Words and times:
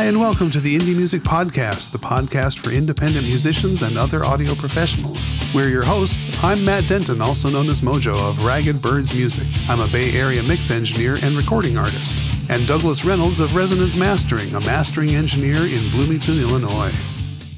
Hi, 0.00 0.06
and 0.06 0.18
welcome 0.18 0.50
to 0.52 0.60
the 0.60 0.78
Indie 0.78 0.96
Music 0.96 1.20
Podcast, 1.20 1.92
the 1.92 1.98
podcast 1.98 2.58
for 2.58 2.70
independent 2.70 3.26
musicians 3.26 3.82
and 3.82 3.98
other 3.98 4.24
audio 4.24 4.54
professionals. 4.54 5.28
We're 5.54 5.68
your 5.68 5.82
hosts. 5.82 6.42
I'm 6.42 6.64
Matt 6.64 6.88
Denton, 6.88 7.20
also 7.20 7.50
known 7.50 7.68
as 7.68 7.82
Mojo 7.82 8.18
of 8.18 8.42
Ragged 8.42 8.80
Birds 8.80 9.14
Music. 9.14 9.46
I'm 9.68 9.80
a 9.80 9.86
Bay 9.88 10.18
Area 10.18 10.42
mix 10.42 10.70
engineer 10.70 11.18
and 11.22 11.36
recording 11.36 11.76
artist. 11.76 12.16
And 12.48 12.66
Douglas 12.66 13.04
Reynolds 13.04 13.40
of 13.40 13.54
Resonance 13.54 13.94
Mastering, 13.94 14.54
a 14.54 14.60
mastering 14.60 15.10
engineer 15.10 15.58
in 15.58 15.90
Bloomington, 15.90 16.40
Illinois. 16.40 16.94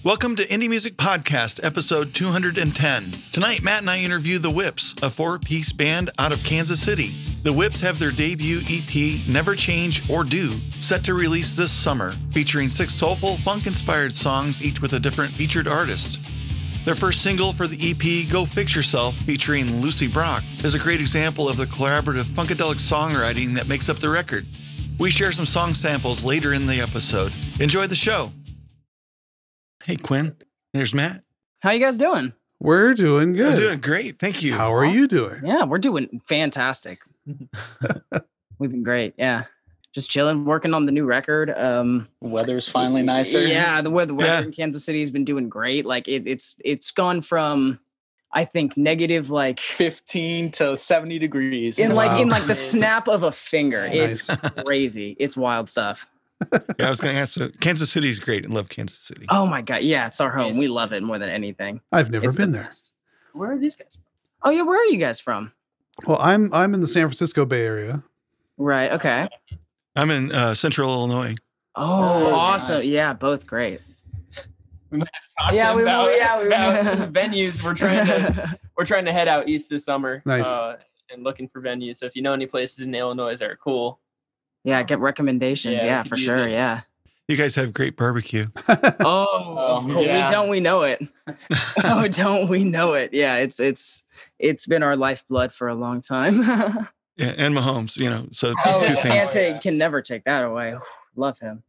Welcome 0.04 0.34
to 0.34 0.46
Indie 0.48 0.68
Music 0.68 0.96
Podcast, 0.96 1.62
episode 1.62 2.12
210. 2.12 3.04
Tonight, 3.32 3.62
Matt 3.62 3.82
and 3.82 3.88
I 3.88 4.00
interview 4.00 4.40
The 4.40 4.50
Whips, 4.50 4.96
a 5.00 5.08
four 5.08 5.38
piece 5.38 5.70
band 5.70 6.10
out 6.18 6.32
of 6.32 6.42
Kansas 6.42 6.82
City. 6.82 7.12
The 7.44 7.52
Whips 7.52 7.80
have 7.82 8.00
their 8.00 8.10
debut 8.10 8.62
EP, 8.68 9.28
Never 9.28 9.54
Change 9.54 10.10
or 10.10 10.24
Do, 10.24 10.50
set 10.50 11.04
to 11.04 11.14
release 11.14 11.54
this 11.54 11.70
summer, 11.70 12.16
featuring 12.32 12.68
six 12.68 12.94
soulful, 12.94 13.36
funk 13.36 13.68
inspired 13.68 14.12
songs, 14.12 14.60
each 14.60 14.82
with 14.82 14.94
a 14.94 14.98
different 14.98 15.30
featured 15.30 15.68
artist. 15.68 16.26
Their 16.84 16.96
first 16.96 17.22
single 17.22 17.52
for 17.52 17.68
the 17.68 17.78
EP, 17.78 18.28
Go 18.28 18.44
Fix 18.44 18.74
Yourself, 18.74 19.14
featuring 19.18 19.72
Lucy 19.80 20.08
Brock, 20.08 20.42
is 20.64 20.74
a 20.74 20.80
great 20.80 20.98
example 20.98 21.48
of 21.48 21.56
the 21.56 21.66
collaborative 21.66 22.24
funkadelic 22.24 22.80
songwriting 22.80 23.54
that 23.54 23.68
makes 23.68 23.88
up 23.88 24.00
the 24.00 24.10
record. 24.10 24.46
We 24.98 25.12
share 25.12 25.30
some 25.30 25.46
song 25.46 25.74
samples 25.74 26.24
later 26.24 26.54
in 26.54 26.66
the 26.66 26.80
episode. 26.80 27.32
Enjoy 27.60 27.86
the 27.86 27.94
show. 27.94 28.32
Hey, 29.84 29.96
Quinn. 29.96 30.36
There's 30.72 30.94
Matt. 30.94 31.22
How 31.60 31.70
you 31.70 31.80
guys 31.80 31.98
doing? 31.98 32.32
We're 32.60 32.94
doing 32.94 33.32
good. 33.32 33.50
I'm 33.54 33.56
doing 33.58 33.80
great. 33.80 34.18
Thank 34.18 34.42
you. 34.42 34.54
How 34.54 34.72
are 34.74 34.84
you 34.84 35.08
doing? 35.08 35.42
Yeah, 35.44 35.64
we're 35.64 35.78
doing 35.78 36.20
fantastic. 36.24 37.00
We've 38.58 38.70
been 38.70 38.82
great. 38.84 39.14
Yeah. 39.18 39.44
Just 39.92 40.10
chilling, 40.10 40.44
working 40.44 40.72
on 40.72 40.86
the 40.86 40.92
new 40.92 41.04
record. 41.04 41.50
Um 41.50 42.08
Weather's 42.20 42.68
finally 42.68 43.02
nicer. 43.02 43.44
Yeah, 43.46 43.82
the 43.82 43.90
weather, 43.90 44.08
the 44.08 44.14
weather 44.14 44.30
Yeah. 44.40 44.42
in 44.42 44.52
Kansas 44.52 44.84
City 44.84 45.00
has 45.00 45.10
been 45.10 45.24
doing 45.24 45.48
great. 45.48 45.84
Like 45.84 46.08
it, 46.08 46.26
it's 46.26 46.56
it's 46.64 46.90
gone 46.92 47.20
from 47.20 47.78
I 48.32 48.44
think 48.46 48.76
negative 48.78 49.28
like 49.28 49.60
15 49.60 50.52
to 50.52 50.76
70 50.76 51.18
degrees. 51.18 51.78
in 51.78 51.94
like 51.94 52.20
in 52.20 52.28
like 52.28 52.46
the 52.46 52.54
snap 52.54 53.08
of 53.08 53.24
a 53.24 53.32
finger. 53.32 53.82
Nice. 53.92 54.28
It's 54.30 54.62
crazy. 54.64 55.16
It's 55.18 55.36
wild 55.36 55.68
stuff. 55.68 56.06
Yeah, 56.78 56.86
I 56.86 56.90
was 56.90 57.00
going 57.00 57.14
to 57.14 57.20
ask. 57.20 57.32
So 57.34 57.48
Kansas 57.60 57.94
is 57.96 58.18
great. 58.20 58.46
I 58.46 58.48
love 58.48 58.68
Kansas 58.68 58.98
City. 58.98 59.26
Oh 59.30 59.46
my 59.46 59.62
god. 59.62 59.82
Yeah, 59.82 60.06
it's 60.06 60.20
our 60.20 60.30
home. 60.30 60.56
We 60.58 60.68
love 60.68 60.92
it 60.92 61.02
more 61.02 61.18
than 61.18 61.28
anything. 61.28 61.80
I've 61.92 62.10
never 62.10 62.26
It's 62.26 62.36
the 62.36 62.42
been 62.42 62.52
there. 62.52 62.64
best. 62.64 62.92
Where 63.32 63.52
are 63.52 63.58
these 63.58 63.74
guys? 63.76 63.96
From? 63.96 64.04
Oh 64.44 64.50
yeah, 64.50 64.62
where 64.62 64.78
are 64.80 64.86
you 64.86 64.98
guys 64.98 65.20
from? 65.20 65.52
Well, 66.06 66.18
I'm 66.20 66.52
I'm 66.54 66.74
in 66.74 66.80
the 66.80 66.86
San 66.88 67.02
Francisco 67.08 67.44
Bay 67.44 67.64
Area. 67.64 68.02
Right. 68.58 68.92
Okay. 68.92 69.28
I'm 69.96 70.10
in 70.10 70.32
uh, 70.32 70.54
Central 70.54 70.88
Illinois. 70.92 71.34
Oh, 71.76 71.82
Oh, 71.84 72.34
awesome. 72.34 72.76
nice. 72.78 72.86
Yeah, 72.86 73.12
both 73.12 73.46
great. 73.46 73.80
talk 74.90 75.52
Yeah, 75.52 75.74
we- 75.74 75.82
him 75.82 75.88
about, 75.88 76.12
yeah, 76.16 76.40
we- 76.40 76.46
about 76.48 77.12
venues. 77.12 77.62
We're 77.62 77.74
trying 77.74 78.06
to 78.06 78.58
we're 78.76 78.84
trying 78.84 79.04
to 79.06 79.12
head 79.12 79.28
out 79.28 79.48
east 79.48 79.70
this 79.70 79.84
summer. 79.84 80.22
Nice. 80.24 80.46
Uh, 80.46 80.76
and 81.10 81.22
looking 81.24 81.48
for 81.48 81.60
venues. 81.60 81.96
So 81.96 82.06
if 82.06 82.16
you 82.16 82.22
know 82.22 82.32
any 82.32 82.46
places 82.46 82.84
in 82.86 82.94
Illinois 82.94 83.36
that 83.36 83.50
are 83.50 83.56
cool, 83.56 84.00
yeah, 84.64 84.82
get 84.82 84.98
recommendations. 85.00 85.82
Yeah, 85.82 85.88
Yeah, 85.88 86.02
for 86.04 86.16
sure. 86.16 86.48
it. 86.48 86.52
Yeah. 86.52 86.82
You 87.28 87.36
guys 87.36 87.54
have 87.54 87.72
great 87.72 87.96
barbecue. 87.96 88.44
Oh, 88.68 89.56
of 89.56 89.84
oh, 89.84 89.92
course. 89.92 90.06
yeah. 90.06 90.26
we 90.26 90.30
don't 90.32 90.48
we 90.48 90.60
know 90.60 90.82
it. 90.82 91.00
oh, 91.84 92.06
don't 92.08 92.48
we 92.48 92.64
know 92.64 92.92
it? 92.94 93.14
Yeah, 93.14 93.36
it's 93.36 93.58
it's 93.60 94.04
it's 94.38 94.66
been 94.66 94.82
our 94.82 94.96
lifeblood 94.96 95.52
for 95.52 95.68
a 95.68 95.74
long 95.74 96.00
time. 96.02 96.40
Yeah, 97.16 97.34
and 97.36 97.54
Mahomes, 97.54 97.96
you 97.98 98.08
know, 98.10 98.26
so 98.32 98.54
Oh, 98.64 98.80
two 98.80 98.88
yeah. 98.88 98.94
things. 98.94 99.02
Can't 99.02 99.30
take, 99.30 99.60
can 99.60 99.76
never 99.78 100.00
take 100.02 100.24
that 100.24 100.44
away. 100.44 100.76
Love 101.14 101.38
him. 101.38 101.62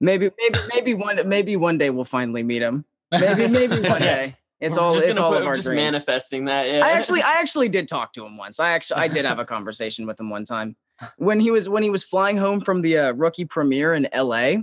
Maybe 0.00 0.30
maybe 0.38 0.58
maybe 0.74 0.94
one 0.94 1.28
maybe 1.28 1.56
one 1.56 1.76
day 1.78 1.90
we'll 1.90 2.04
finally 2.04 2.42
meet 2.42 2.62
him. 2.62 2.84
Maybe 3.12 3.48
maybe 3.48 3.80
one 3.80 4.00
day. 4.00 4.36
It's 4.60 4.76
We're 4.76 4.82
all 4.82 4.92
just 4.94 5.06
it's 5.06 5.18
gonna 5.18 5.26
all 5.26 5.32
put- 5.34 5.42
of 5.42 5.48
our 5.48 5.56
just 5.56 5.66
dreams. 5.66 5.92
manifesting 5.92 6.46
that. 6.46 6.66
Yeah. 6.66 6.84
I 6.84 6.90
actually 6.92 7.22
I 7.22 7.32
actually 7.40 7.68
did 7.68 7.88
talk 7.88 8.12
to 8.14 8.24
him 8.24 8.36
once. 8.36 8.58
I 8.60 8.70
actually 8.70 9.00
I 9.00 9.08
did 9.08 9.24
have 9.24 9.38
a 9.38 9.44
conversation 9.44 10.06
with 10.06 10.18
him 10.18 10.30
one 10.30 10.44
time 10.44 10.76
when 11.16 11.40
he 11.40 11.50
was 11.50 11.68
when 11.68 11.82
he 11.82 11.90
was 11.90 12.04
flying 12.04 12.36
home 12.36 12.60
from 12.60 12.82
the 12.82 12.98
uh, 12.98 13.12
rookie 13.12 13.44
premiere 13.44 13.94
in 13.94 14.08
LA. 14.14 14.62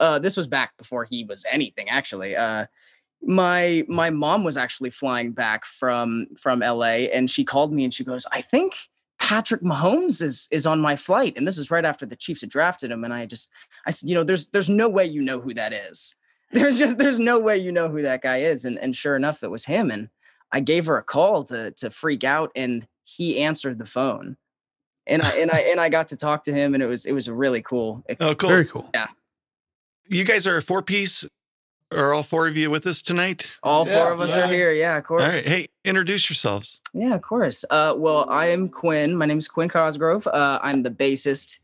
Uh, 0.00 0.18
this 0.18 0.36
was 0.36 0.46
back 0.46 0.76
before 0.76 1.04
he 1.04 1.24
was 1.24 1.44
anything 1.50 1.88
actually. 1.88 2.36
Uh, 2.36 2.66
my 3.22 3.84
my 3.88 4.10
mom 4.10 4.44
was 4.44 4.56
actually 4.56 4.90
flying 4.90 5.32
back 5.32 5.64
from 5.64 6.26
from 6.36 6.60
LA 6.60 7.08
and 7.12 7.28
she 7.28 7.44
called 7.44 7.72
me 7.72 7.84
and 7.84 7.92
she 7.92 8.04
goes, 8.04 8.26
"I 8.30 8.40
think 8.40 8.74
Patrick 9.18 9.62
Mahomes 9.62 10.22
is 10.22 10.48
is 10.52 10.66
on 10.66 10.80
my 10.80 10.94
flight." 10.94 11.34
And 11.36 11.46
this 11.46 11.58
is 11.58 11.70
right 11.70 11.84
after 11.84 12.06
the 12.06 12.16
Chiefs 12.16 12.42
had 12.42 12.50
drafted 12.50 12.90
him 12.90 13.04
and 13.04 13.12
I 13.12 13.26
just 13.26 13.50
I 13.86 13.90
said, 13.90 14.08
"You 14.08 14.14
know, 14.14 14.24
there's 14.24 14.48
there's 14.48 14.68
no 14.68 14.88
way 14.88 15.04
you 15.04 15.22
know 15.22 15.40
who 15.40 15.54
that 15.54 15.72
is." 15.72 16.14
There's 16.50 16.78
just 16.78 16.96
there's 16.96 17.18
no 17.18 17.38
way 17.38 17.58
you 17.58 17.72
know 17.72 17.90
who 17.90 18.00
that 18.00 18.22
guy 18.22 18.38
is 18.38 18.64
and 18.64 18.78
and 18.78 18.96
sure 18.96 19.16
enough 19.16 19.42
it 19.42 19.50
was 19.50 19.66
him 19.66 19.90
and 19.90 20.08
I 20.52 20.60
gave 20.60 20.86
her 20.86 20.96
a 20.96 21.02
call 21.02 21.44
to 21.44 21.72
to 21.72 21.90
freak 21.90 22.24
out, 22.24 22.50
and 22.56 22.86
he 23.04 23.38
answered 23.40 23.78
the 23.78 23.86
phone, 23.86 24.36
and 25.08 25.22
I 25.22 25.30
and 25.32 25.50
I 25.50 25.60
and 25.60 25.80
I 25.80 25.88
got 25.88 26.08
to 26.08 26.16
talk 26.16 26.44
to 26.44 26.52
him, 26.52 26.74
and 26.74 26.82
it 26.82 26.86
was 26.86 27.06
it 27.06 27.12
was 27.12 27.28
really 27.28 27.62
cool. 27.62 28.04
Oh, 28.20 28.34
cool. 28.34 28.48
Very 28.48 28.66
cool. 28.66 28.90
Yeah, 28.94 29.08
you 30.08 30.24
guys 30.24 30.46
are 30.46 30.56
a 30.56 30.62
four 30.62 30.82
piece. 30.82 31.26
Are 31.90 32.12
all 32.12 32.22
four 32.22 32.46
of 32.46 32.54
you 32.54 32.70
with 32.70 32.86
us 32.86 33.00
tonight? 33.00 33.58
All 33.62 33.86
four 33.86 34.12
of 34.12 34.20
us 34.20 34.36
yeah. 34.36 34.44
are 34.44 34.52
here. 34.52 34.72
Yeah, 34.72 34.98
of 34.98 35.04
course. 35.04 35.22
All 35.22 35.30
right. 35.30 35.44
Hey, 35.44 35.68
introduce 35.86 36.28
yourselves. 36.28 36.82
Yeah, 36.92 37.14
of 37.14 37.22
course. 37.22 37.64
Uh, 37.70 37.94
well, 37.96 38.28
I 38.28 38.46
am 38.46 38.68
Quinn. 38.68 39.16
My 39.16 39.24
name 39.24 39.38
is 39.38 39.48
Quinn 39.48 39.70
Cosgrove. 39.70 40.26
Uh, 40.26 40.58
I'm 40.62 40.82
the 40.82 40.90
bassist 40.90 41.60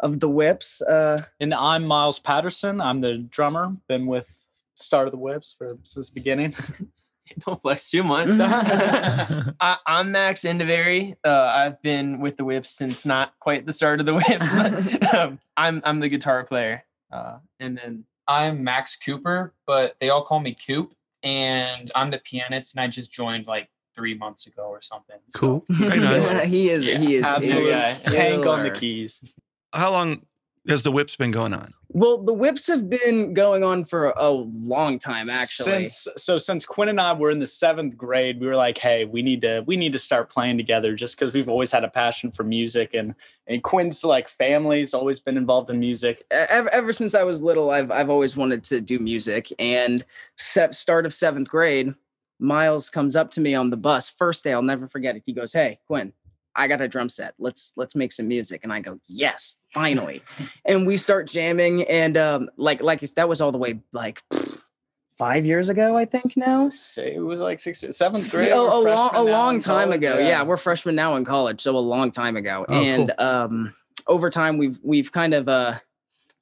of 0.00 0.18
the 0.18 0.28
Whips. 0.28 0.82
Uh, 0.82 1.18
And 1.38 1.54
I'm 1.54 1.86
Miles 1.86 2.18
Patterson. 2.18 2.80
I'm 2.80 3.00
the 3.00 3.18
drummer. 3.18 3.76
Been 3.86 4.06
with 4.06 4.44
Start 4.74 5.06
of 5.06 5.12
the 5.12 5.18
Whips 5.18 5.54
for 5.56 5.78
since 5.84 6.08
the 6.08 6.14
beginning. 6.14 6.54
don't 7.46 7.60
flex 7.62 7.90
too 7.90 8.02
much. 8.02 8.28
I, 8.40 9.76
I'm 9.86 10.12
Max 10.12 10.42
Endevery. 10.42 11.16
Uh, 11.24 11.52
I've 11.54 11.80
been 11.82 12.20
with 12.20 12.36
the 12.36 12.44
Whips 12.44 12.70
since 12.70 13.04
not 13.06 13.38
quite 13.40 13.66
the 13.66 13.72
start 13.72 14.00
of 14.00 14.06
the 14.06 14.14
Whips. 14.14 14.28
But, 14.56 15.14
um, 15.14 15.38
I'm 15.56 15.82
I'm 15.84 16.00
the 16.00 16.08
guitar 16.08 16.44
player, 16.44 16.84
uh, 17.12 17.38
and 17.60 17.76
then 17.76 18.04
I'm 18.26 18.62
Max 18.62 18.96
Cooper, 18.96 19.54
but 19.66 19.96
they 20.00 20.10
all 20.10 20.24
call 20.24 20.40
me 20.40 20.54
Coop, 20.54 20.94
and 21.22 21.90
I'm 21.94 22.10
the 22.10 22.18
pianist, 22.18 22.74
and 22.74 22.80
I 22.80 22.86
just 22.86 23.12
joined 23.12 23.46
like 23.46 23.68
three 23.94 24.14
months 24.14 24.46
ago 24.46 24.64
or 24.68 24.80
something. 24.80 25.16
So- 25.30 25.38
Cool. 25.38 25.64
Right 25.80 26.46
he 26.46 26.70
is. 26.70 26.86
Yeah, 26.86 26.98
he 26.98 27.16
is. 27.16 27.24
absolute 27.24 27.70
a 27.70 27.86
Hank 28.10 28.46
on 28.46 28.62
the 28.62 28.70
keys. 28.70 29.24
How 29.72 29.90
long 29.90 30.22
has 30.68 30.82
the 30.82 30.92
whips 30.92 31.16
been 31.16 31.30
going 31.30 31.54
on? 31.54 31.74
Well, 31.90 32.18
the 32.22 32.34
Whips 32.34 32.66
have 32.66 32.90
been 32.90 33.32
going 33.32 33.64
on 33.64 33.84
for 33.84 34.12
a 34.16 34.28
long 34.28 34.98
time, 34.98 35.30
actually. 35.30 35.88
Since 35.88 36.08
so 36.18 36.36
since 36.36 36.66
Quinn 36.66 36.90
and 36.90 37.00
I 37.00 37.14
were 37.14 37.30
in 37.30 37.38
the 37.38 37.46
seventh 37.46 37.96
grade, 37.96 38.40
we 38.40 38.46
were 38.46 38.56
like, 38.56 38.76
hey, 38.76 39.06
we 39.06 39.22
need 39.22 39.40
to 39.40 39.64
we 39.66 39.76
need 39.76 39.92
to 39.92 39.98
start 39.98 40.28
playing 40.28 40.58
together 40.58 40.94
just 40.94 41.18
because 41.18 41.32
we've 41.32 41.48
always 41.48 41.72
had 41.72 41.84
a 41.84 41.88
passion 41.88 42.30
for 42.30 42.44
music 42.44 42.92
and 42.92 43.14
and 43.46 43.62
Quinn's 43.62 44.04
like 44.04 44.28
family's 44.28 44.92
always 44.92 45.18
been 45.18 45.38
involved 45.38 45.70
in 45.70 45.80
music. 45.80 46.22
ever, 46.30 46.68
ever 46.68 46.92
since 46.92 47.14
I 47.14 47.22
was 47.22 47.42
little, 47.42 47.70
I've 47.70 47.90
I've 47.90 48.10
always 48.10 48.36
wanted 48.36 48.64
to 48.64 48.82
do 48.82 48.98
music. 48.98 49.50
And 49.58 50.04
se- 50.36 50.72
start 50.72 51.06
of 51.06 51.14
seventh 51.14 51.48
grade, 51.48 51.94
Miles 52.38 52.90
comes 52.90 53.16
up 53.16 53.30
to 53.32 53.40
me 53.40 53.54
on 53.54 53.70
the 53.70 53.78
bus. 53.78 54.10
First 54.10 54.44
day, 54.44 54.52
I'll 54.52 54.62
never 54.62 54.88
forget 54.88 55.16
it. 55.16 55.22
He 55.24 55.32
goes, 55.32 55.54
"Hey, 55.54 55.80
Quinn, 55.86 56.12
I 56.58 56.66
got 56.66 56.80
a 56.80 56.88
drum 56.88 57.08
set. 57.08 57.34
Let's 57.38 57.72
let's 57.76 57.94
make 57.94 58.12
some 58.12 58.28
music." 58.28 58.64
And 58.64 58.72
I 58.72 58.80
go, 58.80 59.00
"Yes, 59.06 59.60
finally!" 59.74 60.22
and 60.64 60.86
we 60.86 60.96
start 60.96 61.28
jamming. 61.28 61.84
And 61.84 62.16
um, 62.16 62.50
like 62.56 62.82
like 62.82 63.00
that 63.00 63.28
was 63.28 63.40
all 63.40 63.52
the 63.52 63.58
way 63.58 63.80
like 63.92 64.22
five 65.18 65.44
years 65.44 65.68
ago, 65.68 65.96
I 65.96 66.04
think 66.04 66.36
now. 66.36 66.68
Say 66.68 67.14
it 67.14 67.20
was 67.20 67.40
like 67.40 67.60
sixth, 67.60 67.92
seventh 67.94 68.30
grade. 68.30 68.52
a, 68.52 68.56
a 68.56 68.80
long, 68.80 69.10
a 69.14 69.22
long 69.22 69.58
time 69.58 69.92
ago. 69.92 70.18
Yeah. 70.18 70.42
we're 70.44 70.56
freshmen 70.56 70.94
now 70.94 71.16
in 71.16 71.24
college, 71.24 71.60
so 71.60 71.76
a 71.76 71.78
long 71.78 72.10
time 72.10 72.36
ago. 72.36 72.64
Oh, 72.68 72.74
and 72.74 73.12
um, 73.18 73.74
over 74.06 74.30
time, 74.30 74.56
we've 74.56 74.78
we've 74.82 75.12
kind 75.12 75.34
of 75.34 75.48
uh, 75.48 75.74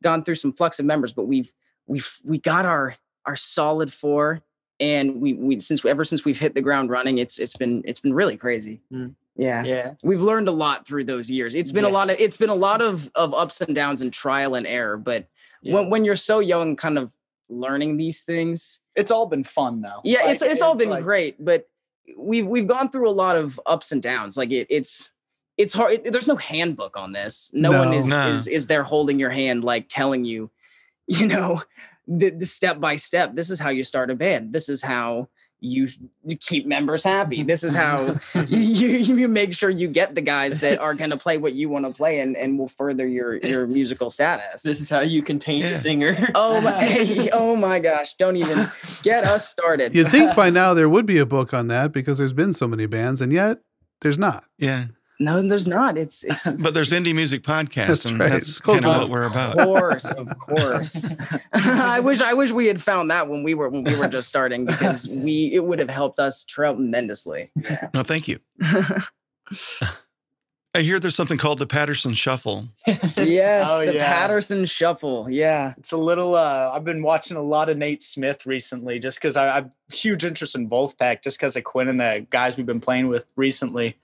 gone 0.03 0.23
through 0.23 0.37
some 0.37 0.53
flux 0.53 0.79
of 0.79 0.87
members, 0.87 1.13
but 1.13 1.25
we've 1.25 1.53
we've 1.87 2.09
we 2.25 2.39
got 2.39 2.67
our 2.67 2.97
our 3.25 3.37
solid 3.37 3.93
four, 3.93 4.43
and 4.79 5.21
we 5.21 5.33
we 5.33 5.59
since 5.59 5.85
ever 5.85 6.05
since 6.05 6.25
we've 6.25 6.39
hit 6.39 6.55
the 6.55 6.63
ground 6.63 6.91
running, 6.91 7.19
it's 7.19 7.39
it's 7.39 7.57
been 7.57 7.83
it's 7.85 8.01
been 8.01 8.15
really 8.15 8.37
crazy. 8.37 8.83
Mm. 8.93 9.15
Yeah. 9.39 9.63
yeah, 9.65 9.95
We've 10.03 10.23
learned 10.23 10.49
a 10.49 10.53
lot 10.53 10.87
through 10.87 11.05
those 11.05 11.31
years. 11.31 11.55
It's 11.55 11.71
been 11.73 11.85
a 11.85 11.89
lot 11.91 12.11
of 12.11 12.19
it's 12.19 12.37
been 12.39 12.49
a 12.51 12.55
lot 12.55 12.81
of 12.81 13.11
of 13.15 13.35
ups 13.35 13.61
and 13.61 13.75
downs 13.75 14.01
and 14.03 14.13
trial 14.13 14.55
and 14.55 14.67
error. 14.67 14.97
But 14.97 15.29
Yeah. 15.63 15.75
when 15.75 15.91
when 15.91 16.05
you're 16.05 16.17
so 16.17 16.39
young, 16.41 16.75
kind 16.77 16.99
of 16.99 17.13
learning 17.49 17.97
these 17.97 18.23
things, 18.23 18.81
It's 18.95 19.11
all 19.11 19.27
been 19.27 19.45
fun 19.45 19.83
though. 19.83 20.01
yeah, 20.05 20.31
it's 20.31 20.41
Like, 20.43 20.51
it's 20.53 20.63
all 20.63 20.75
been 20.75 20.91
like- 20.91 21.05
great, 21.05 21.45
but 21.45 21.69
we've 22.17 22.47
we've 22.47 22.67
gone 22.67 22.91
through 22.91 23.09
a 23.09 23.13
lot 23.13 23.37
of 23.37 23.61
ups 23.67 23.93
and 23.93 24.03
downs. 24.03 24.37
Like 24.37 24.51
it, 24.53 24.67
it's 24.71 25.13
it's 25.59 25.75
hard. 25.75 25.93
it- 26.05 26.13
there's 26.13 26.29
no 26.29 26.37
handbook 26.37 26.97
on 26.97 27.13
this. 27.13 27.51
No, 27.53 27.71
one 27.73 27.93
is 27.93 28.09
No. 28.09 28.29
is 28.29 28.49
is 28.49 28.67
there 28.69 28.85
holding 28.85 29.19
your 29.19 29.31
hand, 29.31 29.65
like 29.65 29.87
telling 29.89 30.25
you, 30.25 30.51
you 31.09 31.27
know, 31.27 31.63
the, 32.09 32.31
the 32.31 32.47
step 32.47 32.81
by 32.81 32.97
step. 32.97 33.35
This 33.35 33.51
is 33.51 33.59
how 33.61 33.69
you 33.71 33.85
start 33.85 34.11
a 34.11 34.15
band. 34.15 34.53
This 34.53 34.69
is 34.69 34.83
how 34.83 35.29
you, 35.61 35.89
you 36.25 36.37
keep 36.37 36.67
members 36.67 37.03
happy. 37.03 37.43
This 37.43 37.65
is 37.65 37.75
how 37.75 38.17
you, 38.49 38.89
you 38.89 39.29
make 39.29 39.55
sure 39.55 39.71
you 39.71 39.89
get 39.89 40.15
the 40.15 40.21
guys 40.21 40.59
that 40.61 40.79
are 40.79 40.95
going 40.95 41.11
to 41.11 41.17
play 41.17 41.39
what 41.39 41.55
you 41.55 41.69
want 41.69 41.85
to 41.87 41.93
play 41.93 42.21
and, 42.21 42.37
and 42.37 42.59
will 42.59 42.69
further 42.69 43.07
your, 43.07 43.37
your 43.39 43.67
musical 43.67 44.11
status. 44.11 44.63
This 44.63 44.81
is 44.81 44.91
how 44.91 45.01
you 45.01 45.23
contain 45.23 45.63
Yeah. 45.63 45.69
a 45.69 45.81
singer. 45.81 46.31
oh 46.35 46.61
my, 46.61 47.31
oh 47.33 47.57
my 47.57 47.79
gosh. 47.79 48.15
Don't 48.15 48.37
even 48.37 48.67
get 49.03 49.25
us 49.25 49.49
started. 49.49 49.95
You'd 49.95 50.11
think 50.11 50.37
by 50.37 50.51
now 50.51 50.75
there 50.75 50.89
would 50.89 51.07
be 51.07 51.19
a 51.19 51.27
book 51.27 51.55
on 51.55 51.69
that 51.69 51.93
because 51.93 52.19
there's 52.19 52.33
been 52.33 52.53
so 52.53 52.69
many 52.69 52.87
bands, 52.87 53.21
and 53.21 53.33
yet 53.33 53.59
there's 54.03 54.19
not. 54.19 54.45
Yeah. 54.59 54.87
No, 55.19 55.41
there's 55.41 55.67
not. 55.67 55.97
It's, 55.97 56.25
it's, 56.25 56.51
But 56.63 56.75
there's 56.75 56.93
indie 56.93 57.15
music 57.15 57.43
podcasts, 57.43 57.87
That's 57.87 58.05
and 58.05 58.19
right. 58.19 58.31
that's 58.33 58.59
kind 58.61 58.85
of 58.85 59.01
what 59.03 59.09
we're 59.09 59.27
about. 59.27 59.59
Of 59.59 59.65
course, 59.67 60.05
of 60.11 60.29
course. 60.39 61.13
I 61.53 62.01
wish 62.01 62.21
I 62.21 62.35
wish 62.35 62.53
we 62.53 62.67
had 62.67 62.83
found 62.83 63.11
that 63.11 63.29
when 63.29 63.43
we 63.43 63.55
were 63.55 63.69
when 63.71 63.85
we 63.85 63.97
were 63.97 64.09
just 64.09 64.29
starting 64.29 64.67
because 64.67 65.09
we 65.09 65.51
it 65.55 65.65
would 65.65 65.79
have 65.79 65.89
helped 65.91 66.19
us 66.19 66.45
tremendously. 66.45 67.51
No, 67.95 68.03
thank 68.03 68.29
you. 68.29 68.39
I 70.75 70.83
hear 70.83 71.01
there's 71.01 71.15
something 71.15 71.39
called 71.39 71.59
the 71.59 71.67
Patterson 71.67 72.13
Shuffle. 72.13 72.69
Yes, 73.17 73.69
Oh, 73.71 73.87
the 73.87 73.95
yeah. 73.95 74.07
Patterson 74.15 74.67
Shuffle. 74.67 75.27
Yeah. 75.31 75.73
It's 75.79 75.93
a 75.93 75.97
little. 75.97 76.35
Uh, 76.35 76.71
I've 76.75 76.85
been 76.85 77.03
watching 77.03 77.39
a 77.39 77.43
lot 77.43 77.71
of 77.71 77.79
Nate 77.79 78.03
Smith 78.03 78.45
recently, 78.45 78.99
just 78.99 79.19
because 79.19 79.39
I 79.39 79.57
I've 79.57 79.71
huge 79.91 80.23
interest 80.25 80.55
in 80.55 80.69
Vulfpeck, 80.69 81.23
just 81.23 81.39
because 81.39 81.57
of 81.57 81.65
Quinn 81.65 81.89
and 81.89 81.99
the 81.99 82.27
guys 82.29 82.59
we've 82.59 82.67
been 82.67 82.81
playing 82.83 83.09
with 83.09 83.25
recently, 83.37 83.97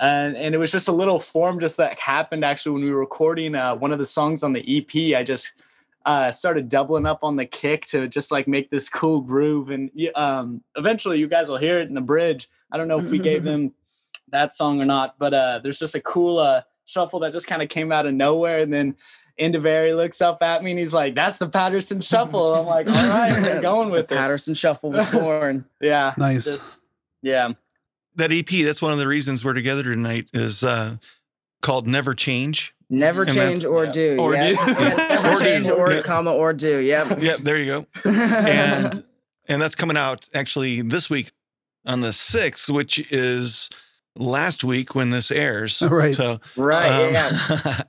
and 0.00 0.36
and 0.36 0.54
it 0.54 0.58
was 0.58 0.70
just 0.72 0.88
a 0.88 0.92
little 0.92 1.18
form 1.18 1.60
just 1.60 1.76
that 1.78 1.98
happened 1.98 2.44
actually 2.44 2.72
when 2.72 2.84
we 2.84 2.90
were 2.90 3.00
recording 3.00 3.54
uh, 3.54 3.74
one 3.74 3.92
of 3.92 3.98
the 3.98 4.04
songs 4.06 4.42
on 4.42 4.52
the 4.52 4.60
EP. 4.78 5.16
I 5.18 5.22
just 5.22 5.54
uh, 6.06 6.30
started 6.30 6.68
doubling 6.68 7.04
up 7.06 7.24
on 7.24 7.36
the 7.36 7.44
kick 7.44 7.84
to 7.86 8.08
just 8.08 8.30
like 8.32 8.48
make 8.48 8.70
this 8.70 8.88
cool 8.88 9.20
groove, 9.20 9.70
and 9.70 9.90
um, 10.14 10.62
eventually 10.76 11.18
you 11.18 11.28
guys 11.28 11.48
will 11.48 11.56
hear 11.58 11.78
it 11.78 11.88
in 11.88 11.94
the 11.94 12.00
bridge. 12.00 12.48
I 12.70 12.76
don't 12.76 12.88
know 12.88 12.98
if 12.98 13.10
we 13.10 13.18
gave 13.18 13.44
them 13.50 13.72
that 14.30 14.52
song 14.52 14.82
or 14.82 14.86
not, 14.86 15.18
but 15.18 15.34
uh, 15.34 15.60
there's 15.62 15.78
just 15.78 15.94
a 15.94 16.00
cool 16.00 16.38
uh, 16.38 16.62
shuffle 16.84 17.20
that 17.20 17.32
just 17.32 17.46
kind 17.46 17.62
of 17.62 17.68
came 17.68 17.92
out 17.92 18.06
of 18.06 18.14
nowhere, 18.14 18.60
and 18.60 18.72
then. 18.72 18.96
Indavari 19.40 19.94
looks 19.94 20.20
up 20.20 20.42
at 20.42 20.64
me 20.64 20.72
and 20.72 20.80
he's 20.80 20.92
like, 20.92 21.14
"That's 21.14 21.36
the 21.36 21.48
Patterson 21.48 22.00
Shuffle." 22.00 22.56
I'm 22.56 22.66
like, 22.66 22.88
"All 22.88 22.92
right, 22.92 23.40
we're 23.40 23.60
going 23.62 23.88
with 23.88 24.08
the 24.08 24.16
it." 24.16 24.18
Patterson 24.18 24.52
Shuffle 24.54 24.90
was 24.90 25.08
born. 25.12 25.64
Yeah, 25.80 26.12
Nice. 26.18 26.46
Just- 26.46 26.80
yeah. 27.22 27.52
That 28.18 28.32
EP, 28.32 28.46
that's 28.64 28.82
one 28.82 28.92
of 28.92 28.98
the 28.98 29.06
reasons 29.08 29.44
we're 29.44 29.54
together 29.54 29.82
tonight, 29.84 30.26
is 30.32 30.62
uh, 30.62 30.96
called 31.62 31.86
Never 31.86 32.14
Change. 32.14 32.74
Never 32.90 33.22
And 33.22 33.32
change 33.32 33.64
or 33.64 33.84
yeah. 33.86 33.90
do. 33.92 34.16
Or 34.18 34.34
yeah. 34.34 34.48
do. 34.48 34.54
Yeah, 34.54 34.94
Never 35.22 35.28
Or 35.30 35.62
do. 35.62 35.72
or 35.74 35.92
Yeah. 35.92 36.02
comma 36.02 36.32
or 36.32 36.52
do. 36.52 36.78
Yep. 36.78 37.22
Yep, 37.22 37.36
there 37.38 37.58
you 37.58 37.66
go. 37.66 37.86
And 38.10 39.04
and 39.46 39.62
that's 39.62 39.74
coming 39.74 39.96
out 39.96 40.28
actually 40.34 40.82
this 40.82 41.08
week 41.10 41.32
on 41.86 42.00
the 42.00 42.08
6th, 42.08 42.68
which 42.70 42.98
is 43.12 43.70
last 44.16 44.64
week 44.64 44.94
when 44.94 45.10
this 45.10 45.30
airs. 45.30 45.80
Right. 45.88 46.14
So 46.14 46.40
right. 46.56 46.90
um, 46.90 47.12
yeah. 47.12 47.82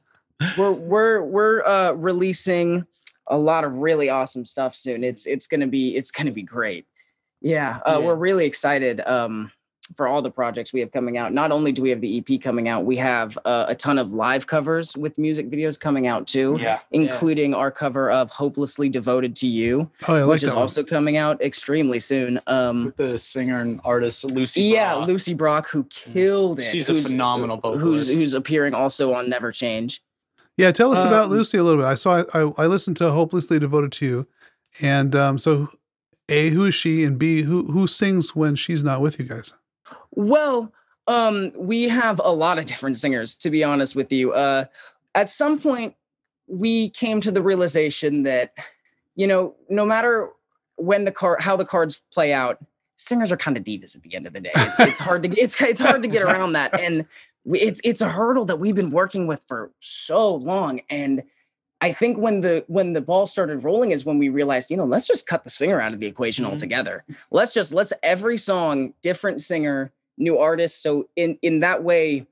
we're 0.57 0.71
we're 0.71 1.21
we're 1.23 1.63
uh 1.65 1.93
releasing 1.93 2.85
a 3.27 3.37
lot 3.37 3.63
of 3.63 3.73
really 3.73 4.09
awesome 4.09 4.43
stuff 4.45 4.75
soon 4.75 5.03
it's 5.03 5.25
it's 5.27 5.47
gonna 5.47 5.67
be 5.67 5.95
it's 5.95 6.11
gonna 6.11 6.31
be 6.31 6.41
great 6.43 6.85
yeah, 7.41 7.79
uh, 7.85 7.97
Yeah. 7.99 8.05
we're 8.07 8.15
really 8.15 8.45
excited 8.45 9.01
um 9.05 9.51
for 9.95 10.07
all 10.07 10.21
the 10.21 10.30
projects 10.31 10.71
we 10.71 10.80
have 10.80 10.91
coming 10.91 11.18
out 11.18 11.33
not 11.33 11.51
only 11.51 11.71
do 11.71 11.81
we 11.81 11.89
have 11.89 12.00
the 12.00 12.18
ep 12.19 12.41
coming 12.41 12.68
out 12.69 12.86
we 12.86 12.95
have 12.95 13.38
uh, 13.45 13.65
a 13.68 13.75
ton 13.75 13.97
of 13.97 14.13
live 14.13 14.45
covers 14.47 14.95
with 14.95 15.18
music 15.18 15.50
videos 15.50 15.80
coming 15.80 16.06
out 16.07 16.27
too 16.27 16.57
Yeah. 16.62 16.80
including 16.91 17.53
our 17.53 17.71
cover 17.71 18.09
of 18.12 18.30
hopelessly 18.30 18.88
devoted 18.89 19.36
to 19.38 19.47
you 19.47 19.89
Oh, 20.07 20.13
I 20.15 20.21
like 20.24 20.36
which 20.36 20.44
is 20.44 20.53
one. 20.53 20.62
also 20.62 20.83
coming 20.83 21.18
out 21.18 21.41
extremely 21.41 22.00
soon 22.00 22.39
um 22.47 22.86
With 22.86 22.97
the 22.97 23.18
singer 23.18 23.59
and 23.62 23.81
artist 23.83 24.24
Lucy. 24.31 24.62
yeah 24.63 24.95
Brock. 24.95 25.07
lucy 25.07 25.33
brock 25.33 25.69
who 25.69 25.83
killed 25.86 26.59
it 26.59 26.63
She's 26.71 26.88
a 26.89 26.94
who's- 26.94 27.07
phenomenal 27.09 27.57
vocalist. 27.57 28.12
who's 28.13 28.33
appearing 28.33 28.74
also 28.74 29.13
on 29.13 29.30
never 29.30 29.51
change 29.51 30.01
Yeah, 30.57 30.71
tell 30.71 30.92
us 30.92 31.00
about 31.03 31.25
Um, 31.25 31.31
Lucy 31.31 31.57
a 31.57 31.63
little 31.63 31.81
bit. 31.81 31.88
I 31.88 31.95
saw 31.95 32.24
I, 32.33 32.51
I 32.63 32.68
listened 32.68 32.97
to 32.97 33.12
Hopelessly 33.12 33.59
Devoted 33.59 33.92
to 33.94 34.06
You, 34.06 34.27
and 34.81 35.15
um, 35.15 35.38
so 35.38 35.69
a 36.27 36.50
who 36.50 36.65
is 36.65 36.75
she, 36.75 37.06
and 37.06 37.18
b 37.18 37.44
who 37.44 37.68
who 37.71 37.88
sings 37.88 38.35
when 38.35 38.56
she's 38.56 38.83
not 38.83 39.00
with 39.01 39.18
you 39.19 39.25
guys. 39.25 39.53
Well, 40.19 40.74
um, 41.07 41.54
we 41.56 41.88
have 41.88 42.19
a 42.21 42.31
lot 42.33 42.60
of 42.60 42.66
different 42.66 42.98
singers, 42.98 43.36
to 43.36 43.50
be 43.50 43.63
honest 43.63 43.95
with 43.95 44.12
you. 44.12 44.33
Uh, 44.33 44.66
at 45.16 45.30
some 45.30 45.57
point, 45.57 45.95
we 46.48 46.89
came 46.89 47.21
to 47.21 47.31
the 47.31 47.42
realization 47.42 48.24
that, 48.24 48.54
you 49.16 49.27
know, 49.27 49.56
no 49.69 49.86
matter 49.86 50.27
when 50.75 51.06
the 51.06 51.12
card, 51.13 51.39
how 51.39 51.56
the 51.56 51.63
cards 51.63 52.01
play 52.12 52.33
out, 52.33 52.60
singers 52.98 53.31
are 53.31 53.38
kind 53.38 53.56
of 53.56 53.63
divas 53.63 53.95
at 53.95 54.04
the 54.04 54.13
end 54.13 54.27
of 54.27 54.33
the 54.33 54.42
day. 54.42 54.51
It's, 54.56 54.80
it's 54.81 55.00
hard 55.07 55.24
to 55.24 55.30
it's 55.39 55.60
it's 55.62 55.80
hard 55.80 56.01
to 56.01 56.10
get 56.10 56.21
around 56.21 56.51
that, 56.54 56.77
and 56.77 57.06
we, 57.45 57.62
it's 57.62 57.80
it's 57.86 58.01
a 58.01 58.10
hurdle 58.10 58.44
that 58.45 58.60
we've 58.60 58.75
been 58.75 58.92
working 58.92 59.25
with 59.25 59.42
for 59.48 59.71
so 59.80 60.36
long. 60.36 60.81
And 60.89 61.24
I 61.80 61.94
think 61.94 62.18
when 62.18 62.42
the 62.42 62.66
when 62.68 62.92
the 62.92 63.00
ball 63.01 63.25
started 63.25 63.63
rolling 63.63 63.92
is 63.92 64.04
when 64.04 64.18
we 64.18 64.27
realized, 64.27 64.69
you 64.69 64.75
know, 64.75 64.83
let's 64.86 65.07
just 65.07 65.27
cut 65.27 65.45
the 65.45 65.50
singer 65.50 65.80
out 65.80 65.94
of 65.94 66.01
the 66.01 66.07
equation 66.07 66.44
Mhm. 66.44 66.50
altogether. 66.50 67.06
Let's 67.31 67.54
just 67.54 67.74
let's 67.74 67.94
every 68.04 68.38
song 68.38 68.94
different 69.01 69.42
singer, 69.42 69.94
new 70.19 70.38
artists. 70.38 70.81
So 70.81 71.10
in 71.16 71.39
in 71.42 71.62
that 71.62 71.83
way, 71.83 72.27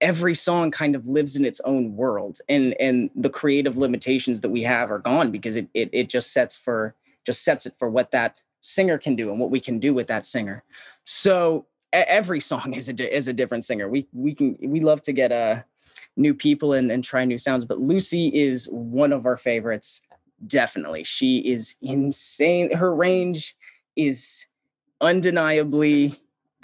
every 0.00 0.34
song 0.34 0.70
kind 0.70 0.96
of 0.96 1.06
lives 1.06 1.36
in 1.36 1.44
its 1.44 1.60
own 1.60 1.94
world, 1.94 2.38
and 2.48 2.74
and 2.80 3.10
the 3.14 3.30
creative 3.30 3.76
limitations 3.76 4.40
that 4.40 4.50
we 4.50 4.62
have 4.62 4.90
are 4.90 4.98
gone 4.98 5.30
because 5.30 5.56
it 5.56 5.68
it 5.74 5.90
it 5.92 6.08
just 6.08 6.32
sets 6.32 6.56
for 6.56 6.94
just 7.24 7.44
sets 7.44 7.66
it 7.66 7.74
for 7.78 7.88
what 7.88 8.10
that 8.10 8.38
singer 8.60 8.98
can 8.98 9.14
do 9.14 9.30
and 9.30 9.38
what 9.38 9.50
we 9.50 9.60
can 9.60 9.78
do 9.78 9.94
with 9.94 10.08
that 10.08 10.26
singer. 10.26 10.64
So 11.04 11.66
every 11.92 12.40
song 12.40 12.72
is 12.74 12.88
a 12.88 13.16
is 13.16 13.28
a 13.28 13.32
different 13.32 13.64
singer. 13.64 13.88
We 13.88 14.08
we 14.12 14.34
can 14.34 14.56
we 14.62 14.80
love 14.80 15.02
to 15.02 15.12
get 15.12 15.30
uh 15.30 15.62
new 16.18 16.32
people 16.32 16.72
and, 16.72 16.90
and 16.90 17.04
try 17.04 17.24
new 17.26 17.36
sounds, 17.36 17.66
but 17.66 17.78
Lucy 17.78 18.28
is 18.28 18.66
one 18.70 19.12
of 19.12 19.26
our 19.26 19.36
favorites. 19.36 20.02
Definitely, 20.46 21.04
she 21.04 21.38
is 21.38 21.76
insane. 21.82 22.74
Her 22.74 22.94
range 22.94 23.56
is 23.96 24.46
undeniably 25.00 26.14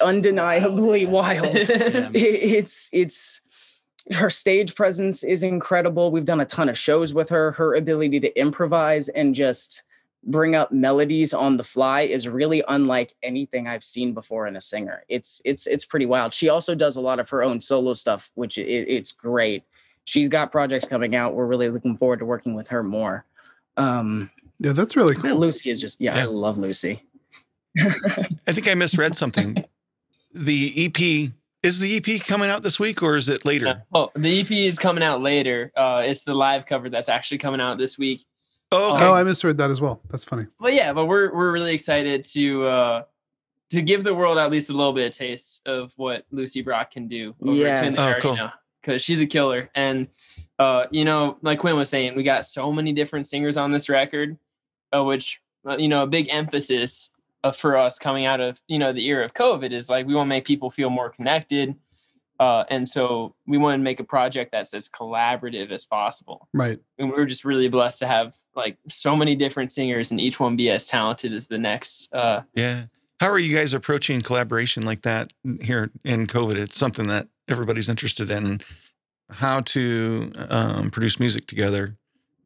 undeniably 0.03 1.07
wild. 1.19 1.47
It- 1.57 2.17
it's 2.17 2.91
it's 2.93 3.41
her 4.13 4.29
stage 4.31 4.75
presence 4.75 5.23
is 5.23 5.43
incredible. 5.43 6.11
We've 6.11 6.25
done 6.25 6.41
a 6.41 6.45
ton 6.45 6.69
of 6.69 6.77
shows 6.77 7.15
with 7.15 7.29
her. 7.31 7.53
Her 7.53 7.75
ability 7.75 8.19
to 8.21 8.39
improvise 8.39 9.09
and 9.09 9.35
just 9.35 9.85
bring 10.25 10.55
up 10.55 10.71
melodies 10.73 11.33
on 11.35 11.57
the 11.57 11.65
fly 11.65 12.03
is 12.03 12.29
really 12.29 12.63
unlike 12.69 13.13
anything 13.23 13.67
I've 13.67 13.83
seen 13.85 14.13
before 14.15 14.47
in 14.47 14.57
a 14.57 14.61
singer. 14.61 15.05
It's 15.09 15.41
it's 15.45 15.67
it's 15.69 15.85
pretty 15.85 16.07
wild. 16.07 16.35
She 16.35 16.49
also 16.49 16.75
does 16.75 16.97
a 16.97 17.01
lot 17.01 17.21
of 17.21 17.29
her 17.31 17.43
own 17.45 17.61
solo 17.61 17.93
stuff, 17.93 18.31
which 18.35 18.59
it, 18.59 18.69
it's 18.69 19.13
great. 19.13 19.63
She's 20.05 20.29
got 20.29 20.51
projects 20.51 20.85
coming 20.85 21.15
out. 21.15 21.35
We're 21.35 21.47
really 21.47 21.71
looking 21.71 21.97
forward 21.97 22.19
to 22.19 22.25
working 22.25 22.55
with 22.55 22.69
her 22.69 22.83
more. 22.83 23.25
Um, 23.77 24.31
Yeah, 24.59 24.73
that's 24.73 24.97
really 24.97 25.15
cool. 25.15 25.37
Lucy 25.37 25.71
is 25.71 25.81
just 25.81 26.01
yeah, 26.01 26.17
Yeah. 26.17 26.23
I 26.23 26.25
love 26.27 26.59
Lucy. 26.59 27.05
I 27.79 28.53
think 28.53 28.67
I 28.69 28.75
misread 28.75 29.17
something. 29.17 29.65
The 30.35 30.73
EP 30.87 31.33
is 31.63 31.79
the 31.81 31.97
EP 31.97 32.21
coming 32.25 32.51
out 32.51 32.63
this 32.63 32.81
week 32.81 33.03
or 33.03 33.17
is 33.17 33.29
it 33.29 33.45
later? 33.45 33.83
Oh, 33.95 34.11
the 34.15 34.41
EP 34.41 34.51
is 34.51 34.79
coming 34.79 35.05
out 35.05 35.21
later. 35.23 35.71
Uh, 35.77 36.03
it's 36.05 36.25
the 36.25 36.35
live 36.35 36.67
cover 36.67 36.91
that's 36.91 37.09
actually 37.09 37.39
coming 37.39 37.61
out 37.61 37.79
this 37.79 37.99
week. 37.99 38.25
Oh, 38.73 38.95
okay. 38.95 39.05
Oh, 39.05 39.13
I 39.13 39.23
misread 39.23 39.59
that 39.59 39.71
as 39.71 39.81
well. 39.81 40.01
That's 40.11 40.25
funny. 40.25 40.47
But 40.59 40.73
yeah, 40.75 40.93
but 40.93 41.07
we're 41.07 41.33
we're 41.35 41.53
really 41.53 41.75
excited 41.75 42.25
to 42.33 42.65
uh 42.67 43.03
to 43.71 43.83
give 43.83 44.03
the 44.05 44.15
world 44.15 44.39
at 44.39 44.51
least 44.51 44.71
a 44.71 44.73
little 44.73 44.93
bit 44.93 45.07
of 45.13 45.17
taste 45.17 45.63
of 45.67 45.93
what 45.97 46.25
Lucy 46.31 46.63
Brock 46.63 46.91
can 46.91 47.07
do 47.09 47.35
over 47.43 47.53
Yes. 47.55 47.81
to 47.81 47.87
in 47.87 47.93
the 47.93 48.01
Oh, 48.01 48.05
area 48.07 48.21
cool. 48.21 48.51
Because 48.81 49.03
she's 49.03 49.21
a 49.21 49.27
killer. 49.27 49.71
And 49.75 50.09
uh, 50.59 50.87
you 50.91 51.05
know, 51.05 51.37
like 51.43 51.59
Quinn 51.61 51.77
was 51.77 51.89
saying, 51.89 52.17
we 52.17 52.23
got 52.23 52.45
so 52.47 52.73
many 52.73 52.93
different 52.93 53.27
singers 53.27 53.57
on 53.57 53.71
this 53.73 53.89
record, 53.89 54.37
uh, 54.95 55.05
which 55.05 55.41
uh, 55.69 55.77
you 55.77 55.89
know, 55.89 56.03
a 56.03 56.07
big 56.07 56.29
emphasis 56.31 57.11
uh, 57.45 57.53
for 57.53 57.77
us 57.77 57.99
coming 57.99 58.25
out 58.27 58.41
of 58.41 58.61
you 58.69 58.79
know 58.79 58.93
the 58.93 59.07
era 59.07 59.25
of 59.25 59.35
COVID 59.35 59.73
is 59.73 59.89
like 59.89 60.07
we 60.07 60.15
want 60.15 60.27
to 60.27 60.31
make 60.31 60.45
people 60.45 60.71
feel 60.71 60.91
more 60.91 61.11
connected. 61.11 61.75
Uh, 62.41 62.65
and 62.71 62.89
so 62.89 63.35
we 63.47 63.57
want 63.59 63.79
to 63.79 63.85
make 63.85 64.01
a 64.01 64.05
project 64.05 64.51
that's 64.51 64.75
as 64.75 64.89
collaborative 64.89 65.71
as 65.71 65.85
possible 65.85 66.49
Right. 66.53 66.81
and 66.99 67.09
we 67.11 67.15
were 67.17 67.27
just 67.27 67.45
really 67.45 67.69
blessed 67.69 68.01
to 68.01 68.07
have 68.09 68.35
like 68.57 68.79
so 68.89 69.15
many 69.15 69.37
different 69.37 69.71
singers 69.73 70.11
and 70.11 70.21
each 70.21 70.41
one 70.41 70.57
be 70.57 70.69
as 70.71 70.87
talented 70.87 71.33
as 71.33 71.47
the 71.47 71.59
next 71.59 72.13
uh 72.13 72.43
Yeah. 72.55 72.87
How 73.21 73.29
are 73.31 73.39
you 73.39 73.55
guys 73.55 73.75
approaching 73.75 74.23
collaboration 74.23 74.83
like 74.83 75.03
that 75.03 75.33
here 75.61 75.93
in 76.05 76.27
COVID? 76.27 76.57
It's 76.57 76.77
something 76.77 77.07
that 77.09 77.29
everybody's 77.49 77.89
interested 77.89 78.29
in. 78.33 78.61
How 79.31 79.61
to 79.61 80.33
um, 80.49 80.91
produce 80.91 81.21
music 81.21 81.47
together, 81.47 81.97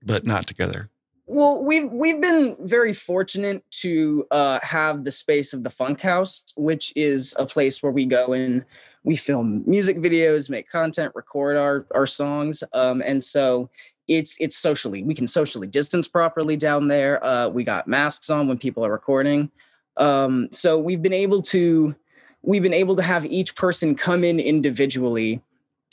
but 0.05 0.27
not 0.27 0.47
together. 0.47 0.91
Well, 1.29 1.61
we've 1.65 1.91
we've 1.91 2.21
been 2.21 2.57
very 2.61 2.93
fortunate 2.93 3.69
to 3.83 4.27
uh, 4.31 4.61
have 4.63 5.03
the 5.03 5.11
space 5.11 5.53
of 5.53 5.65
the 5.65 5.71
Funk 5.71 6.01
House, 6.01 6.53
which 6.57 6.93
is 6.95 7.35
a 7.37 7.45
place 7.45 7.83
where 7.83 7.91
we 7.91 8.07
go 8.07 8.33
and 8.33 8.65
we 9.03 9.17
film 9.17 9.65
music 9.67 9.99
videos, 9.99 10.49
make 10.49 10.69
content, 10.69 11.13
record 11.17 11.57
our 11.57 11.85
our 11.93 12.07
songs, 12.07 12.63
um, 12.75 13.03
and 13.05 13.23
so 13.23 13.69
it's 14.07 14.41
it's 14.41 14.57
socially 14.57 15.03
we 15.03 15.15
can 15.15 15.27
socially 15.27 15.67
distance 15.67 16.07
properly 16.07 16.57
down 16.57 16.87
there. 16.87 17.25
Uh, 17.25 17.49
we 17.49 17.65
got 17.65 17.89
masks 17.89 18.31
on 18.31 18.47
when 18.47 18.57
people 18.57 18.87
are 18.87 18.93
recording. 18.93 19.51
Um, 19.97 20.47
so 20.53 20.79
we've 20.79 21.03
been 21.03 21.13
able 21.13 21.43
to 21.43 21.93
we've 22.43 22.63
been 22.63 22.73
able 22.73 22.95
to 22.95 23.03
have 23.03 23.27
each 23.27 23.57
person 23.57 23.97
come 23.97 24.23
in 24.23 24.39
individually 24.39 25.41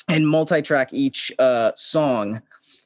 and 0.07 0.27
multi-track 0.27 0.93
each 0.93 1.31
uh, 1.39 1.71
song. 1.75 2.39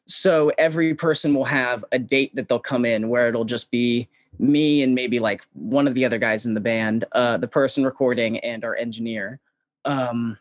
So 0.08 0.52
every 0.58 0.94
person 0.94 1.34
will 1.34 1.46
have 1.46 1.84
a 1.92 2.00
date 2.00 2.36
that 2.36 2.48
they'll 2.48 2.60
come 2.60 2.86
in 2.86 3.10
where 3.10 3.28
it'll 3.28 3.46
just 3.46 3.72
be 3.72 4.08
me 4.40 4.82
and 4.82 4.96
maybe 4.96 5.20
like 5.20 5.46
one 5.54 5.88
of 5.88 5.96
the 5.96 6.06
other 6.06 6.18
guys 6.18 6.46
in 6.46 6.54
the 6.54 6.62
band, 6.62 7.06
uh, 7.12 7.38
the 7.38 7.48
person 7.48 7.84
recording 7.84 8.40
and 8.40 8.64
our 8.64 8.76
engineer. 8.76 9.40
Um, 9.86 10.38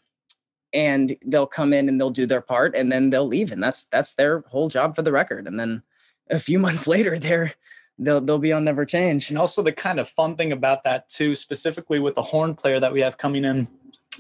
and 0.73 1.17
they'll 1.25 1.47
come 1.47 1.73
in 1.73 1.89
and 1.89 2.01
they'll 2.01 2.11
do 2.11 2.27
their 2.27 2.41
part 2.41 2.75
and 2.75 2.91
then 2.91 3.11
they'll 3.11 3.27
leave 3.27 3.53
and 3.53 3.63
that's 3.63 3.85
that's 3.85 4.15
their 4.15 4.41
whole 4.49 4.69
job 4.69 4.97
for 4.97 5.03
the 5.03 5.13
record 5.13 5.47
and 5.47 5.59
then 5.59 5.81
a 6.29 6.41
few 6.41 6.59
months 6.67 6.89
later 6.89 7.19
they're 7.19 7.55
they'll 7.99 8.21
they'll 8.21 8.39
be 8.39 8.53
on 8.53 8.65
never 8.65 8.85
change 8.85 9.31
And 9.31 9.39
also 9.39 9.63
the 9.63 9.73
kind 9.73 9.99
of 9.99 10.09
fun 10.09 10.37
thing 10.37 10.53
about 10.53 10.85
that 10.85 11.09
too, 11.09 11.35
specifically 11.35 11.99
with 11.99 12.15
the 12.15 12.23
horn 12.23 12.55
player 12.55 12.81
that 12.81 12.93
we 12.93 13.01
have 13.01 13.17
coming 13.17 13.45
in, 13.45 13.69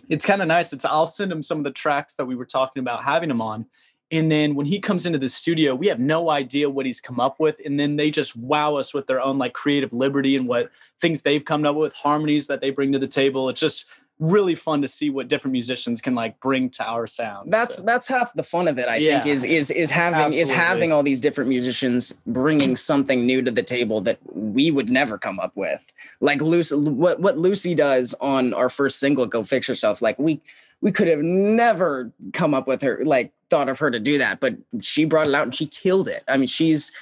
it's 0.09 0.25
kind 0.25 0.43
of 0.43 0.49
nice. 0.49 0.73
It's 0.73 0.85
I'll 0.85 1.07
send 1.07 1.33
him 1.33 1.43
some 1.43 1.59
of 1.59 1.65
the 1.65 1.71
tracks 1.71 2.15
that 2.15 2.25
we 2.25 2.35
were 2.35 2.47
talking 2.47 2.81
about 2.81 3.05
having 3.05 3.31
him 3.31 3.41
on. 3.41 3.67
And 4.13 4.31
then 4.31 4.55
when 4.55 4.67
he 4.67 4.79
comes 4.79 5.05
into 5.05 5.19
the 5.19 5.29
studio, 5.29 5.75
we 5.75 5.89
have 5.89 5.99
no 5.99 6.31
idea 6.31 6.71
what 6.71 6.87
he's 6.87 7.01
come 7.01 7.19
up 7.19 7.41
with. 7.41 7.57
And 7.65 7.79
then 7.79 7.97
they 7.97 8.11
just 8.11 8.37
wow 8.37 8.77
us 8.77 8.95
with 8.95 9.07
their 9.09 9.21
own 9.21 9.37
like 9.39 9.53
creative 9.53 9.93
liberty 9.93 10.37
and 10.37 10.47
what 10.47 10.71
things 11.01 11.23
they've 11.23 11.45
come 11.45 11.65
up 11.67 11.75
with, 11.77 11.93
harmonies 11.93 12.47
that 12.47 12.61
they 12.61 12.71
bring 12.71 12.93
to 12.93 12.99
the 13.01 13.09
table. 13.09 13.49
It's 13.49 13.61
just 13.61 13.87
really 14.19 14.55
fun 14.55 14.81
to 14.81 14.89
see 14.89 15.11
what 15.11 15.29
different 15.29 15.53
musicians 15.53 16.01
can 16.01 16.15
like 16.15 16.41
bring 16.41 16.71
to 16.71 16.83
our 16.89 17.07
sound. 17.07 17.53
that's 17.53 17.77
So, 17.77 17.83
that's 17.83 18.07
half 18.07 18.33
the 18.33 18.43
fun 18.43 18.67
of 18.67 18.79
it 18.79 18.89
i 18.89 18.97
Yeah. 18.97 19.21
think 19.21 19.27
is 19.35 19.45
is 19.45 19.71
is 19.71 19.91
having 19.91 20.33
is 20.33 20.49
having 20.49 20.91
all 20.91 21.03
these 21.03 21.21
different 21.21 21.51
musicians 21.51 22.15
bringing 22.27 22.77
something 22.77 23.27
new 23.27 23.43
to 23.43 23.51
the 23.51 23.63
table 23.63 24.01
that 24.03 24.19
we 24.33 24.71
would 24.71 24.89
never 24.89 25.19
come 25.19 25.39
up 25.39 25.53
with 25.55 25.93
like 26.21 26.41
lucy 26.41 26.75
what 26.77 27.21
what 27.21 27.37
lucy 27.37 27.75
does 27.75 28.15
on 28.23 28.55
our 28.55 28.71
first 28.71 29.01
single 29.01 29.27
go 29.27 29.45
fix 29.45 29.69
yourself 29.69 30.01
like 30.01 30.19
we 30.19 30.41
we 30.81 30.93
could 30.93 31.09
have 31.09 31.21
never 31.21 32.13
come 32.33 32.55
up 32.55 32.67
with 32.67 32.83
her 32.83 33.03
like 33.05 33.33
thought 33.51 33.69
of 33.69 33.79
her 33.79 33.91
to 33.91 34.01
do 34.01 34.19
that 34.19 34.41
but 34.41 34.55
she 34.81 35.05
brought 35.05 35.29
it 35.29 35.35
out 35.35 35.45
and 35.45 35.55
she 35.55 35.67
killed 35.67 36.09
it. 36.09 36.25
I 36.29 36.37
mean 36.37 36.49
she's 36.49 36.93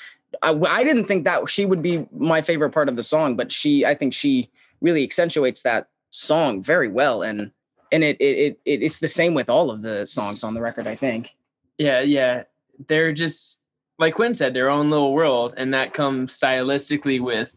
I, 0.42 0.52
I 0.52 0.84
didn't 0.84 1.06
think 1.06 1.24
that 1.24 1.48
she 1.48 1.64
would 1.64 1.82
be 1.82 2.06
my 2.12 2.42
favorite 2.42 2.70
part 2.70 2.88
of 2.88 2.96
the 2.96 3.02
song 3.02 3.36
but 3.36 3.52
she 3.52 3.86
i 3.86 3.94
think 3.94 4.12
she 4.12 4.50
really 4.80 5.02
accentuates 5.02 5.62
that 5.62 5.88
song 6.10 6.62
very 6.62 6.88
well 6.88 7.22
and 7.22 7.50
and 7.92 8.04
it 8.04 8.16
it, 8.20 8.36
it 8.38 8.60
it 8.64 8.82
it's 8.82 8.98
the 8.98 9.08
same 9.08 9.34
with 9.34 9.48
all 9.48 9.70
of 9.70 9.82
the 9.82 10.04
songs 10.04 10.44
on 10.44 10.54
the 10.54 10.60
record 10.60 10.86
i 10.86 10.94
think. 10.96 11.34
Yeah, 11.78 12.00
yeah. 12.00 12.44
They're 12.88 13.12
just 13.12 13.58
like 13.98 14.14
Quinn 14.14 14.34
said, 14.34 14.54
their 14.54 14.70
own 14.70 14.90
little 14.90 15.12
world, 15.12 15.54
and 15.56 15.72
that 15.74 15.94
comes 15.94 16.38
stylistically 16.38 17.20
with 17.20 17.52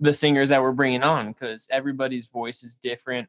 the 0.00 0.12
singers 0.12 0.48
that 0.48 0.62
we're 0.62 0.72
bringing 0.72 1.02
on 1.02 1.32
because 1.32 1.68
everybody's 1.70 2.26
voice 2.26 2.62
is 2.62 2.76
different, 2.82 3.28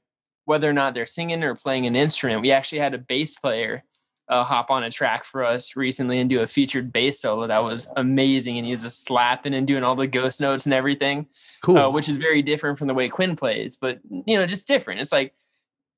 whether 0.50 0.68
or 0.68 0.74
not 0.74 0.96
they're 0.96 1.06
singing 1.06 1.44
or 1.44 1.54
playing 1.54 1.86
an 1.86 1.96
instrument. 1.96 2.42
We 2.42 2.50
actually 2.52 2.80
had 2.80 2.96
a 2.96 2.98
bass 2.98 3.36
player 3.36 3.84
uh, 4.30 4.44
hop 4.44 4.72
on 4.72 4.84
a 4.84 4.90
track 4.90 5.24
for 5.24 5.44
us 5.44 5.76
recently 5.76 6.18
and 6.20 6.28
do 6.28 6.40
a 6.42 6.48
featured 6.48 6.92
bass 6.92 7.22
solo 7.22 7.46
that 7.46 7.62
was 7.64 7.88
amazing, 7.98 8.58
and 8.58 8.66
he 8.66 8.72
was 8.72 8.82
just 8.82 9.04
slapping 9.04 9.54
and 9.54 9.68
doing 9.68 9.84
all 9.84 9.96
the 9.96 10.08
ghost 10.08 10.42
notes 10.42 10.66
and 10.66 10.74
everything 10.74 11.28
Cool. 11.62 11.78
uh, 11.78 11.92
which 11.92 12.10
is 12.10 12.18
very 12.18 12.42
different 12.42 12.80
from 12.80 12.88
the 12.88 12.96
way 12.96 13.10
Quinn 13.10 13.36
plays, 13.36 13.78
but 13.78 14.00
you 14.10 14.36
know, 14.38 14.48
just 14.48 14.66
different. 14.68 15.00
It's 15.02 15.12
like 15.12 15.36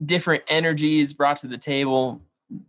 different 0.05 0.43
energies 0.49 1.13
brought 1.13 1.37
to 1.37 1.47
the 1.47 1.57
table 1.57 2.21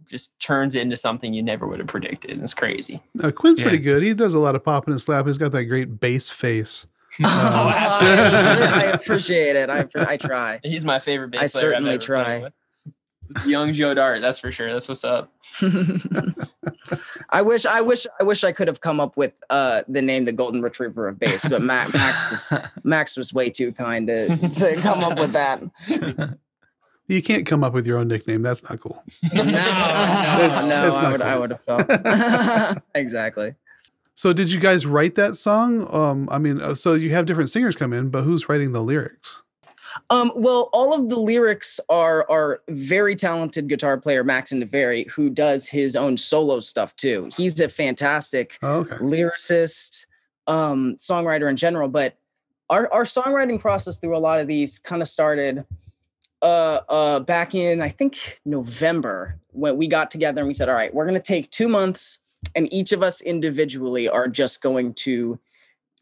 just 0.09 0.39
turns 0.39 0.77
into 0.77 0.95
something 0.95 1.35
you 1.35 1.43
never 1.43 1.67
would 1.67 1.81
have 1.81 1.89
predicted. 1.89 2.31
And 2.31 2.43
it's 2.43 2.55
crazy. 2.55 3.03
Uh, 3.21 3.33
Quinn's 3.33 3.59
Yeah. 3.59 3.65
pretty 3.65 3.83
good. 3.83 4.05
He 4.05 4.15
does 4.15 4.35
a 4.35 4.39
lot 4.39 4.55
of 4.55 4.63
popping 4.63 4.93
and 4.93 5.03
slapping. 5.03 5.27
He's 5.27 5.39
got 5.39 5.51
that 5.51 5.65
great 5.65 5.99
bass 5.99 6.31
face. 6.31 6.87
Oh, 7.25 7.25
Um, 7.25 7.73
I, 7.75 8.83
I 8.85 8.91
appreciate 8.93 9.57
it. 9.57 9.69
I 9.71 9.87
I 9.97 10.17
try. 10.17 10.61
He's 10.63 10.85
my 10.85 10.99
favorite 10.99 11.31
bass 11.31 11.55
I 11.55 11.61
player. 11.61 11.71
I've 11.71 11.73
certainly 11.75 11.91
ever 11.93 12.03
try. 12.03 12.39
with. 12.39 12.53
Young 13.47 13.73
Joe 13.73 13.95
Dart, 13.95 14.21
that's 14.21 14.39
for 14.39 14.53
sure. 14.53 14.71
That's 14.73 14.89
what's 14.89 15.05
up. 15.05 15.33
I 17.31 17.41
wish 17.43 17.65
I 17.65 17.81
wish 17.81 18.07
I 18.21 18.25
wish 18.25 18.45
I 18.45 18.53
could 18.53 18.69
have 18.69 18.81
come 18.81 19.01
up 19.01 19.17
with 19.17 19.33
uh 19.51 19.83
the 19.89 20.03
name 20.03 20.25
the 20.25 20.33
golden 20.33 20.61
retriever 20.63 21.09
of 21.09 21.19
bass, 21.19 21.47
but 21.49 21.63
Max, 21.63 21.93
Max 21.95 22.31
was 22.31 22.61
Max 22.85 23.17
was 23.17 23.33
way 23.33 23.49
too 23.51 23.73
kind 23.73 24.07
to, 24.09 24.37
to 24.49 24.77
come 24.77 25.03
up 25.05 25.19
with 25.19 25.33
that. 25.33 25.63
You 27.09 27.23
can't 27.23 27.47
come 27.47 27.65
up 27.65 27.73
with 27.73 27.87
your 27.87 27.99
own 27.99 28.09
nickname. 28.09 28.43
That's 28.43 28.63
not 28.63 28.81
cool. 28.81 29.03
No, 29.35 29.43
no, 29.43 29.51
no, 29.51 30.69
That's 30.69 30.97
not 30.97 31.05
I 31.05 31.11
would 31.13 31.23
I 31.23 31.39
would 31.39 31.51
have 31.51 31.65
felt 31.65 32.79
exactly. 32.95 33.55
So, 34.23 34.33
did 34.33 34.53
you 34.53 34.61
guys 34.61 34.87
write 34.87 35.17
that 35.17 35.35
song? 35.35 35.93
Um, 35.93 36.29
I 36.31 36.39
mean, 36.39 36.61
uh, 36.61 36.77
so 36.77 36.95
you 36.95 37.11
have 37.11 37.27
different 37.27 37.51
singers 37.51 37.75
come 37.75 37.93
in, 37.93 38.09
but 38.09 38.23
who's 38.23 38.49
writing 38.49 38.71
the 38.71 38.81
lyrics? 38.81 39.43
Um, 40.11 40.31
well, 40.37 40.71
all 40.73 40.95
of 40.95 41.11
the 41.11 41.17
lyrics 41.19 41.81
are 41.89 42.25
are 42.31 42.63
very 42.69 43.17
talented 43.17 43.69
guitar 43.69 43.99
player 43.99 44.23
Max 44.23 44.53
Indeveri, 44.53 45.11
who 45.11 45.29
does 45.29 45.69
his 45.69 45.97
own 45.97 46.17
solo 46.17 46.61
stuff 46.61 46.95
too. 46.95 47.31
He's 47.37 47.59
a 47.59 47.69
fantastic 47.69 48.61
Oh, 48.63 48.83
okay. 48.83 48.95
lyricist, 48.99 50.07
um, 50.47 50.95
songwriter 50.99 51.51
in 51.51 51.57
general. 51.57 51.89
But 51.89 52.17
our 52.71 52.89
our 52.93 53.03
songwriting 53.03 53.59
process 53.59 53.99
through 53.99 54.17
a 54.17 54.19
lot 54.19 54.39
of 54.39 54.47
these 54.47 54.79
kind 54.79 55.03
of 55.03 55.09
started 55.09 55.65
uh 56.43 56.81
uh 56.89 57.19
back 57.19 57.57
in 57.57 57.83
I 57.83 57.89
think 57.89 58.41
November 58.45 59.41
when 59.51 59.77
we 59.77 59.89
got 59.89 60.13
together 60.13 60.43
and 60.43 60.47
we 60.47 60.55
said, 60.55 60.69
all 60.69 60.77
right, 60.77 60.95
we're 60.95 61.07
gonna 61.07 61.19
take 61.19 61.51
two 61.51 61.67
months 61.67 62.21
and 62.55 62.73
each 62.73 62.93
of 62.93 63.03
us 63.03 63.21
individually 63.21 64.09
are 64.09 64.29
just 64.29 64.63
going 64.63 64.95
to 64.95 65.39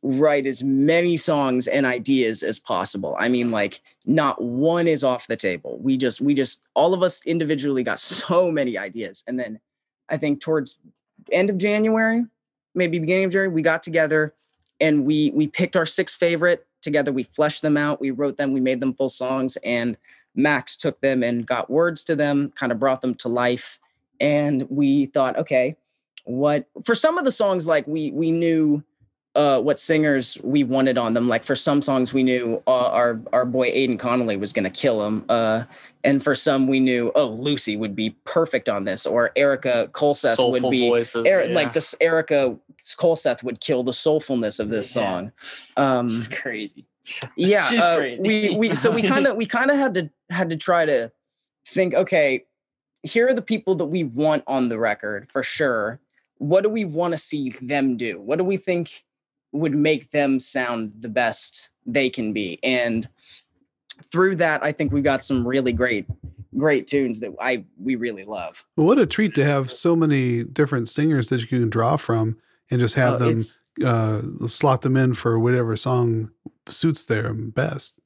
write 0.03 0.47
as 0.47 0.63
many 0.63 1.17
songs 1.17 1.69
and 1.69 1.85
ideas 1.85 2.43
as 2.43 2.59
possible. 2.59 3.17
I 3.19 3.29
mean, 3.29 3.51
like 3.51 3.81
not 4.07 4.43
one 4.43 4.89
is 4.89 5.05
off 5.05 5.27
the 5.27 5.37
table. 5.37 5.79
We 5.81 5.97
just 5.97 6.21
we 6.21 6.35
just 6.35 6.63
all 6.75 6.95
of 6.95 7.03
us 7.03 7.25
individually 7.27 7.83
got 7.83 8.01
so 8.01 8.51
many 8.51 8.79
ideas. 8.79 9.23
And 9.27 9.39
then 9.39 9.61
I 10.09 10.17
think 10.17 10.41
towards 10.41 10.79
end 11.31 11.51
of 11.51 11.59
January, 11.59 12.25
maybe 12.75 12.99
beginning 12.99 13.25
of 13.25 13.33
January, 13.33 13.53
we 13.53 13.63
got 13.63 13.83
together 13.83 14.35
and 14.81 15.05
we 15.05 15.31
we 15.35 15.47
picked 15.47 15.77
our 15.77 15.87
six 15.87 16.15
favorite 16.15 16.67
together. 16.81 17.13
We 17.13 17.25
fleshed 17.25 17.61
them 17.61 17.77
out, 17.77 18.01
we 18.01 18.11
wrote 18.11 18.39
them, 18.39 18.53
we 18.53 18.61
made 18.61 18.81
them 18.81 18.95
full 18.95 19.11
songs, 19.11 19.59
and 19.59 19.99
Max 20.35 20.77
took 20.77 21.01
them 21.01 21.23
and 21.23 21.47
got 21.47 21.69
words 21.69 22.05
to 22.05 22.17
them, 22.17 22.53
kind 22.57 22.73
of 22.73 22.79
brought 22.79 23.03
them 23.03 23.15
to 23.17 23.29
life. 23.29 23.79
And 24.19 24.67
we 24.71 25.07
thought, 25.07 25.39
okay, 25.39 25.77
what 26.31 26.67
for 26.85 26.95
some 26.95 27.19
of 27.19 27.25
the 27.25 27.33
songs, 27.33 27.67
like 27.67 27.87
we 27.87 28.11
we 28.13 28.31
knew 28.31 28.83
uh, 29.35 29.61
what 29.61 29.79
singers 29.79 30.39
we 30.43 30.65
wanted 30.65 30.99
on 30.99 31.15
them. 31.15 31.29
Like 31.29 31.45
for 31.45 31.55
some 31.55 31.83
songs, 31.83 32.13
we 32.13 32.23
knew 32.23 32.63
uh, 32.67 32.89
our 32.89 33.21
our 33.33 33.45
boy 33.45 33.71
Aiden 33.71 33.99
Connolly 33.99 34.37
was 34.37 34.53
going 34.53 34.65
to 34.65 34.71
kill 34.71 35.05
him, 35.07 35.25
uh, 35.29 35.65
and 36.05 36.23
for 36.23 36.35
some, 36.35 36.67
we 36.67 36.81
knew 36.81 37.13
oh 37.15 37.27
Lucy 37.29 37.77
would 37.77 37.95
be 37.95 38.11
perfect 38.25 38.69
on 38.69 38.85
this, 38.85 39.07
or 39.07 39.31
Erica 39.37 39.89
Colseth 39.93 40.39
would 40.51 40.71
be 40.71 40.89
voices, 40.89 41.27
Er- 41.27 41.45
yeah. 41.49 41.55
like 41.55 41.73
this. 41.73 41.95
Erica 42.01 42.57
Colseth 42.99 43.43
would 43.43 43.61
kill 43.61 43.83
the 43.83 43.93
soulfulness 43.93 44.59
of 44.59 44.69
this 44.69 44.95
Yeah. 44.97 45.03
song. 45.03 45.33
Um, 45.77 46.09
It's 46.09 46.29
crazy. 46.29 46.87
yeah 47.37 47.67
She's 47.69 47.81
uh, 47.81 47.97
great. 47.97 48.21
we 48.21 48.55
we 48.57 48.75
so 48.75 48.91
we 48.91 49.03
kind 49.15 49.27
of 49.27 49.35
we 49.37 49.47
kind 49.47 49.71
of 49.71 49.77
had 49.79 49.95
to 49.95 50.11
had 50.29 50.51
to 50.51 50.57
try 50.57 50.85
to 50.85 51.11
think 51.67 51.95
okay 51.95 52.45
here 53.03 53.27
are 53.29 53.33
the 53.35 53.41
people 53.41 53.75
that 53.77 53.87
we 53.87 54.05
want 54.05 54.45
on 54.47 54.69
the 54.69 54.79
record 54.79 55.27
for 55.33 55.43
sure 55.43 55.99
what 56.41 56.63
do 56.63 56.69
we 56.71 56.85
want 56.87 57.13
to 57.13 57.19
see 57.19 57.51
them 57.61 57.97
do 57.99 58.19
what 58.21 58.39
do 58.39 58.45
we 58.45 58.57
think 58.57 59.05
would 59.53 59.75
make 59.75 60.11
them 60.11 60.41
sound 60.41 60.91
the 61.01 61.09
best 61.09 61.69
they 61.85 62.09
can 62.09 62.33
be 62.33 62.59
and 62.63 63.09
through 64.11 64.35
that 64.35 64.63
i 64.65 64.73
think 64.73 64.91
we've 64.91 65.05
got 65.05 65.23
some 65.23 65.47
really 65.47 65.73
great 65.73 66.07
great 66.57 66.87
tunes 66.87 67.21
that 67.21 67.31
i 67.41 67.63
we 67.79 67.95
really 67.95 68.25
love 68.25 68.65
Well, 68.77 68.87
what 68.87 68.99
a 68.99 69.07
treat 69.07 69.35
to 69.35 69.45
have 69.45 69.71
so 69.71 69.95
many 69.95 70.43
different 70.43 70.89
singers 70.89 71.29
that 71.29 71.41
you 71.43 71.47
can 71.47 71.69
draw 71.69 71.97
from 71.97 72.39
and 72.71 72.81
just 72.81 72.95
have 72.95 73.15
Uh, 73.15 73.19
them 73.19 73.41
uh, 73.85 74.47
slot 74.47 74.83
them 74.83 74.97
in 74.97 75.13
for 75.15 75.39
whatever 75.39 75.77
song 75.77 76.31
suits 76.69 77.05
their 77.05 77.33
best. 77.33 77.99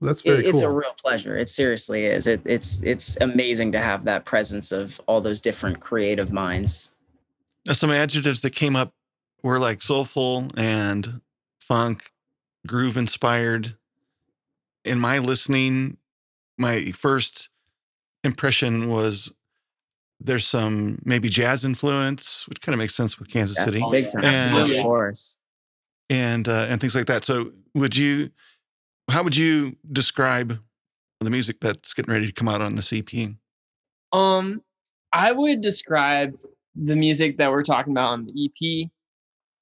That's 0.00 0.22
very 0.22 0.38
it- 0.44 0.50
it's 0.50 0.60
cool. 0.60 0.70
a 0.70 0.74
real 0.74 0.94
pleasure. 1.02 1.36
It 1.36 1.48
seriously 1.48 2.04
is. 2.06 2.26
It, 2.26 2.40
it's 2.44 2.82
it's 2.82 3.16
amazing 3.20 3.72
to 3.72 3.78
have 3.80 4.04
that 4.04 4.24
presence 4.24 4.72
of 4.72 5.00
all 5.06 5.20
those 5.20 5.40
different 5.40 5.80
creative 5.80 6.32
minds. 6.32 6.94
Now, 7.68 7.74
some 7.74 7.90
adjectives 7.90 8.40
that 8.42 8.54
came 8.54 8.74
up 8.74 8.94
were 9.42 9.58
like 9.58 9.82
soulful 9.82 10.48
and 10.56 11.20
funk, 11.60 12.10
groove 12.66 12.96
inspired. 12.96 13.76
In 14.86 14.98
my 14.98 15.18
listening, 15.18 15.98
my 16.56 16.86
first 16.92 17.50
impression 18.24 18.88
was 18.88 19.30
there's 20.18 20.46
some 20.46 20.98
maybe 21.04 21.28
jazz 21.28 21.62
influence, 21.66 22.48
which 22.48 22.62
kind 22.62 22.72
of 22.72 22.78
makes 22.78 22.94
sense 22.94 23.18
with 23.18 23.28
Kansas 23.28 23.58
Yeah, 23.58 23.64
City 23.66 23.82
Oh, 23.84 23.90
big 23.90 24.08
time, 24.08 24.24
And- 24.24 24.72
of 24.72 24.82
course. 24.82 25.36
and 26.08 26.48
uh, 26.48 26.66
and 26.70 26.80
things 26.80 26.94
like 26.94 27.06
that. 27.06 27.26
So, 27.26 27.52
would 27.74 27.94
you, 27.94 28.30
how 29.10 29.22
would 29.22 29.36
you 29.36 29.76
describe 29.92 30.58
the 31.20 31.28
music 31.30 31.60
that's 31.60 31.92
getting 31.92 32.12
ready 32.12 32.26
to 32.26 32.32
come 32.32 32.48
out 32.48 32.62
on 32.62 32.76
the 32.76 33.04
EP? 33.06 33.30
Um, 34.18 34.62
I 35.12 35.32
would 35.32 35.60
describe 35.60 36.34
the 36.84 36.96
music 36.96 37.38
that 37.38 37.50
we're 37.50 37.62
talking 37.62 37.92
about 37.92 38.10
on 38.10 38.26
the 38.26 38.44
EP 38.46 38.90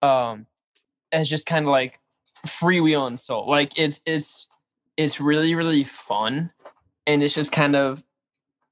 um 0.06 0.46
as 1.12 1.28
just 1.28 1.46
kind 1.46 1.64
of 1.64 1.70
like 1.70 1.98
freewheeling 2.46 3.18
soul. 3.18 3.48
Like 3.48 3.78
it's 3.78 4.00
it's 4.06 4.48
it's 4.96 5.20
really 5.20 5.54
really 5.54 5.84
fun, 5.84 6.52
and 7.06 7.22
it's 7.22 7.34
just 7.34 7.52
kind 7.52 7.76
of 7.76 8.02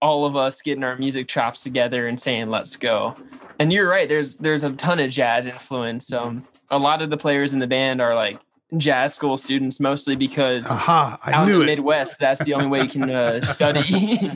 all 0.00 0.26
of 0.26 0.36
us 0.36 0.62
getting 0.62 0.84
our 0.84 0.96
music 0.96 1.28
chops 1.28 1.62
together 1.62 2.06
and 2.06 2.20
saying 2.20 2.48
let's 2.48 2.76
go. 2.76 3.16
And 3.58 3.72
you're 3.72 3.88
right. 3.88 4.08
There's 4.08 4.36
there's 4.36 4.64
a 4.64 4.72
ton 4.72 5.00
of 5.00 5.10
jazz 5.10 5.46
influence. 5.46 6.12
Um, 6.12 6.44
a 6.70 6.78
lot 6.78 7.02
of 7.02 7.10
the 7.10 7.16
players 7.16 7.52
in 7.52 7.58
the 7.58 7.66
band 7.66 8.00
are 8.00 8.14
like 8.14 8.38
jazz 8.76 9.14
school 9.14 9.36
students, 9.36 9.78
mostly 9.80 10.16
because 10.16 10.66
Aha! 10.70 11.18
I 11.22 11.32
out 11.32 11.48
in 11.48 11.54
the 11.54 11.62
it. 11.62 11.66
Midwest, 11.66 12.18
that's 12.18 12.44
the 12.44 12.54
only 12.54 12.66
way 12.66 12.82
you 12.82 12.88
can 12.88 13.10
uh, 13.10 13.40
study 13.54 14.30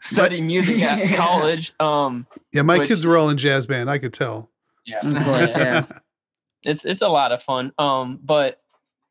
study 0.00 0.40
music 0.40 0.80
at 0.82 1.16
college. 1.16 1.72
Um, 1.80 2.26
Yeah, 2.52 2.62
my 2.62 2.78
which- 2.78 2.88
kids 2.88 3.06
were 3.06 3.16
all 3.16 3.28
in 3.30 3.36
jazz 3.38 3.66
band. 3.66 3.90
I 3.90 3.98
could 3.98 4.12
tell. 4.12 4.50
Yeah. 4.86 4.98
Of 5.06 5.24
course, 5.24 5.56
yeah. 5.56 5.84
it's 6.64 6.84
it's 6.84 7.02
a 7.02 7.08
lot 7.08 7.32
of 7.32 7.42
fun. 7.42 7.72
Um, 7.78 8.18
but 8.24 8.60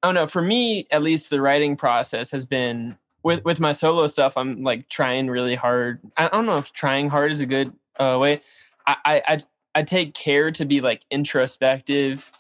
I 0.04 0.08
don't 0.08 0.16
know. 0.16 0.28
For 0.28 0.42
me, 0.42 0.88
at 0.92 1.02
least, 1.04 1.30
the 1.30 1.40
writing 1.42 1.76
process 1.76 2.32
has 2.32 2.46
been 2.46 2.98
with 3.24 3.46
with 3.46 3.60
my 3.60 3.74
solo 3.74 4.08
stuff. 4.08 4.36
I'm 4.38 4.64
like 4.64 4.90
trying 4.90 5.30
really 5.30 5.56
hard. 5.56 6.02
I 6.18 6.28
don't 6.30 6.46
know 6.46 6.58
if 6.58 6.74
trying 6.74 7.10
hard 7.10 7.32
is 7.32 7.40
a 7.42 7.46
good 7.46 7.74
uh, 8.00 8.18
way. 8.20 8.42
I, 8.88 8.96
I 9.06 9.22
I 9.28 9.44
I 9.76 9.84
take 9.84 10.16
care 10.16 10.50
to 10.52 10.66
be 10.66 10.82
like 10.82 11.04
introspective 11.12 12.32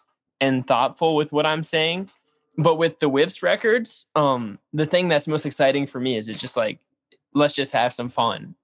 and 0.41 0.65
thoughtful 0.65 1.15
with 1.15 1.31
what 1.31 1.45
I'm 1.45 1.63
saying. 1.63 2.09
But 2.57 2.75
with 2.75 2.99
the 2.99 3.09
Whips 3.09 3.43
records, 3.43 4.07
um, 4.15 4.59
the 4.73 4.85
thing 4.85 5.07
that's 5.07 5.27
most 5.27 5.45
exciting 5.45 5.85
for 5.85 5.99
me 5.99 6.17
is 6.17 6.27
it's 6.27 6.39
just 6.39 6.57
like 6.57 6.79
let's 7.33 7.53
just 7.53 7.71
have 7.73 7.93
some 7.93 8.09
fun. 8.09 8.55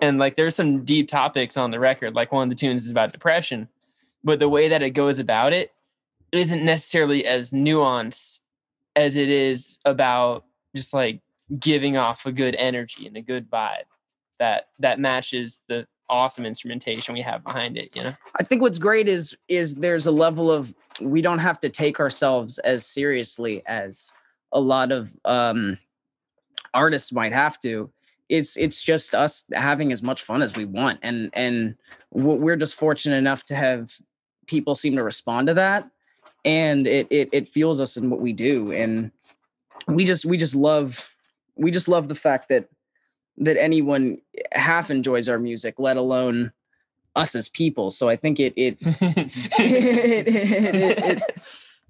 And 0.00 0.18
like 0.18 0.36
there's 0.36 0.56
some 0.56 0.84
deep 0.84 1.08
topics 1.08 1.56
on 1.56 1.70
the 1.70 1.78
record. 1.78 2.14
Like 2.14 2.32
one 2.32 2.44
of 2.44 2.48
the 2.48 2.54
tunes 2.54 2.84
is 2.84 2.90
about 2.90 3.12
depression, 3.12 3.68
but 4.24 4.38
the 4.38 4.48
way 4.48 4.68
that 4.68 4.82
it 4.82 4.90
goes 4.90 5.18
about 5.18 5.52
it 5.52 5.72
isn't 6.32 6.64
necessarily 6.64 7.26
as 7.26 7.50
nuanced 7.50 8.40
as 8.96 9.16
it 9.16 9.28
is 9.28 9.78
about 9.84 10.44
just 10.74 10.92
like 10.92 11.20
giving 11.58 11.96
off 11.96 12.24
a 12.24 12.32
good 12.32 12.54
energy 12.56 13.06
and 13.06 13.16
a 13.16 13.22
good 13.22 13.50
vibe 13.50 13.84
that 14.38 14.68
that 14.78 14.98
matches 14.98 15.60
the 15.68 15.86
awesome 16.12 16.44
instrumentation 16.44 17.14
we 17.14 17.22
have 17.22 17.42
behind 17.42 17.76
it 17.76 17.90
you 17.96 18.02
know 18.02 18.14
I 18.38 18.44
think 18.44 18.60
what's 18.60 18.78
great 18.78 19.08
is 19.08 19.36
is 19.48 19.76
there's 19.76 20.06
a 20.06 20.12
level 20.12 20.50
of 20.50 20.74
we 21.00 21.22
don't 21.22 21.38
have 21.38 21.58
to 21.60 21.70
take 21.70 21.98
ourselves 21.98 22.58
as 22.58 22.86
seriously 22.86 23.62
as 23.66 24.12
a 24.52 24.60
lot 24.60 24.92
of 24.92 25.16
um 25.24 25.78
artists 26.74 27.12
might 27.12 27.32
have 27.32 27.58
to. 27.60 27.90
It's 28.28 28.56
it's 28.56 28.82
just 28.82 29.14
us 29.14 29.44
having 29.52 29.92
as 29.92 30.02
much 30.02 30.22
fun 30.22 30.42
as 30.42 30.56
we 30.56 30.64
want 30.64 31.00
and 31.02 31.30
and 31.34 31.76
we're 32.12 32.56
just 32.56 32.76
fortunate 32.76 33.16
enough 33.16 33.44
to 33.46 33.54
have 33.54 33.94
people 34.46 34.74
seem 34.74 34.96
to 34.96 35.02
respond 35.02 35.48
to 35.48 35.54
that 35.54 35.90
and 36.44 36.86
it 36.86 37.06
it 37.10 37.28
it 37.32 37.48
fuels 37.48 37.80
us 37.80 37.96
in 37.96 38.10
what 38.10 38.20
we 38.20 38.32
do 38.32 38.72
and 38.72 39.10
we 39.88 40.04
just 40.04 40.24
we 40.24 40.36
just 40.38 40.54
love 40.54 41.14
we 41.56 41.70
just 41.70 41.88
love 41.88 42.08
the 42.08 42.14
fact 42.14 42.48
that 42.48 42.68
that 43.38 43.56
anyone 43.60 44.18
half 44.52 44.90
enjoys 44.90 45.28
our 45.28 45.38
music 45.38 45.74
let 45.78 45.96
alone 45.96 46.52
us 47.16 47.34
as 47.34 47.48
people 47.48 47.90
so 47.90 48.08
i 48.08 48.16
think 48.16 48.40
it 48.40 48.52
it 48.56 48.76
it, 48.82 50.26
it, 50.26 50.26
it, 50.28 51.18
it, 51.18 51.22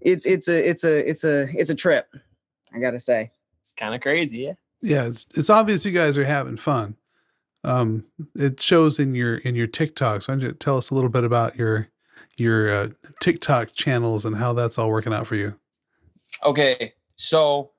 it's 0.00 0.26
it's 0.26 0.48
a 0.48 0.68
it's 0.68 0.84
a 0.84 1.08
it's 1.08 1.24
a 1.24 1.48
it's 1.58 1.70
a 1.70 1.74
trip 1.74 2.06
i 2.74 2.78
gotta 2.78 2.98
say 2.98 3.30
it's 3.60 3.72
kind 3.72 3.94
of 3.94 4.00
crazy 4.00 4.38
yeah 4.38 4.54
Yeah, 4.82 5.04
it's 5.06 5.26
it's 5.36 5.48
obvious 5.50 5.84
you 5.86 5.92
guys 5.92 6.18
are 6.18 6.24
having 6.24 6.56
fun. 6.56 6.96
Um, 7.62 8.06
it 8.34 8.60
shows 8.60 8.98
in 8.98 9.14
your 9.14 9.36
in 9.36 9.54
your 9.54 9.68
TikToks. 9.68 10.26
Why 10.26 10.34
don't 10.34 10.40
you 10.40 10.52
tell 10.52 10.76
us 10.76 10.90
a 10.90 10.94
little 10.96 11.08
bit 11.10 11.22
about 11.22 11.54
your 11.54 11.88
your 12.36 12.74
uh, 12.74 12.88
TikTok 13.20 13.72
channels 13.74 14.24
and 14.24 14.36
how 14.38 14.52
that's 14.52 14.78
all 14.78 14.90
working 14.90 15.12
out 15.12 15.28
for 15.28 15.36
you? 15.36 15.54
Okay, 16.42 16.94
so 17.14 17.70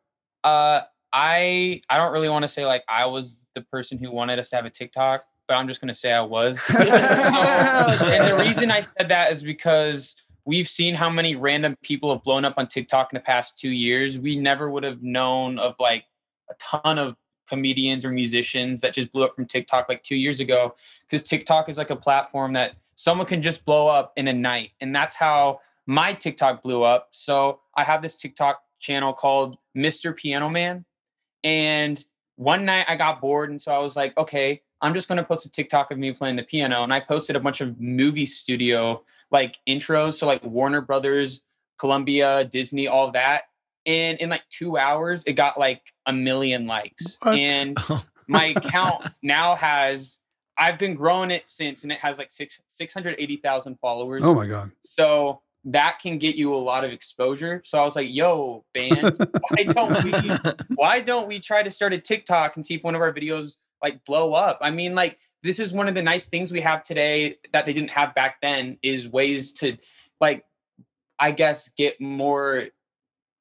uh, 0.45 0.81
I 1.13 1.81
I 1.89 1.97
don't 1.97 2.11
really 2.11 2.29
want 2.29 2.43
to 2.43 2.47
say 2.49 2.65
like 2.65 2.83
I 2.89 3.05
was 3.05 3.45
the 3.55 3.61
person 3.61 3.97
who 3.99 4.11
wanted 4.11 4.39
us 4.39 4.49
to 4.49 4.55
have 4.55 4.65
a 4.65 4.69
TikTok, 4.69 5.25
but 5.47 5.53
I'm 5.53 5.67
just 5.67 5.79
gonna 5.79 5.93
say 5.93 6.11
I 6.11 6.21
was. 6.21 6.59
So- 6.61 6.73
um, 6.79 6.87
and 6.89 8.27
the 8.27 8.37
reason 8.45 8.71
I 8.71 8.81
said 8.81 9.09
that 9.09 9.31
is 9.31 9.43
because 9.43 10.15
we've 10.45 10.67
seen 10.67 10.95
how 10.95 11.09
many 11.09 11.35
random 11.35 11.77
people 11.83 12.11
have 12.13 12.23
blown 12.23 12.43
up 12.45 12.55
on 12.57 12.67
TikTok 12.67 13.13
in 13.13 13.15
the 13.17 13.21
past 13.21 13.57
two 13.57 13.69
years. 13.69 14.19
We 14.19 14.35
never 14.35 14.69
would 14.69 14.83
have 14.83 15.01
known 15.03 15.59
of 15.59 15.75
like 15.79 16.05
a 16.49 16.55
ton 16.59 16.97
of 16.97 17.15
comedians 17.47 18.03
or 18.05 18.11
musicians 18.11 18.81
that 18.81 18.93
just 18.93 19.11
blew 19.11 19.23
up 19.23 19.35
from 19.35 19.45
TikTok 19.45 19.87
like 19.87 20.01
two 20.03 20.15
years 20.15 20.39
ago 20.39 20.75
because 21.01 21.23
TikTok 21.23 21.69
is 21.69 21.77
like 21.77 21.91
a 21.91 21.95
platform 21.95 22.53
that 22.53 22.73
someone 22.95 23.27
can 23.27 23.41
just 23.41 23.63
blow 23.65 23.87
up 23.87 24.13
in 24.17 24.27
a 24.27 24.33
night. 24.33 24.71
And 24.81 24.95
that's 24.95 25.15
how 25.15 25.59
my 25.85 26.13
TikTok 26.13 26.63
blew 26.63 26.83
up. 26.83 27.09
So 27.11 27.59
I 27.75 27.83
have 27.83 28.01
this 28.01 28.17
TikTok 28.17 28.61
channel 28.79 29.13
called 29.13 29.57
Mr. 29.77 30.15
Piano 30.15 30.49
Man. 30.49 30.85
And 31.43 32.03
one 32.35 32.65
night 32.65 32.85
I 32.87 32.95
got 32.95 33.21
bored. 33.21 33.49
And 33.49 33.61
so 33.61 33.73
I 33.73 33.79
was 33.79 33.95
like, 33.95 34.17
okay, 34.17 34.61
I'm 34.81 34.93
just 34.93 35.07
going 35.07 35.17
to 35.17 35.23
post 35.23 35.45
a 35.45 35.51
TikTok 35.51 35.91
of 35.91 35.97
me 35.97 36.11
playing 36.11 36.35
the 36.35 36.43
piano. 36.43 36.83
And 36.83 36.93
I 36.93 36.99
posted 36.99 37.35
a 37.35 37.39
bunch 37.39 37.61
of 37.61 37.79
movie 37.79 38.25
studio 38.25 39.03
like 39.31 39.59
intros. 39.67 40.13
So 40.13 40.27
like 40.27 40.43
Warner 40.43 40.81
Brothers, 40.81 41.43
Columbia, 41.77 42.45
Disney, 42.45 42.87
all 42.87 43.11
that. 43.11 43.43
And 43.85 44.17
in 44.19 44.29
like 44.29 44.43
two 44.49 44.77
hours, 44.77 45.23
it 45.25 45.33
got 45.33 45.59
like 45.59 45.81
a 46.05 46.13
million 46.13 46.67
likes. 46.67 47.17
What? 47.21 47.37
And 47.37 47.77
oh 47.89 48.03
my 48.27 48.47
account 48.55 49.05
now 49.21 49.55
has, 49.55 50.17
I've 50.57 50.79
been 50.79 50.95
growing 50.95 51.31
it 51.31 51.49
since, 51.49 51.83
and 51.83 51.91
it 51.91 51.99
has 51.99 52.17
like 52.17 52.31
six, 52.31 52.59
680,000 52.67 53.79
followers. 53.79 54.21
Oh 54.23 54.33
my 54.33 54.47
god! 54.47 54.71
So 54.83 55.41
that 55.65 55.99
can 56.01 56.17
get 56.17 56.35
you 56.35 56.53
a 56.53 56.57
lot 56.57 56.83
of 56.83 56.91
exposure. 56.91 57.61
So 57.65 57.79
I 57.79 57.85
was 57.85 57.95
like, 57.95 58.09
yo, 58.09 58.65
band, 58.73 59.15
why 59.49 59.63
don't 59.73 60.03
we 60.03 60.13
why 60.75 60.99
don't 60.99 61.27
we 61.27 61.39
try 61.39 61.63
to 61.63 61.71
start 61.71 61.93
a 61.93 61.97
TikTok 61.97 62.55
and 62.55 62.65
see 62.65 62.75
if 62.75 62.83
one 62.83 62.95
of 62.95 63.01
our 63.01 63.13
videos 63.13 63.55
like 63.81 64.03
blow 64.05 64.33
up? 64.33 64.59
I 64.61 64.71
mean, 64.71 64.95
like 64.95 65.19
this 65.41 65.59
is 65.59 65.73
one 65.73 65.87
of 65.87 65.95
the 65.95 66.03
nice 66.03 66.25
things 66.25 66.51
we 66.51 66.61
have 66.61 66.83
today 66.83 67.37
that 67.53 67.65
they 67.65 67.73
didn't 67.73 67.91
have 67.91 68.13
back 68.13 68.37
then 68.41 68.77
is 68.81 69.07
ways 69.07 69.53
to 69.53 69.77
like 70.19 70.45
I 71.19 71.31
guess 71.31 71.69
get 71.77 72.01
more 72.01 72.65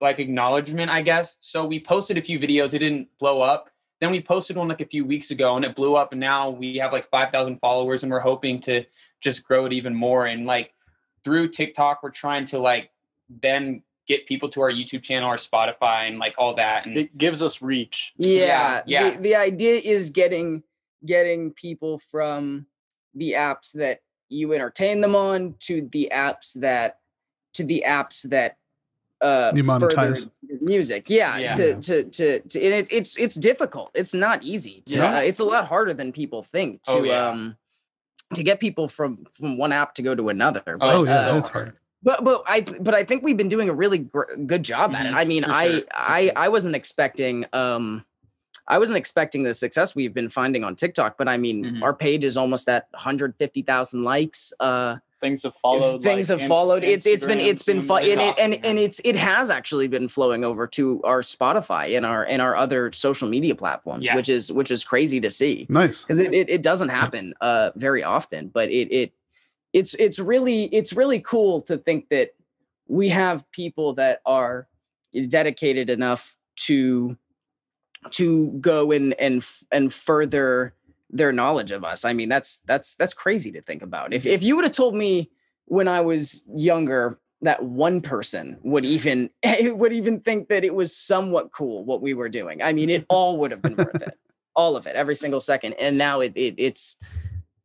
like 0.00 0.18
acknowledgement, 0.18 0.90
I 0.90 1.02
guess. 1.02 1.37
So 1.40 1.64
we 1.64 1.80
posted 1.80 2.18
a 2.18 2.22
few 2.22 2.38
videos, 2.38 2.74
it 2.74 2.80
didn't 2.80 3.08
blow 3.18 3.40
up. 3.40 3.70
Then 4.00 4.11
we 4.11 4.20
posted 4.20 4.56
one 4.56 4.66
like 4.66 4.80
a 4.80 4.87
few 4.87 5.04
weeks 5.04 5.30
ago 5.30 5.54
and 5.54 5.64
it 5.64 5.76
blew 5.76 5.94
up 5.94 6.11
and 6.11 6.20
now 6.20 6.50
we 6.50 6.76
have 6.78 6.92
like 6.92 7.08
5,000 7.08 7.58
followers 7.61 8.02
and 8.02 8.11
we're 8.11 8.18
hoping 8.18 8.58
to 8.61 8.85
just 9.20 9.44
grow 9.44 9.64
it 9.66 9.72
even 9.72 9.94
more 9.94 10.26
and 10.26 10.44
like 10.44 10.72
through 11.24 11.48
TikTok 11.48 12.02
we're 12.02 12.11
trying 12.11 12.44
to 12.46 12.58
like 12.58 12.90
then 13.40 13.82
get 14.08 14.26
people 14.26 14.48
to 14.48 14.61
our 14.61 14.70
YouTube 14.70 15.02
channel 15.02 15.30
or 15.30 15.37
Spotify 15.37 16.08
and 16.08 16.18
like 16.18 16.35
all 16.37 16.54
that 16.54 16.87
and 16.87 16.96
It 16.98 17.16
gives 17.16 17.42
us 17.42 17.62
reach. 17.62 18.12
yeah, 18.16 18.82
yeah. 18.87 19.11
The, 19.11 19.18
the 19.18 19.37
idea 19.37 19.80
is 19.82 20.11
getting 20.11 20.62
getting 21.06 21.52
people 21.52 21.98
from 21.98 22.66
the 23.14 23.32
apps 23.32 23.72
that 23.72 24.00
you 24.28 24.52
entertain 24.54 25.00
them 25.00 25.14
on 25.14 25.54
to 25.61 25.88
the 25.92 26.11
apps 26.12 26.58
that 26.61 26.98
to 27.54 27.64
the 27.64 27.85
apps 27.87 28.22
that 28.30 28.56
uh 29.20 29.52
You 29.54 29.62
further 29.62 29.88
monetize. 29.88 30.30
music 30.61 31.08
yeah, 31.08 31.38
Yeah. 31.38 31.54
To, 31.54 31.74
to 31.82 32.04
to 32.04 32.40
to 32.40 32.64
and 32.64 32.74
it, 32.74 32.88
it's 32.90 33.16
it's 33.18 33.37
difficult 33.37 33.90
it's 33.94 34.14
not 34.14 34.42
easy 34.42 34.82
to, 34.87 34.96
Yeah. 34.96 35.16
uh, 35.18 35.20
it's 35.20 35.38
a 35.40 35.44
lot 35.44 35.68
harder 35.68 35.92
than 35.94 36.12
people 36.12 36.42
think 36.42 36.82
to 36.85 36.92
Oh, 36.92 37.02
yeah. 37.04 37.28
um 37.28 37.56
to 38.35 38.42
get 38.42 38.61
people 38.61 38.88
from 38.88 39.27
from 39.33 39.57
one 39.57 39.73
app 39.73 39.95
to 39.95 40.03
go 40.03 40.14
to 40.14 40.29
another 40.29 40.62
but, 40.64 40.79
Oh 40.83 41.05
yeah, 41.05 41.12
uh, 41.12 41.33
that's 41.35 41.49
hard. 41.49 41.73
but 42.03 42.25
but 42.25 42.42
I 42.47 42.61
but 42.62 42.95
I 42.95 43.05
think 43.05 43.23
we've 43.23 43.37
been 43.37 43.49
doing 43.49 43.68
a 43.68 43.75
really 43.75 43.99
gr- 43.99 44.35
good 44.47 44.62
job 44.62 44.95
at 44.95 45.07
it. 45.07 45.12
Mhm, 45.12 45.16
I 45.16 45.25
mean, 45.25 45.42
for 45.45 45.51
I 45.51 45.68
sure, 45.71 45.83
I. 45.92 46.33
I 46.37 46.49
wasn't 46.49 46.75
expecting 46.75 47.47
um 47.53 48.05
I 48.68 48.79
wasn't 48.79 48.97
expecting 48.99 49.42
the 49.42 49.55
success 49.55 49.95
we've 49.95 50.14
been 50.14 50.29
finding 50.29 50.62
on 50.64 50.77
TikTok, 50.77 51.18
but 51.18 51.29
I 51.29 51.37
mean, 51.37 51.64
Mhm. 51.64 51.83
our 51.83 51.92
page 51.95 52.25
is 52.25 52.37
almost 52.37 52.68
at 52.68 52.87
150,000 52.92 54.05
likes. 54.05 54.53
Uh 54.61 54.97
Things 55.22 55.44
have 55.44 55.54
followed. 55.54 56.02
things 56.02 56.28
like, 56.30 56.40
have 56.40 56.48
followed. 56.48 56.82
Inst- 56.82 57.06
It's 57.06 57.06
it's 57.06 57.24
been 57.24 57.38
it's 57.40 57.62
been 57.62 57.80
Zoom, 57.80 57.87
fun 57.87 58.02
and 58.02 58.20
it, 58.20 58.38
and 58.40 58.52
awesome, 58.54 58.64
and 58.64 58.78
it's 58.78 59.00
it 59.04 59.14
has 59.14 59.50
actually 59.50 59.87
been 59.87 60.08
flowing 60.08 60.44
over 60.44 60.66
to 60.66 61.00
our 61.04 61.22
Spotify 61.22 61.96
and 61.96 62.04
our 62.04 62.24
and 62.26 62.42
our 62.42 62.56
other 62.56 62.90
social 62.90 63.28
media 63.28 63.54
platforms, 63.54 64.04
Yeah. 64.04 64.16
which 64.16 64.28
is 64.28 64.50
which 64.52 64.72
is 64.72 64.82
crazy 64.82 65.20
to 65.20 65.30
see 65.30 65.66
Nice. 65.68 66.02
because 66.02 66.18
it, 66.18 66.35
it, 66.35 66.50
it 66.50 66.62
doesn't 66.62 66.88
happen 66.88 67.35
uh 67.40 67.70
very 67.76 68.02
often 68.02 68.48
but 68.48 68.68
it 68.70 68.92
it 68.92 69.12
it's 69.72 69.94
it's 69.94 70.18
really 70.18 70.64
it's 70.64 70.92
really 70.92 71.20
cool 71.20 71.62
to 71.62 71.78
think 71.78 72.08
that 72.08 72.35
we 72.88 73.08
have 73.08 73.48
people 73.52 73.94
that 73.94 74.22
are 74.26 74.66
is 75.12 75.28
dedicated 75.28 75.88
enough 75.88 76.37
to 76.66 77.16
to 78.11 78.50
go 78.61 78.90
and 78.90 79.14
and 79.20 79.46
and 79.70 79.94
further 79.94 80.74
their 81.12 81.33
knowledge 81.33 81.70
of 81.70 81.85
us. 81.85 82.05
I 82.05 82.12
mean 82.12 82.29
that's 82.29 82.59
that's 82.66 82.96
that's 82.96 83.14
crazy 83.14 83.53
to 83.53 83.62
think 83.62 83.83
about. 83.83 84.12
If 84.12 84.27
if 84.27 84.42
you 84.42 84.57
would 84.57 84.64
have 84.64 84.72
told 84.72 84.94
me 84.94 85.31
when 85.66 85.87
i 85.87 86.01
was 86.01 86.44
younger 86.53 87.20
that 87.40 87.62
one 87.64 88.01
person 88.01 88.59
would 88.62 88.85
even 88.85 89.31
eh, 89.42 89.70
would 89.70 89.92
even 89.92 90.20
think 90.20 90.48
that 90.48 90.64
it 90.64 90.75
was 90.75 90.94
somewhat 90.94 91.53
cool 91.53 91.85
what 91.85 92.03
we 92.03 92.14
were 92.14 92.29
doing 92.29 92.61
i 92.62 92.72
mean 92.72 92.90
it 92.90 93.07
all 93.09 93.38
would 93.38 93.53
have 93.53 93.62
been 93.62 93.77
worth 93.77 94.03
it. 94.03 94.18
All 94.55 94.77
of 94.77 94.87
it 94.87 94.94
every 94.96 95.14
single 95.14 95.40
second. 95.40 95.75
And 95.75 95.96
now 95.96 96.20
it, 96.20 96.33
it 96.37 96.55
it's 96.59 96.98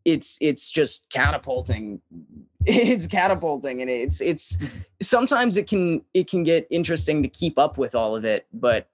it's 0.06 0.38
it's 0.40 0.70
just 0.70 1.10
catapulting 1.10 2.02
it's 2.66 3.08
catapulting 3.08 3.82
and 3.82 3.90
it's 3.90 4.22
it's 4.22 4.58
mm. 4.58 4.70
sometimes 5.02 5.58
it 5.58 5.68
can 5.68 6.02
it 6.14 6.30
can 6.30 6.44
get 6.44 6.66
interesting 6.70 7.22
to 7.24 7.30
keep 7.30 7.58
up 7.58 7.78
with 7.78 7.94
all 7.94 8.16
of 8.16 8.24
it 8.26 8.48
but 8.54 8.90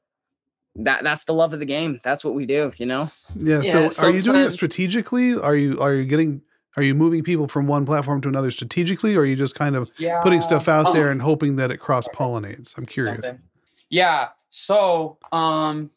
that 0.75 1.03
that's 1.03 1.23
the 1.25 1.33
love 1.33 1.53
of 1.53 1.59
the 1.59 1.65
game. 1.65 1.99
That's 2.03 2.23
what 2.23 2.33
we 2.33 2.45
do, 2.45 2.71
you 2.77 2.85
know. 2.85 3.11
Yeah. 3.35 3.61
Yeah, 3.63 3.89
so, 3.89 4.07
are 4.07 4.09
you 4.11 4.21
doing 4.21 4.41
it 4.41 4.51
strategically? 4.51 5.35
Are 5.37 5.55
you 5.55 5.79
are 5.81 5.93
you 5.93 6.05
getting 6.05 6.41
are 6.75 6.81
you 6.83 6.95
moving 6.95 7.23
people 7.23 7.47
from 7.47 7.67
one 7.67 7.85
platform 7.85 8.19
to 8.21 8.27
another 8.29 8.49
strategically, 8.49 9.15
or 9.15 9.19
are 9.21 9.25
you 9.25 9.35
just 9.35 9.53
kind 9.53 9.75
of 9.75 9.89
Yeah. 9.99 10.21
putting 10.23 10.41
stuff 10.41 10.67
out 10.67 10.87
Oh. 10.87 10.93
there 10.93 11.09
and 11.11 11.21
hoping 11.21 11.55
that 11.57 11.69
it 11.71 11.77
cross 11.77 12.07
pollinates? 12.07 12.75
I'm 12.77 12.85
curious. 12.87 13.17
something. 13.23 13.41
Yeah. 13.89 14.29
So 14.49 15.17
um 15.31 15.91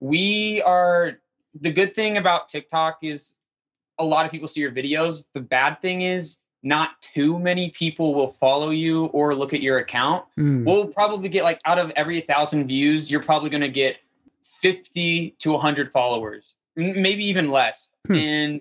we 0.00 0.62
are 0.62 1.18
the 1.60 1.70
good 1.72 1.94
thing 1.94 2.16
about 2.16 2.48
TikTok 2.48 2.98
is 3.02 3.32
a 3.98 4.04
lot 4.04 4.24
of 4.24 4.30
people 4.32 4.48
see 4.48 4.60
your 4.60 4.72
videos. 4.72 5.24
The 5.34 5.40
bad 5.40 5.80
thing 5.82 6.02
is 6.02 6.38
not 6.62 6.90
too 7.02 7.38
many 7.40 7.70
people 7.70 8.14
will 8.14 8.28
follow 8.30 8.70
you 8.70 9.06
or 9.06 9.34
look 9.34 9.52
at 9.52 9.60
your 9.60 9.78
account. 9.78 10.24
Hmm. 10.36 10.64
We'll 10.64 10.88
probably 10.88 11.28
get 11.28 11.42
like 11.44 11.60
out 11.64 11.78
of 11.78 11.90
every 11.96 12.20
thousand 12.20 12.68
views, 12.68 13.10
you're 13.10 13.22
probably 13.22 13.50
gonna 13.50 13.68
get 13.68 13.96
50 14.62 15.36
to 15.40 15.52
100 15.52 15.90
followers, 15.90 16.54
maybe 16.76 17.24
even 17.26 17.50
less. 17.50 17.90
Hmm. 18.06 18.14
And 18.16 18.60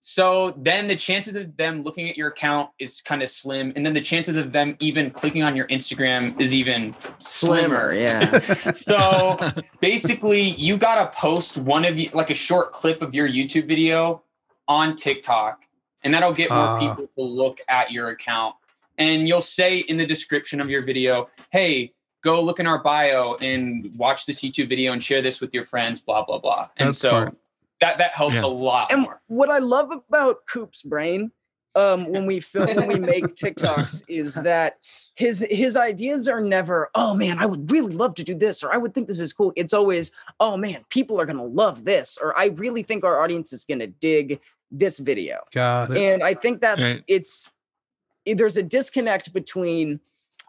so 0.00 0.54
then 0.56 0.86
the 0.86 0.94
chances 0.94 1.34
of 1.34 1.56
them 1.56 1.82
looking 1.82 2.08
at 2.08 2.16
your 2.16 2.28
account 2.28 2.70
is 2.78 3.00
kind 3.00 3.22
of 3.22 3.28
slim. 3.28 3.72
And 3.74 3.84
then 3.84 3.94
the 3.94 4.00
chances 4.00 4.36
of 4.36 4.52
them 4.52 4.76
even 4.78 5.10
clicking 5.10 5.42
on 5.42 5.56
your 5.56 5.66
Instagram 5.66 6.40
is 6.40 6.54
even 6.54 6.94
Slimmer, 7.18 7.90
slimmer. 7.90 7.94
yeah. 7.94 8.72
So 8.74 9.38
basically, 9.80 10.42
you 10.42 10.76
got 10.76 10.96
to 11.12 11.18
post 11.18 11.58
one 11.58 11.84
of 11.84 11.98
you, 11.98 12.10
like 12.14 12.30
a 12.30 12.34
short 12.34 12.72
clip 12.72 13.02
of 13.02 13.14
your 13.14 13.28
YouTube 13.28 13.66
video 13.66 14.22
on 14.68 14.94
TikTok, 14.96 15.62
and 16.04 16.14
that'll 16.14 16.32
get 16.32 16.50
more 16.50 16.58
Ah. 16.60 16.78
people 16.78 17.08
to 17.16 17.22
look 17.22 17.58
at 17.68 17.90
your 17.90 18.10
account. 18.10 18.54
And 18.98 19.26
you'll 19.28 19.42
say 19.42 19.78
in 19.78 19.96
the 19.96 20.06
description 20.06 20.60
of 20.60 20.68
your 20.70 20.82
video, 20.82 21.28
hey, 21.50 21.92
go 22.22 22.42
look 22.42 22.58
in 22.60 22.66
our 22.66 22.82
bio 22.82 23.34
and 23.36 23.90
watch 23.96 24.26
this 24.26 24.40
YouTube 24.40 24.68
video 24.68 24.92
and 24.92 25.02
share 25.02 25.22
this 25.22 25.40
with 25.40 25.54
your 25.54 25.64
friends, 25.64 26.00
blah, 26.00 26.24
blah, 26.24 26.38
blah. 26.38 26.68
And 26.76 26.88
That's 26.88 26.98
so 26.98 27.10
smart. 27.10 27.36
that, 27.80 27.98
that 27.98 28.14
helps 28.16 28.34
Yeah. 28.34 28.44
a 28.44 28.46
lot 28.46 28.90
And 28.92 29.02
more. 29.02 29.20
what 29.28 29.50
I 29.50 29.58
love 29.58 29.90
about 29.92 30.44
Coop's 30.46 30.82
brain, 30.82 31.30
um, 31.74 32.10
when 32.10 32.26
we 32.26 32.40
film, 32.40 32.74
when 32.74 32.88
we 32.88 32.98
make 32.98 33.24
TikToks, 33.36 34.02
is 34.08 34.34
that 34.34 34.78
his 35.14 35.46
his 35.48 35.76
ideas 35.76 36.26
are 36.26 36.40
never, 36.40 36.90
oh 36.96 37.14
man, 37.14 37.38
I 37.38 37.46
would 37.46 37.70
really 37.70 37.94
love 37.94 38.14
to 38.16 38.24
do 38.24 38.34
this, 38.34 38.64
or 38.64 38.72
I 38.74 38.78
would 38.78 38.94
think 38.94 39.06
this 39.06 39.20
is 39.20 39.32
cool. 39.32 39.52
It's 39.54 39.72
always, 39.72 40.10
oh 40.40 40.56
man, 40.56 40.84
people 40.88 41.20
are 41.20 41.24
gonna 41.26 41.44
love 41.44 41.84
this, 41.84 42.18
or 42.20 42.36
I 42.36 42.46
really 42.46 42.82
think 42.82 43.04
our 43.04 43.20
audience 43.22 43.52
is 43.52 43.64
gonna 43.64 43.86
dig 43.86 44.40
this 44.72 44.98
video. 44.98 45.38
Got 45.52 45.92
it. 45.92 45.98
And 45.98 46.22
I 46.24 46.34
think 46.34 46.60
that's 46.60 46.82
Right. 46.82 47.04
it's 47.06 47.52
there's 48.26 48.56
a 48.56 48.62
disconnect 48.62 49.32
between 49.32 50.00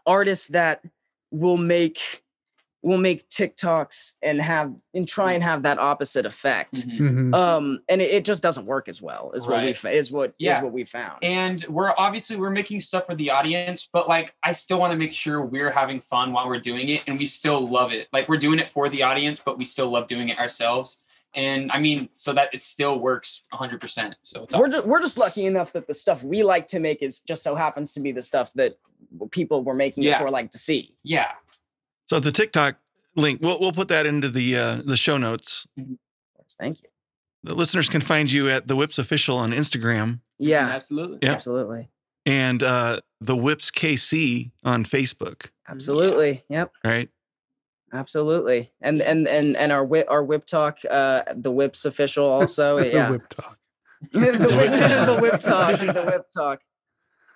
artists 0.06 0.48
that 0.48 0.82
will 1.30 1.56
make 1.56 2.22
will 2.82 2.96
make 2.96 3.28
TikToks 3.28 4.14
and 4.22 4.40
have 4.40 4.74
and 4.94 5.06
try 5.06 5.32
and 5.34 5.42
have 5.42 5.64
that 5.64 5.78
opposite 5.78 6.24
effect. 6.24 6.88
Mhm. 6.88 6.98
Mhm. 6.98 7.34
Um, 7.34 7.82
and 7.90 8.00
it, 8.00 8.10
it 8.10 8.24
just 8.24 8.42
doesn't 8.42 8.64
work 8.64 8.88
as 8.88 9.02
well 9.02 9.32
is 9.32 9.46
what 9.46 9.58
we 9.58 9.74
Right. 9.74 9.84
is 9.94 10.10
what 10.10 10.30
is 10.30 10.34
Yeah. 10.38 10.62
what 10.62 10.72
we 10.72 10.84
found. 10.84 11.22
And 11.22 11.62
we're 11.68 11.92
obviously 11.98 12.36
we're 12.36 12.48
making 12.48 12.80
stuff 12.80 13.04
for 13.04 13.14
the 13.14 13.28
audience, 13.32 13.86
but 13.92 14.08
like 14.08 14.34
I 14.42 14.52
still 14.52 14.80
want 14.80 14.92
to 14.92 14.98
make 14.98 15.12
sure 15.12 15.44
we're 15.44 15.68
having 15.70 16.00
fun 16.00 16.32
while 16.32 16.48
we're 16.48 16.58
doing 16.58 16.88
it 16.88 17.02
and 17.06 17.18
we 17.18 17.26
still 17.26 17.60
love 17.68 17.92
it. 17.92 18.08
Like 18.14 18.30
we're 18.30 18.38
doing 18.38 18.58
it 18.58 18.70
for 18.70 18.88
the 18.88 19.02
audience, 19.02 19.42
but 19.44 19.58
we 19.58 19.66
still 19.66 19.90
love 19.90 20.06
doing 20.06 20.30
it 20.30 20.38
ourselves. 20.38 20.96
And 21.34 21.70
I 21.70 21.78
mean, 21.80 22.08
so 22.14 22.32
that 22.32 22.48
it 22.54 22.62
still 22.62 22.98
works 22.98 23.42
100%. 23.52 24.14
So 24.22 24.44
it's 24.44 24.54
we're 24.56 24.68
just 24.68 24.86
we're 24.86 25.02
just 25.02 25.18
lucky 25.18 25.44
enough 25.44 25.74
that 25.74 25.86
the 25.86 25.92
stuff 25.94 26.24
we 26.24 26.42
like 26.44 26.66
to 26.68 26.80
make 26.80 27.02
is 27.02 27.20
just 27.20 27.42
so 27.42 27.56
happens 27.56 27.92
to 27.92 28.00
be 28.00 28.10
the 28.10 28.22
stuff 28.22 28.54
that 28.54 28.78
people 29.30 29.62
were 29.64 29.74
making 29.74 30.02
Yeah. 30.04 30.16
it 30.16 30.18
for 30.22 30.30
like 30.30 30.50
to 30.52 30.58
see. 30.58 30.94
yeah. 31.02 31.32
So 32.06 32.18
the 32.18 32.32
TikTok 32.32 32.76
link, 33.16 33.40
we'll 33.40 33.60
we'll 33.60 33.72
put 33.72 33.88
that 33.88 34.04
into 34.06 34.28
the 34.28 34.56
uh, 34.56 34.82
the 34.84 34.96
show 34.96 35.16
notes. 35.16 35.66
Thank 36.58 36.82
you. 36.82 36.88
The 37.44 37.54
listeners 37.54 37.88
can 37.88 38.00
find 38.00 38.30
you 38.30 38.48
at 38.50 38.66
the 38.66 38.74
Whips 38.76 38.98
official 38.98 39.38
on 39.38 39.52
Instagram 39.52 40.20
Yeah, 40.38 40.66
Absolutely. 40.68 41.18
Yeah. 41.22 41.32
absolutely. 41.32 41.88
and 42.26 42.62
uh, 42.62 43.00
the 43.20 43.36
Whips 43.36 43.70
KC 43.70 44.50
on 44.64 44.84
Facebook. 44.84 45.46
Absolutely. 45.68 46.44
Yep. 46.48 46.72
Right. 46.84 47.08
Absolutely. 47.92 48.72
And 48.80 49.00
and 49.02 49.26
and 49.28 49.56
and 49.56 49.72
our 49.72 49.84
whip 49.84 50.06
our 50.08 50.22
whip 50.24 50.46
talk, 50.46 50.78
uh 50.90 51.22
the 51.34 51.50
whips 51.50 51.84
official 51.84 52.26
also. 52.26 52.78
the 52.80 52.88
yeah. 52.88 53.10
whip 53.10 53.28
talk. 53.28 53.58
the, 54.12 54.18
whip, 54.20 54.38
the 54.38 55.18
whip 55.20 55.40
talk. 55.40 55.80
The 55.80 56.02
whip 56.04 56.26
talk. 56.32 56.60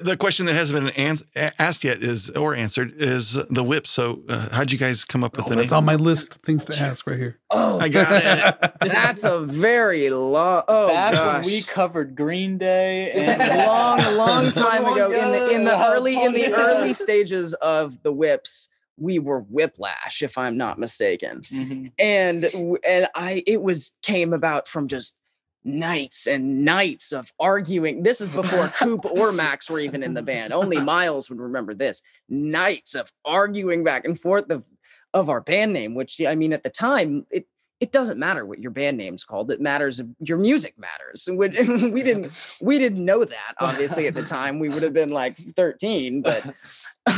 The 0.01 0.17
question 0.17 0.47
that 0.47 0.55
hasn't 0.55 0.85
been 0.85 0.95
ans- 0.97 1.23
asked 1.37 1.85
yet 1.85 2.03
is 2.03 2.29
or 2.31 2.55
answered 2.55 2.95
is 3.01 3.35
the 3.49 3.63
Whip. 3.63 3.87
So 3.87 4.23
uh, 4.29 4.49
how'd 4.51 4.73
you 4.73 4.79
guys 4.79 5.05
come 5.05 5.23
up 5.23 5.37
with 5.37 5.47
Oh, 5.47 5.51
the 5.51 5.55
that's 5.57 5.71
name? 5.71 5.79
on 5.79 5.85
my 5.85 5.95
list 5.95 6.35
of 6.35 6.43
things 6.43 6.65
to 6.67 6.77
ask 6.79 7.07
right 7.07 7.19
here. 7.19 7.39
Oh, 7.51 7.79
I 7.79 7.89
got 7.89 8.11
it. 8.13 8.73
that's 8.81 9.23
a 9.25 9.41
very 9.41 10.11
long. 10.11 10.65
Oh 10.67 10.89
Back 10.89 11.13
gosh. 11.13 11.45
when 11.45 11.53
we 11.55 11.63
covered 11.63 12.17
Green 12.17 12.59
Day 12.59 13.11
a 13.13 13.15
and 13.39 13.59
long, 13.67 14.17
long 14.17 14.51
time 14.51 14.85
ago 14.85 15.13
in 15.13 15.31
the 15.31 15.51
in 15.51 15.65
the 15.65 15.87
early 15.93 16.21
in 16.23 16.33
the 16.33 16.53
early 16.53 16.93
stages 16.93 17.55
of 17.55 18.03
the 18.03 18.13
whips, 18.13 18.69
we 18.99 19.19
were 19.21 19.41
Whiplash, 19.43 20.23
if 20.23 20.37
I'm 20.37 20.57
not 20.57 20.79
mistaken. 20.79 21.41
Mhm. 21.43 21.93
And 22.01 22.45
and 22.87 23.09
I 23.15 23.45
it 23.47 23.63
was 23.63 23.97
came 24.03 24.33
about 24.33 24.67
from 24.67 24.89
just 24.89 25.19
nights 25.65 26.27
and 26.27 26.65
nights 26.65 27.13
of 27.13 27.33
arguing. 27.41 28.03
This 28.03 28.21
is 28.21 28.29
before 28.29 28.69
Coop 28.69 29.05
or 29.07 29.33
Max 29.33 29.71
were 29.71 29.81
even 29.81 30.03
in 30.03 30.15
the 30.15 30.23
band. 30.23 30.53
Only 30.53 30.79
Miles 30.81 31.31
would 31.31 31.41
remember 31.41 31.75
this. 31.75 32.03
Nights 32.29 32.95
of 32.95 33.13
arguing 33.25 33.85
back 33.85 34.05
and 34.05 34.21
forth 34.21 34.51
of 34.51 34.65
of 35.13 35.29
our 35.29 35.41
band 35.41 35.73
name, 35.73 35.95
which 35.95 36.21
I 36.27 36.35
mean 36.35 36.53
at 36.53 36.63
the 36.63 36.71
time 36.71 37.27
it 37.31 37.47
it 37.81 37.93
doesn't 37.93 38.19
matter 38.19 38.47
what 38.47 38.61
your 38.61 38.71
band 38.71 38.97
name's 38.97 39.25
called. 39.25 39.51
It 39.51 39.61
matters 39.61 40.01
if 40.01 40.07
your 40.21 40.39
music 40.39 40.75
matters. 40.79 41.29
We, 41.31 41.37
we 41.91 42.03
didn't 42.03 42.59
we 42.63 42.79
didn't 42.79 43.05
know 43.05 43.25
that 43.25 43.55
obviously 43.59 44.07
at 44.07 44.15
the 44.15 44.25
time. 44.25 44.59
We 44.59 44.69
would 44.69 44.83
have 44.83 44.93
been 44.93 45.11
like 45.11 45.37
13, 45.37 46.23
but 46.23 46.45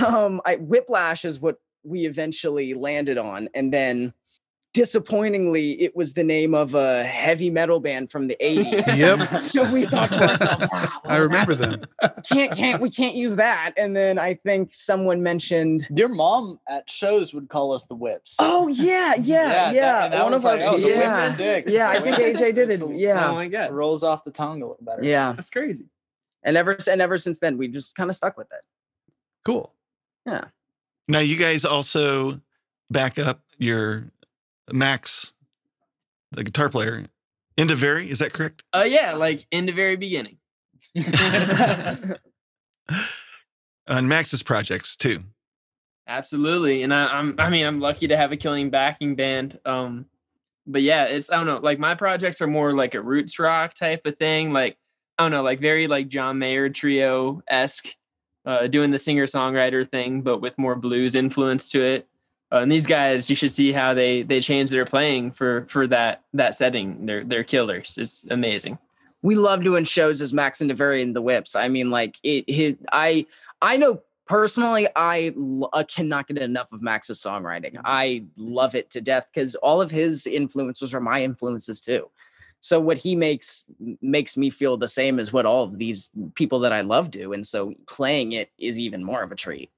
um 0.04 0.40
I 0.44 0.56
Whiplash 0.56 1.24
is 1.24 1.40
what 1.40 1.56
we 1.84 2.04
eventually 2.06 2.74
landed 2.74 3.18
on 3.18 3.48
and 3.54 3.72
then 3.72 4.12
disappointingly 4.76 5.80
it 5.80 5.96
was 5.96 6.12
the 6.12 6.22
name 6.22 6.54
of 6.54 6.74
a 6.74 7.02
heavy 7.02 7.48
metal 7.48 7.80
band 7.80 8.10
from 8.10 8.28
the 8.28 8.36
80s. 8.40 8.84
Yep. 8.96 9.42
so 9.42 9.72
we 9.72 9.86
thought 9.86 10.12
to 10.12 10.22
ourselves, 10.28 10.66
"Ah, 10.70 11.00
I 11.04 11.16
remember 11.16 11.54
them. 11.54 11.82
Can't 12.28 12.52
can't 12.54 12.80
we 12.82 12.90
can't 12.90 13.14
use 13.14 13.36
that. 13.36 13.72
And 13.78 13.96
then 13.96 14.18
I 14.18 14.34
think 14.34 14.74
someone 14.74 15.22
mentioned 15.22 15.88
Your 15.94 16.08
mom 16.08 16.60
at 16.68 16.88
shows 16.90 17.32
would 17.32 17.48
call 17.48 17.72
us 17.72 17.84
the 17.84 17.94
Whips. 17.94 18.36
Oh 18.38 18.68
yeah, 18.68 19.14
yeah, 19.16 19.70
yeah. 19.72 19.72
that- 19.72 20.12
that 20.12 20.22
One 20.22 20.32
was 20.32 20.44
of 20.44 20.50
our 20.50 20.56
like, 20.58 20.66
oh, 20.68 20.76
the 20.78 20.86
whip 20.88 20.96
yeah. 20.96 21.34
sticks. 21.34 21.72
Yeah, 21.72 21.88
I 21.88 22.00
think 22.00 22.16
AJ 22.18 22.54
did 22.54 22.70
it. 22.70 22.82
a- 22.82 22.94
Yeah. 22.94 23.30
Oh 23.30 23.34
my 23.34 23.48
god. 23.48 23.72
rolls 23.72 24.02
off 24.02 24.24
the 24.24 24.30
tongue 24.30 24.60
a 24.62 24.66
little 24.66 24.76
better. 24.84 25.02
Yeah. 25.02 25.32
That's 25.32 25.48
crazy. 25.50 25.86
And 26.42 26.56
ever 26.58 26.76
and 26.90 27.00
ever 27.00 27.16
since 27.16 27.38
then 27.38 27.56
we 27.56 27.68
just 27.68 27.94
kind 27.96 28.10
of 28.10 28.16
stuck 28.16 28.36
with 28.36 28.48
it. 28.52 28.60
Cool. 29.44 29.72
Yeah. 30.26 30.44
Now 31.08 31.20
you 31.20 31.36
guys 31.36 31.64
also 31.64 32.40
back 32.90 33.18
up 33.18 33.40
your 33.58 34.10
Max, 34.72 35.32
the 36.32 36.44
guitar 36.44 36.68
player, 36.68 37.06
into 37.56 37.74
very. 37.74 38.10
Is 38.10 38.18
that 38.18 38.32
correct? 38.32 38.62
Uh 38.72 38.84
yeah, 38.86 39.14
like 39.14 39.46
in 39.50 39.66
the 39.66 39.72
very 39.72 39.96
beginning. 39.96 40.38
On 43.88 44.08
Max's 44.08 44.42
projects 44.42 44.96
too. 44.96 45.22
Absolutely. 46.08 46.82
And 46.82 46.92
I, 46.94 47.06
I'm 47.18 47.34
I 47.38 47.48
mean 47.50 47.66
I'm 47.66 47.80
lucky 47.80 48.08
to 48.08 48.16
have 48.16 48.32
a 48.32 48.36
killing 48.36 48.70
backing 48.70 49.14
band. 49.14 49.58
Um 49.64 50.06
but 50.66 50.82
yeah, 50.82 51.04
it's 51.04 51.30
I 51.30 51.36
don't 51.36 51.46
know, 51.46 51.58
like 51.58 51.78
my 51.78 51.94
projects 51.94 52.40
are 52.42 52.46
more 52.46 52.72
like 52.74 52.94
a 52.94 53.00
roots 53.00 53.38
rock 53.38 53.74
type 53.74 54.04
of 54.06 54.16
thing. 54.18 54.52
Like 54.52 54.76
I 55.18 55.24
don't 55.24 55.32
know, 55.32 55.42
like 55.42 55.60
very 55.60 55.86
like 55.86 56.08
John 56.08 56.38
Mayer 56.38 56.68
trio 56.68 57.42
esque, 57.48 57.88
uh, 58.44 58.66
doing 58.66 58.90
the 58.90 58.98
singer 58.98 59.26
songwriter 59.26 59.90
thing, 59.90 60.20
but 60.20 60.40
with 60.40 60.58
more 60.58 60.76
blues 60.76 61.14
influence 61.14 61.70
to 61.70 61.82
it. 61.82 62.08
Uh, 62.52 62.58
and 62.58 62.70
these 62.70 62.86
guys, 62.86 63.28
you 63.28 63.36
should 63.36 63.52
see 63.52 63.72
how 63.72 63.92
they 63.94 64.22
they 64.22 64.40
change 64.40 64.70
their 64.70 64.84
playing 64.84 65.32
for 65.32 65.66
for 65.68 65.86
that 65.88 66.22
that 66.34 66.54
setting. 66.54 67.04
They're 67.06 67.24
they're 67.24 67.44
killers. 67.44 67.98
It's 67.98 68.24
amazing. 68.30 68.78
we 69.22 69.34
love 69.34 69.64
doing 69.64 69.84
shows 69.84 70.22
as 70.22 70.32
Max 70.32 70.60
and 70.60 70.70
DeVary 70.70 71.02
and 71.02 71.14
the 71.14 71.22
Whips. 71.22 71.56
I 71.56 71.68
mean, 71.68 71.90
like 71.90 72.16
it. 72.22 72.48
His, 72.48 72.76
I 72.92 73.26
I 73.60 73.76
know 73.76 74.02
personally, 74.28 74.86
I 74.94 75.34
cannot 75.88 76.28
get 76.28 76.38
enough 76.38 76.72
of 76.72 76.82
Max's 76.82 77.20
songwriting. 77.20 77.80
I 77.84 78.24
love 78.36 78.74
it 78.74 78.90
to 78.90 79.00
death 79.00 79.26
because 79.32 79.54
all 79.56 79.80
of 79.80 79.90
his 79.90 80.26
influences 80.26 80.94
are 80.94 81.00
my 81.00 81.22
influences 81.22 81.80
too. 81.80 82.08
So 82.60 82.80
what 82.80 82.96
he 82.96 83.14
makes 83.14 83.64
makes 84.00 84.36
me 84.36 84.50
feel 84.50 84.76
the 84.76 84.88
same 84.88 85.18
as 85.18 85.32
what 85.32 85.46
all 85.46 85.64
of 85.64 85.78
these 85.78 86.10
people 86.34 86.60
that 86.60 86.72
I 86.72 86.80
love 86.82 87.10
do, 87.10 87.32
and 87.32 87.46
so 87.46 87.74
playing 87.86 88.32
it 88.32 88.50
is 88.58 88.78
even 88.78 89.04
more 89.04 89.22
of 89.22 89.32
a 89.32 89.36
treat. 89.36 89.70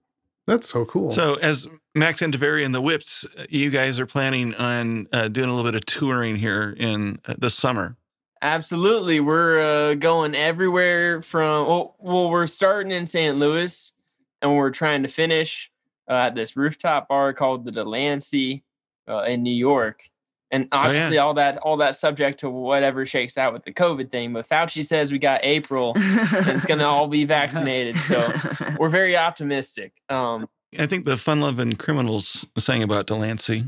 That's 0.48 0.66
so 0.66 0.86
cool. 0.86 1.10
So 1.10 1.34
as 1.34 1.68
Max 1.94 2.22
and 2.22 2.32
DeVary 2.32 2.64
and 2.64 2.74
the 2.74 2.80
Whips, 2.80 3.26
uh, 3.36 3.44
you 3.50 3.68
guys 3.68 4.00
are 4.00 4.06
planning 4.06 4.54
on 4.54 5.06
uh, 5.12 5.28
doing 5.28 5.50
a 5.50 5.54
little 5.54 5.70
bit 5.70 5.76
of 5.76 5.84
touring 5.84 6.36
here 6.36 6.74
in 6.78 7.20
uh, 7.26 7.34
the 7.36 7.50
summer. 7.50 7.98
Absolutely. 8.40 9.20
We're 9.20 9.60
uh, 9.60 9.94
going 9.94 10.34
everywhere 10.34 11.20
from, 11.20 11.66
well, 11.66 11.96
well, 11.98 12.30
we're 12.30 12.46
starting 12.46 12.92
in 12.92 13.06
St. 13.06 13.36
Louis 13.36 13.92
and 14.40 14.56
we're 14.56 14.70
trying 14.70 15.02
to 15.02 15.08
finish 15.10 15.70
uh, 16.08 16.14
at 16.14 16.34
this 16.34 16.56
rooftop 16.56 17.08
bar 17.08 17.34
called 17.34 17.66
the 17.66 17.72
Delancey 17.72 18.64
uh, 19.06 19.24
in 19.24 19.42
New 19.42 19.54
York. 19.54 20.08
And 20.50 20.66
Oh, 20.72 20.76
yeah. 20.76 20.86
obviously 20.86 21.18
all 21.18 21.34
that 21.34 21.58
all 21.58 21.76
that 21.78 21.94
subject 21.94 22.40
to 22.40 22.48
whatever 22.50 23.04
shakes 23.04 23.36
out 23.36 23.52
with 23.52 23.64
the 23.64 23.72
COVID 23.72 24.10
thing. 24.10 24.32
But 24.32 24.48
Fauci 24.48 24.84
says 24.84 25.12
we 25.12 25.18
got 25.18 25.40
April 25.42 25.92
and 25.96 26.48
it's 26.48 26.64
gonna 26.66 26.84
all 26.86 27.06
be 27.08 27.24
vaccinated. 27.24 27.96
So 27.98 28.32
we're 28.78 28.88
very 28.88 29.16
optimistic. 29.16 29.92
Um 30.08 30.48
I 30.78 30.86
think 30.86 31.04
the 31.04 31.16
Fun 31.16 31.40
Lovin' 31.40 31.76
Criminals 31.76 32.46
sang 32.58 32.82
about 32.82 33.06
Delancey. 33.06 33.64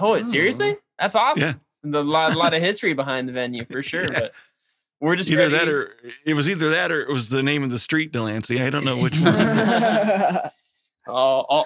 oh 0.00 0.20
seriously? 0.22 0.76
That's 0.98 1.14
awesome. 1.14 1.42
Yeah. 1.42 1.52
The 1.84 2.02
lot 2.04 2.36
lot 2.36 2.54
of 2.54 2.60
history 2.62 2.92
behind 2.92 3.28
the 3.28 3.32
venue 3.32 3.64
for 3.64 3.82
sure. 3.90 4.02
Yeah. 4.04 4.20
But 4.20 4.32
we're 5.00 5.16
just 5.16 5.30
Either 5.30 5.44
ready. 5.44 5.52
that 5.56 5.68
or 5.68 5.94
it 6.26 6.34
was 6.34 6.50
either 6.50 6.68
that 6.70 6.92
or 6.92 7.00
it 7.00 7.08
was 7.08 7.30
the 7.30 7.42
name 7.42 7.62
of 7.62 7.70
the 7.70 7.78
street 7.78 8.12
Delancey. 8.12 8.60
I 8.60 8.68
don't 8.68 8.84
know 8.84 8.98
which 8.98 9.18
one. 9.18 9.32
Oh, 11.06 11.44
oh, 11.48 11.64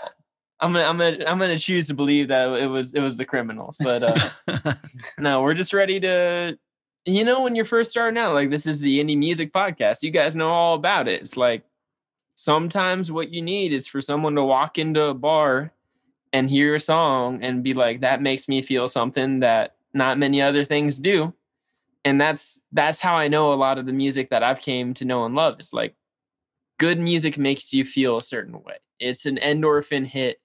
I'm 0.61 0.73
gonna, 0.73 0.85
I'm 0.85 0.99
gonna, 0.99 1.25
I'm 1.27 1.38
gonna 1.38 1.59
choose 1.59 1.88
to 1.88 1.95
believe 1.95 2.29
that 2.29 2.49
it 2.61 2.67
was, 2.67 2.95
it 2.95 3.01
was 3.01 3.17
the 3.17 3.25
criminals. 3.25 3.77
But 3.79 4.03
uh, 4.03 4.75
no, 5.19 5.43
we're 5.43 5.55
just 5.55 5.73
ready 5.73 6.01
to, 6.01 6.59
you 7.05 7.25
know, 7.25 7.43
when 7.43 7.55
you're 7.55 7.64
first 7.64 7.90
starting 7.90 8.19
out, 8.19 8.35
like 8.35 8.51
this 8.51 8.67
is 8.67 8.81
the 8.81 9.03
indie 9.03 9.19
music 9.19 9.53
podcast. 9.53 10.03
You 10.03 10.11
guys 10.11 10.37
know 10.37 10.51
all 10.51 10.75
about 10.75 11.09
it. 11.09 11.21
It's 11.21 11.37
like 11.37 11.64
sometimes 12.37 13.11
what 13.11 13.31
you 13.31 13.43
need 13.43 13.73
is 13.73 13.87
for 13.87 14.01
someone 14.01 14.35
to 14.37 14.45
walk 14.45 14.79
into 14.79 15.05
a 15.05 15.14
bar 15.14 15.73
and 16.33 16.51
hear 16.51 16.75
a 16.75 16.81
song 16.81 17.43
and 17.43 17.62
be 17.62 17.75
like, 17.75 18.01
that 18.01 18.23
makes 18.23 18.49
me 18.49 18.62
feel 18.62 18.88
something 18.88 19.40
that 19.40 19.77
not 19.93 20.19
many 20.19 20.43
other 20.43 20.64
things 20.64 20.99
do. 20.99 21.33
And 22.05 22.21
that's 22.21 22.61
that's 22.73 23.01
how 23.01 23.17
I 23.17 23.29
know 23.29 23.53
a 23.53 23.55
lot 23.55 23.79
of 23.79 23.87
the 23.87 23.93
music 23.93 24.31
that 24.31 24.43
I've 24.43 24.61
came 24.61 24.93
to 24.95 25.05
know 25.05 25.25
and 25.25 25.35
love. 25.35 25.57
It's 25.59 25.73
like 25.73 25.95
good 26.79 26.99
music 26.99 27.38
makes 27.38 27.73
you 27.73 27.85
feel 27.85 28.19
a 28.19 28.23
certain 28.23 28.62
way. 28.62 28.77
It's 28.99 29.27
an 29.27 29.38
endorphin 29.38 30.07
hit 30.07 30.38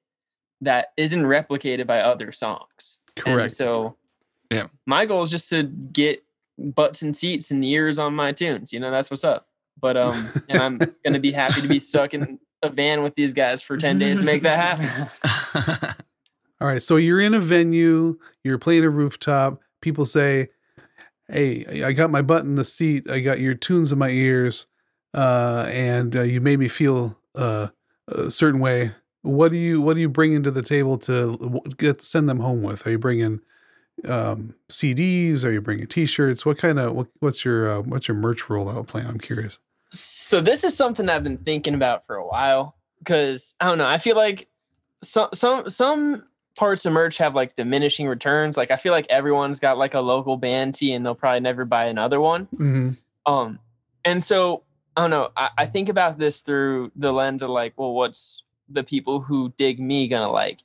that 0.62 0.88
isn't 0.98 1.24
replicated 1.24 1.88
by 1.88 2.00
other 2.02 2.32
songs. 2.32 2.98
And 3.18 3.26
Correct. 3.26 3.52
so, 3.52 3.96
Yeah. 4.52 4.68
my 4.86 5.06
goal 5.06 5.24
is 5.24 5.30
just 5.32 5.50
to 5.50 5.64
get 5.64 6.24
butts 6.58 7.02
and 7.02 7.16
seats 7.16 7.52
and 7.52 7.64
ears 7.64 8.00
on 8.00 8.14
my 8.16 8.32
tunes. 8.32 8.74
You 8.74 8.80
know, 8.80 8.92
that's 8.92 9.10
what's 9.10 9.24
up. 9.24 9.48
But 9.82 9.96
um, 9.96 10.30
and 10.50 10.62
I'm 10.62 10.78
gonna 11.06 11.20
be 11.20 11.32
happy 11.32 11.62
to 11.62 11.68
be 11.68 11.80
stuck 11.80 12.14
in 12.14 12.38
a 12.62 12.70
van 12.70 13.02
with 13.04 13.16
these 13.16 13.32
guys 13.32 13.62
for 13.62 13.78
ten 13.78 13.98
days 13.98 14.20
to 14.20 14.26
make 14.26 14.44
that 14.44 14.58
happen. 14.58 15.96
All 16.62 16.68
right, 16.68 16.82
so 16.82 16.98
you're 16.98 17.22
in 17.22 17.34
a 17.34 17.40
venue, 17.40 18.20
you're 18.44 18.58
playing 18.58 18.84
a 18.84 18.90
rooftop. 18.90 19.62
People 19.82 20.04
say, 20.06 20.50
"Hey, 21.30 21.82
I 21.84 21.94
got 21.94 22.12
my 22.12 22.22
butt 22.22 22.44
in 22.44 22.56
the 22.56 22.66
seat. 22.66 23.10
I 23.10 23.22
got 23.22 23.40
your 23.40 23.54
tunes 23.54 23.94
in 23.94 24.00
my 24.00 24.10
ears, 24.10 24.68
uh, 25.14 25.68
and 25.70 26.14
uh, 26.14 26.22
you 26.24 26.42
made 26.42 26.60
me 26.60 26.68
feel 26.68 27.18
uh, 27.36 27.70
a 28.10 28.30
certain 28.30 28.60
way." 28.60 28.92
What 29.30 29.52
do 29.52 29.58
you 29.58 29.82
What 29.82 29.96
do 29.96 30.02
you 30.02 30.10
bring 30.10 30.34
into 30.34 30.52
the 30.52 30.62
table 30.62 30.98
to 31.00 31.62
get 31.78 32.02
send 32.02 32.30
them 32.30 32.40
home 32.40 32.62
with? 32.62 32.86
Are 32.86 32.92
you 32.92 33.00
bringing 33.00 33.42
um, 34.08 34.56
CDs? 34.70 35.44
Are 35.44 35.52
you 35.52 35.62
bringing 35.62 35.88
T-shirts? 35.88 36.46
What 36.46 36.58
kind 36.58 36.80
of 36.80 36.94
what, 36.94 37.08
what's 37.20 37.46
your 37.46 37.70
uh, 37.70 37.82
what's 37.82 38.08
your 38.08 38.18
merch 38.18 38.44
rollout 38.46 38.88
plan? 38.88 39.08
I'm 39.08 39.20
curious. 39.20 39.60
So 39.92 40.40
this 40.42 40.64
is 40.64 40.76
something 40.76 41.10
I've 41.10 41.24
been 41.24 41.38
thinking 41.38 41.74
about 41.74 42.06
for 42.06 42.16
a 42.16 42.26
while 42.26 42.76
because 43.00 43.54
I 43.60 43.66
don't 43.68 43.78
know. 43.78 43.88
I 43.88 43.98
feel 43.98 44.16
like 44.16 44.48
some 45.02 45.30
some 45.34 45.70
some 45.70 46.24
parts 46.56 46.86
of 46.86 46.94
merch 46.94 47.18
have 47.18 47.36
like 47.36 47.56
diminishing 47.56 48.08
returns. 48.08 48.58
Like 48.58 48.72
I 48.72 48.76
feel 48.76 48.92
like 48.92 49.08
everyone's 49.10 49.60
got 49.60 49.78
like 49.78 49.94
a 49.94 50.02
local 50.02 50.38
band 50.38 50.76
tee 50.76 50.94
and 50.94 51.06
they'll 51.06 51.16
probably 51.16 51.40
never 51.40 51.66
buy 51.66 51.86
another 51.86 52.20
one. 52.20 52.48
Mm-hmm. 52.54 52.92
Um, 53.32 53.60
and 54.04 54.24
so 54.24 54.64
I 54.96 55.02
don't 55.02 55.10
know. 55.10 55.30
I, 55.36 55.50
I 55.58 55.66
think 55.66 55.90
about 55.90 56.18
this 56.18 56.42
through 56.42 56.92
the 56.96 57.14
lens 57.14 57.42
of 57.42 57.50
like, 57.50 57.74
well, 57.78 57.94
what's 57.94 58.44
the 58.70 58.84
people 58.84 59.22
who 59.22 59.54
dig 59.58 59.80
me 59.80 60.08
gonna 60.08 60.32
like? 60.32 60.64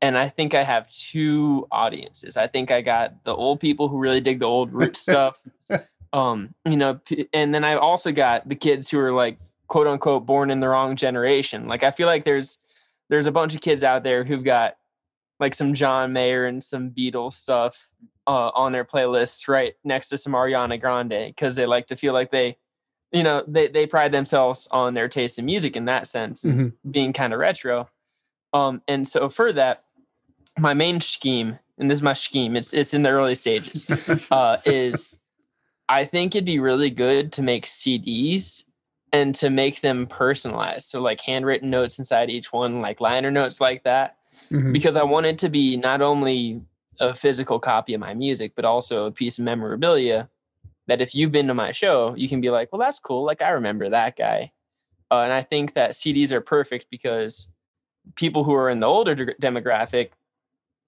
And 0.00 0.18
I 0.18 0.28
think 0.28 0.54
I 0.54 0.64
have 0.64 0.90
two 0.90 1.66
audiences. 1.70 2.36
I 2.36 2.48
think 2.48 2.70
I 2.70 2.80
got 2.80 3.24
the 3.24 3.34
old 3.34 3.60
people 3.60 3.88
who 3.88 3.98
really 3.98 4.20
dig 4.20 4.40
the 4.40 4.46
old 4.46 4.72
root 4.72 4.96
stuff. 5.06 5.38
Um, 6.12 6.54
you 6.64 6.76
know, 6.76 7.00
and 7.32 7.54
then 7.54 7.64
I 7.64 7.74
also 7.74 8.12
got 8.12 8.48
the 8.48 8.54
kids 8.54 8.90
who 8.90 8.98
are 8.98 9.12
like 9.12 9.38
quote 9.68 9.86
unquote 9.86 10.26
born 10.26 10.50
in 10.50 10.60
the 10.60 10.68
wrong 10.68 10.96
generation. 10.96 11.66
Like 11.66 11.82
I 11.82 11.90
feel 11.90 12.06
like 12.06 12.24
there's 12.24 12.58
there's 13.08 13.26
a 13.26 13.32
bunch 13.32 13.54
of 13.54 13.60
kids 13.60 13.82
out 13.82 14.02
there 14.02 14.24
who've 14.24 14.44
got 14.44 14.76
like 15.40 15.54
some 15.54 15.74
John 15.74 16.12
Mayer 16.12 16.46
and 16.46 16.62
some 16.62 16.90
Beatles 16.90 17.34
stuff 17.34 17.88
uh, 18.26 18.50
on 18.54 18.72
their 18.72 18.84
playlists 18.84 19.48
right 19.48 19.74
next 19.84 20.08
to 20.08 20.18
some 20.18 20.32
Ariana 20.32 20.80
Grande 20.80 21.26
because 21.28 21.56
they 21.56 21.66
like 21.66 21.88
to 21.88 21.96
feel 21.96 22.12
like 22.12 22.30
they, 22.30 22.56
you 23.12 23.22
know, 23.22 23.44
they 23.46 23.68
they 23.68 23.86
pride 23.86 24.12
themselves 24.12 24.66
on 24.70 24.94
their 24.94 25.08
taste 25.08 25.38
in 25.38 25.44
music 25.44 25.76
in 25.76 25.84
that 25.86 26.06
sense, 26.06 26.44
Mhm. 26.44 26.72
being 26.90 27.12
kind 27.12 27.32
of 27.32 27.38
retro. 27.38 27.88
Um, 28.52 28.82
and 28.88 29.06
so 29.06 29.28
for 29.28 29.52
that, 29.52 29.84
my 30.58 30.74
main 30.74 31.00
scheme, 31.00 31.58
and 31.78 31.90
this 31.90 31.98
is 31.98 32.02
my 32.02 32.14
scheme, 32.14 32.56
it's 32.56 32.72
it's 32.74 32.94
in 32.94 33.02
the 33.02 33.10
early 33.10 33.34
stages, 33.34 33.86
uh, 34.30 34.58
is 34.64 35.14
I 35.88 36.04
think 36.04 36.34
it'd 36.34 36.44
be 36.46 36.58
really 36.58 36.90
good 36.90 37.32
to 37.32 37.42
make 37.42 37.66
CDs 37.66 38.64
and 39.12 39.34
to 39.34 39.50
make 39.50 39.82
them 39.82 40.06
personalized. 40.06 40.88
So 40.88 41.00
like 41.00 41.20
handwritten 41.20 41.68
notes 41.68 41.98
inside 41.98 42.30
each 42.30 42.52
one, 42.52 42.80
like 42.80 43.00
liner 43.00 43.30
notes 43.30 43.60
like 43.60 43.82
that 43.84 44.16
Mhm. 44.50 44.72
because 44.72 44.96
I 44.96 45.02
want 45.02 45.26
it 45.26 45.38
to 45.40 45.48
be 45.50 45.76
not 45.76 46.00
only 46.00 46.62
a 47.00 47.14
physical 47.14 47.58
copy 47.58 47.92
of 47.94 48.00
my 48.00 48.14
music, 48.14 48.52
but 48.54 48.64
also 48.64 49.06
a 49.06 49.12
piece 49.12 49.38
of 49.38 49.44
memorabilia 49.44 50.28
that 50.86 51.00
if 51.00 51.14
you've 51.14 51.32
been 51.32 51.46
to 51.48 51.54
my 51.54 51.72
show, 51.72 52.14
you 52.16 52.28
can 52.28 52.40
be 52.40 52.50
like, 52.50 52.72
well, 52.72 52.80
that's 52.80 52.98
cool. 52.98 53.24
Like, 53.24 53.42
I 53.42 53.50
remember 53.50 53.88
that 53.88 54.16
guy. 54.16 54.52
Uh, 55.10 55.20
and 55.20 55.32
I 55.32 55.42
think 55.42 55.74
that 55.74 55.92
CDs 55.92 56.32
are 56.32 56.40
perfect 56.40 56.86
because 56.90 57.48
people 58.16 58.44
who 58.44 58.54
are 58.54 58.70
in 58.70 58.80
the 58.80 58.86
older 58.86 59.14
de- 59.14 59.34
demographic, 59.34 60.10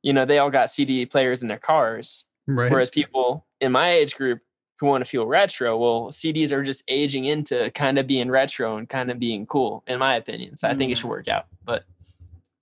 you 0.03 0.13
know, 0.13 0.25
they 0.25 0.39
all 0.39 0.51
got 0.51 0.71
CD 0.71 1.07
players 1.07 1.43
in 1.43 1.49
their 1.49 1.59
cars. 1.59 2.25
Right. 2.47 2.71
Whereas 2.71 2.91
people 2.91 3.47
in 3.61 3.73
my 3.73 3.91
age 3.91 4.17
group 4.17 4.41
who 4.77 4.87
want 4.87 5.05
to 5.05 5.11
feel 5.11 5.27
retro, 5.27 5.77
well, 5.79 6.09
CDs 6.11 6.53
are 6.53 6.63
just 6.63 6.83
aging 6.89 7.27
into 7.27 7.71
kind 7.73 7.99
of 7.99 8.07
being 8.07 8.31
retro 8.31 8.77
and 8.77 8.89
kind 8.89 9.11
of 9.11 9.19
being 9.19 9.47
cool, 9.47 9.85
in 9.87 9.99
my 9.99 10.17
opinion. 10.17 10.57
So 10.57 10.69
I 10.69 10.75
think 10.75 10.91
it 10.91 10.99
should 10.99 11.11
work 11.11 11.29
out. 11.29 11.47
But 11.65 11.85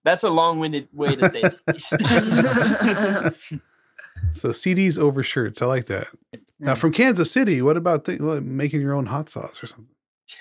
that's 0.04 0.22
a 0.22 0.30
long-winded 0.30 0.88
way 0.92 1.14
to 1.16 1.28
say 1.30 1.42
CDs. 1.70 3.60
So 4.32 4.50
CDs 4.50 4.98
over 4.98 5.22
shirts. 5.22 5.62
I 5.62 5.66
like 5.66 5.86
that. 5.86 6.08
Now 6.58 6.74
from 6.74 6.92
Kansas 6.92 7.30
City, 7.30 7.60
what 7.60 7.76
about 7.76 8.04
th- 8.04 8.20
what, 8.20 8.42
making 8.42 8.80
your 8.80 8.94
own 8.94 9.06
hot 9.06 9.28
sauce 9.28 9.62
or 9.62 9.66
something? 9.66 9.88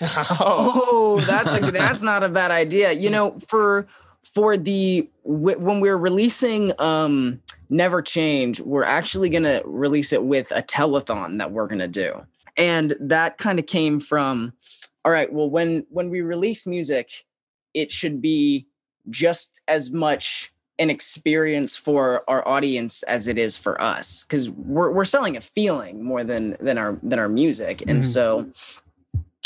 Oh, 0.00 1.22
that's 1.26 1.52
a, 1.52 1.70
that's 1.70 2.02
not 2.02 2.22
a 2.22 2.28
bad 2.28 2.50
idea. 2.50 2.92
You 2.92 3.10
know, 3.10 3.38
for 3.46 3.86
for 4.22 4.56
the 4.56 5.08
when 5.24 5.80
we're 5.80 5.96
releasing 5.96 6.72
um 6.80 7.42
Never 7.68 8.02
Change, 8.02 8.60
we're 8.60 8.84
actually 8.84 9.30
going 9.30 9.44
to 9.44 9.62
release 9.64 10.12
it 10.12 10.24
with 10.24 10.50
a 10.50 10.62
telethon 10.62 11.38
that 11.38 11.52
we're 11.52 11.66
going 11.66 11.78
to 11.78 11.88
do. 11.88 12.22
And 12.56 12.94
that 13.00 13.38
kind 13.38 13.58
of 13.58 13.66
came 13.66 13.98
from 13.98 14.52
all 15.04 15.12
right, 15.12 15.32
well 15.32 15.50
when 15.50 15.86
when 15.90 16.10
we 16.10 16.20
release 16.20 16.66
music, 16.66 17.24
it 17.74 17.90
should 17.90 18.22
be 18.22 18.66
just 19.10 19.60
as 19.66 19.90
much 19.90 20.52
an 20.82 20.90
experience 20.90 21.76
for 21.76 22.24
our 22.28 22.46
audience 22.46 23.02
as 23.04 23.28
it 23.28 23.38
is 23.38 23.56
for 23.56 23.74
us 23.80 24.24
cuz 24.24 24.50
we're 24.50 24.90
we're 24.90 25.04
selling 25.04 25.36
a 25.36 25.40
feeling 25.40 26.02
more 26.02 26.24
than 26.24 26.56
than 26.60 26.76
our 26.76 26.98
than 27.02 27.18
our 27.18 27.28
music. 27.28 27.82
And 27.86 28.00
Mhm. 28.02 28.04
so 28.04 28.26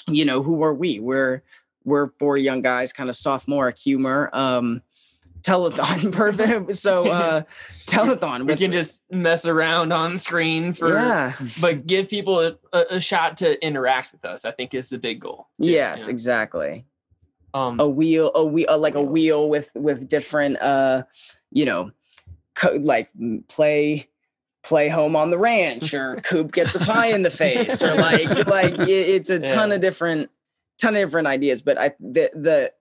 you 0.09 0.25
know, 0.25 0.43
who 0.43 0.63
are 0.63 0.75
we? 0.75 0.99
We're 0.99 1.43
we're 1.85 2.09
four 2.19 2.37
young 2.39 2.63
guys, 2.63 2.93
kind 2.93 3.11
of 3.11 3.17
sophomore 3.17 3.73
humor. 3.77 4.31
Um 4.33 4.83
telethon 5.43 6.11
perfect. 6.23 6.77
So 6.77 7.11
uh 7.11 7.43
telethon 7.87 8.41
we 8.41 8.45
with- 8.47 8.59
can 8.59 8.71
just 8.73 9.03
mess 9.11 9.47
around 9.47 9.93
on 9.93 10.17
screen 10.17 10.73
for 10.73 10.89
yeah. 10.93 11.35
but 11.61 11.87
give 11.87 12.09
people 12.09 12.41
a, 12.41 12.57
a, 12.73 12.85
a 12.97 13.01
shot 13.01 13.37
to 13.37 13.49
interact 13.65 14.11
with 14.11 14.25
us 14.25 14.45
i 14.45 14.51
think 14.51 14.75
is 14.75 14.89
the 14.89 14.99
big 14.99 15.21
goal 15.21 15.47
too, 15.63 15.71
Yes, 15.71 16.01
you 16.01 16.05
know? 16.07 16.11
exactly. 16.11 16.85
Um 17.57 17.81
A 17.81 17.89
wheel, 17.89 18.31
a 18.35 18.45
wheel, 18.45 18.67
uh, 18.69 18.79
like 18.79 18.95
a 18.95 19.03
wheel 19.03 19.49
with 19.49 19.71
with 19.75 20.09
different 20.09 20.61
uh, 20.61 21.03
you 21.51 21.65
know, 21.65 21.91
co- 22.55 22.79
like 22.83 23.09
mm, 23.19 23.47
play 23.49 24.09
play 24.63 24.89
home 24.89 25.15
on 25.17 25.31
the 25.31 25.39
ranch 25.39 25.95
or 25.95 26.17
Coop 26.25 26.51
gets 26.53 26.75
a 26.75 26.81
pie 26.81 27.07
in 27.09 27.23
the 27.23 27.31
face 27.31 27.83
or 27.83 27.95
like 27.95 28.29
like 28.49 28.75
it, 28.81 28.91
it's 28.91 29.31
a 29.31 29.39
ton 29.39 29.69
Yeah. 29.71 29.77
of 29.77 29.81
different 29.81 30.31
ton 30.79 30.97
of 30.97 31.03
different 31.03 31.29
ideas. 31.29 31.63
But 31.63 31.79
I 31.79 31.95
the 32.01 32.31
the 32.35 32.73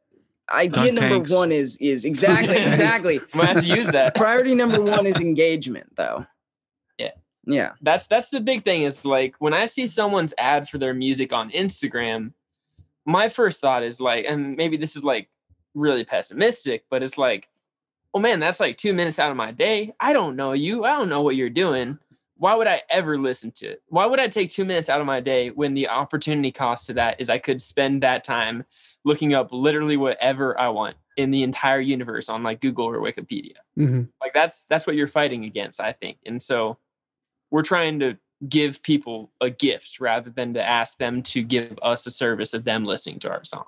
idea 0.52 0.70
Dunk 0.92 0.94
number 1.00 1.16
tanks. 1.16 1.32
one 1.32 1.52
is 1.52 1.78
is 1.78 2.06
exactly 2.12 2.58
exactly 2.58 3.20
i 3.34 3.38
might 3.38 3.48
have 3.50 3.64
to 3.64 3.76
use 3.76 3.88
that 3.88 4.14
priority 4.16 4.54
number 4.54 4.80
one 4.98 5.06
is 5.08 5.20
engagement 5.20 5.88
though. 5.96 6.26
Yeah. 7.00 7.12
Yeah. 7.48 7.72
that's 7.82 8.06
that's 8.08 8.30
the 8.30 8.42
big 8.42 8.64
thing 8.64 8.84
is 8.84 9.06
like 9.06 9.34
when 9.40 9.54
i 9.56 9.66
see 9.66 9.88
someone's 9.88 10.34
ad 10.38 10.68
for 10.70 10.78
their 10.78 10.94
music 10.94 11.34
on 11.34 11.50
instagram 11.52 12.34
my 13.06 13.30
first 13.30 13.62
thought 13.62 13.84
is 13.84 14.02
like 14.02 14.26
and 14.28 14.56
maybe 14.58 14.78
this 14.78 14.96
is 14.96 15.04
like 15.04 15.30
really 15.74 16.04
pessimistic 16.04 16.86
but 16.90 17.04
it's 17.04 17.18
like 17.18 17.48
oh 18.14 18.20
man 18.20 18.40
that's 18.40 18.60
like 18.60 18.78
two 18.78 18.94
minutes 18.94 19.20
out 19.20 19.32
of 19.32 19.38
my 19.38 19.52
day 19.52 19.94
i 20.00 20.14
don't 20.14 20.36
know 20.36 20.54
you 20.54 20.86
i 20.86 20.94
don't 20.94 21.10
know 21.10 21.22
what 21.22 21.36
you're 21.36 21.50
doing 21.50 22.00
why 22.38 22.54
would 22.54 22.68
I 22.68 22.82
ever 22.90 23.18
listen 23.18 23.52
to 23.52 23.68
it? 23.68 23.84
Why 23.88 24.06
would 24.06 24.20
I 24.20 24.28
take 24.28 24.52
two 24.52 24.66
minutes 24.66 24.90
out 24.90 25.00
of 25.00 25.08
my 25.08 25.20
day 25.20 25.50
when 25.52 25.74
the 25.74 25.88
opportunity 25.88 26.52
cost 26.52 26.88
to 26.88 26.94
that 26.94 27.20
is 27.20 27.30
I 27.30 27.38
could 27.38 27.62
spend 27.62 28.04
that 28.04 28.24
time 28.24 28.66
looking 29.06 29.34
up 29.34 29.50
literally 29.52 29.98
whatever 29.98 30.60
I 30.60 30.68
want 30.70 30.98
in 31.16 31.32
the 31.32 31.44
entire 31.44 31.80
universe 31.80 32.28
on 32.28 32.44
like 32.44 32.60
Google 32.60 32.88
or 32.88 33.00
Wikipedia. 33.00 33.56
hmm 33.76 34.04
Like 34.22 34.34
that's 34.34 34.66
that's 34.66 34.86
what 34.86 34.96
you're 34.96 35.08
fighting 35.08 35.46
against, 35.46 35.80
I 35.80 35.94
think. 35.94 36.18
And 36.26 36.44
so 36.44 36.78
we're 37.52 37.62
trying 37.62 38.00
to 38.00 38.18
give 38.48 38.82
people 38.84 39.32
a 39.42 39.50
gift 39.50 40.00
rather 40.00 40.30
than 40.30 40.54
to 40.54 40.64
ask 40.64 40.98
them 40.98 41.24
to 41.24 41.42
give 41.42 41.78
us 41.82 42.06
a 42.06 42.12
service 42.12 42.54
of 42.54 42.64
them 42.64 42.86
listening 42.86 43.20
to 43.20 43.30
our 43.30 43.44
song. 43.44 43.66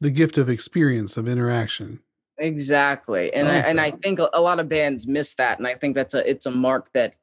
The 0.00 0.10
gift 0.10 0.38
of 0.38 0.48
experience 0.48 1.16
of 1.16 1.28
interaction. 1.28 2.00
Exactly. 2.38 3.32
And 3.32 3.48
I 3.48 3.52
I, 3.52 3.56
and. 3.58 3.80
I 3.80 3.90
think 3.90 4.18
a 4.18 4.30
a 4.32 4.40
lot 4.40 4.60
of 4.60 4.68
bands 4.68 5.06
miss 5.06 5.34
that. 5.34 5.58
And 5.58 5.66
I 5.66 5.74
think 5.74 5.94
that's 5.94 6.14
a 6.14 6.28
it's 6.28 6.46
a 6.46 6.50
mark 6.50 6.90
that 6.94 7.14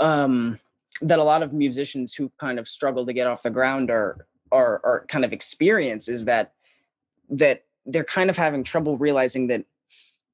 um 0.00 0.58
that 1.00 1.18
a 1.18 1.24
lot 1.24 1.42
of 1.42 1.52
musicians 1.52 2.14
who 2.14 2.30
kind 2.38 2.58
of 2.58 2.66
struggle 2.66 3.06
to 3.06 3.12
get 3.12 3.26
off 3.26 3.42
the 3.42 3.50
ground 3.50 3.90
are 3.90 4.26
are 4.50 4.80
are 4.84 5.04
kind 5.08 5.24
of 5.24 5.32
experience 5.32 6.08
is 6.08 6.24
that 6.24 6.52
that 7.30 7.64
they're 7.86 8.04
kind 8.04 8.30
of 8.30 8.36
having 8.36 8.64
trouble 8.64 8.98
realizing 8.98 9.46
that 9.48 9.64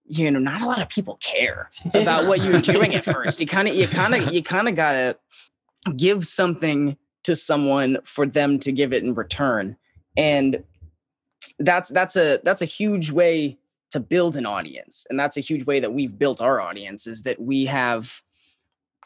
you 0.06 0.30
know 0.30 0.38
not 0.38 0.62
a 0.62 0.66
lot 0.66 0.80
of 0.80 0.88
people 0.88 1.18
care 1.22 1.68
about 1.94 2.26
what 2.26 2.42
you're 2.42 2.60
doing 2.74 2.94
at 2.94 3.04
first. 3.04 3.40
You 3.40 3.46
kind 3.46 3.68
of 3.68 3.74
you 3.74 3.86
kind 3.88 4.14
of 4.14 4.32
you 4.32 4.42
kind 4.42 4.68
of 4.68 4.74
gotta 4.74 5.16
give 5.96 6.26
something 6.26 6.96
to 7.24 7.34
someone 7.34 7.98
for 8.04 8.26
them 8.26 8.58
to 8.60 8.72
give 8.72 8.92
it 8.92 9.02
in 9.02 9.14
return. 9.14 9.76
And 10.16 10.62
that's 11.58 11.90
that's 11.90 12.16
a 12.16 12.40
that's 12.42 12.62
a 12.62 12.66
huge 12.66 13.10
way 13.10 13.58
to 13.90 14.00
build 14.00 14.36
an 14.36 14.46
audience 14.46 15.06
and 15.08 15.18
that's 15.18 15.36
a 15.36 15.40
huge 15.40 15.64
way 15.66 15.78
that 15.78 15.92
we've 15.92 16.18
built 16.18 16.40
our 16.40 16.60
audience 16.60 17.06
is 17.06 17.22
that 17.22 17.40
we 17.40 17.64
have 17.64 18.22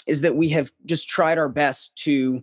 is 0.07 0.23
that 0.23 0.37
we 0.37 0.49
have 0.49 0.73
just 0.87 1.09
tried 1.09 1.37
our 1.37 1.49
best 1.49 1.97
to 1.97 2.43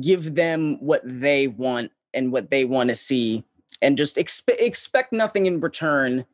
give 0.00 0.34
them 0.34 0.76
what 0.80 1.00
they 1.04 1.48
want 1.48 1.90
and 2.14 2.32
what 2.32 2.50
they 2.50 2.64
want 2.64 2.88
to 2.88 2.94
see 2.94 3.44
and 3.82 3.96
just 3.96 4.16
expe- 4.16 4.60
expect 4.60 5.12
nothing 5.12 5.46
in 5.46 5.60
return 5.60 6.24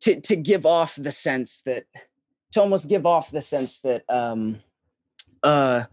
to 0.00 0.20
to 0.20 0.36
give 0.36 0.64
off 0.64 0.94
the 0.96 1.10
sense 1.10 1.62
that 1.62 1.86
to 2.52 2.60
almost 2.60 2.88
give 2.88 3.04
off 3.04 3.30
the 3.30 3.42
sense 3.42 3.80
that 3.80 4.04
um 4.08 4.60
uh 5.42 5.84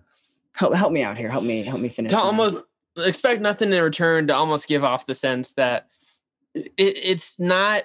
help, 0.55 0.73
help 0.75 0.91
me 0.91 1.03
out 1.03 1.17
here. 1.17 1.29
Help 1.29 1.43
me 1.43 1.63
help 1.63 1.79
me 1.79 1.89
finish 1.89 2.11
to 2.11 2.17
my- 2.17 2.23
almost 2.23 2.63
expect 2.97 3.41
nothing 3.41 3.73
in 3.73 3.83
return 3.83 4.27
to 4.27 4.35
almost 4.35 4.67
give 4.67 4.83
off 4.83 5.05
the 5.05 5.13
sense 5.13 5.51
that 5.53 5.87
it, 6.53 6.71
it's 6.77 7.39
not 7.39 7.83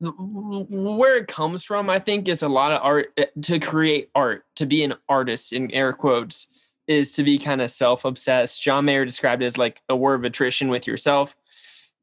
where 0.00 1.16
it 1.16 1.28
comes 1.28 1.64
from 1.64 1.88
i 1.88 1.98
think 1.98 2.28
is 2.28 2.42
a 2.42 2.48
lot 2.48 2.70
of 2.72 2.82
art 2.82 3.10
eh, 3.16 3.24
to 3.40 3.58
create 3.58 4.10
art 4.14 4.44
to 4.54 4.66
be 4.66 4.84
an 4.84 4.92
artist 5.08 5.54
in 5.54 5.70
air 5.70 5.94
quotes 5.94 6.48
is 6.86 7.12
to 7.12 7.22
be 7.22 7.38
kind 7.38 7.62
of 7.62 7.70
self-obsessed. 7.70 8.62
John 8.62 8.84
mayer 8.84 9.04
described 9.06 9.42
it 9.42 9.46
as 9.46 9.56
like 9.56 9.80
a 9.88 9.96
war 9.96 10.12
of 10.12 10.24
attrition 10.24 10.68
with 10.68 10.86
yourself. 10.86 11.34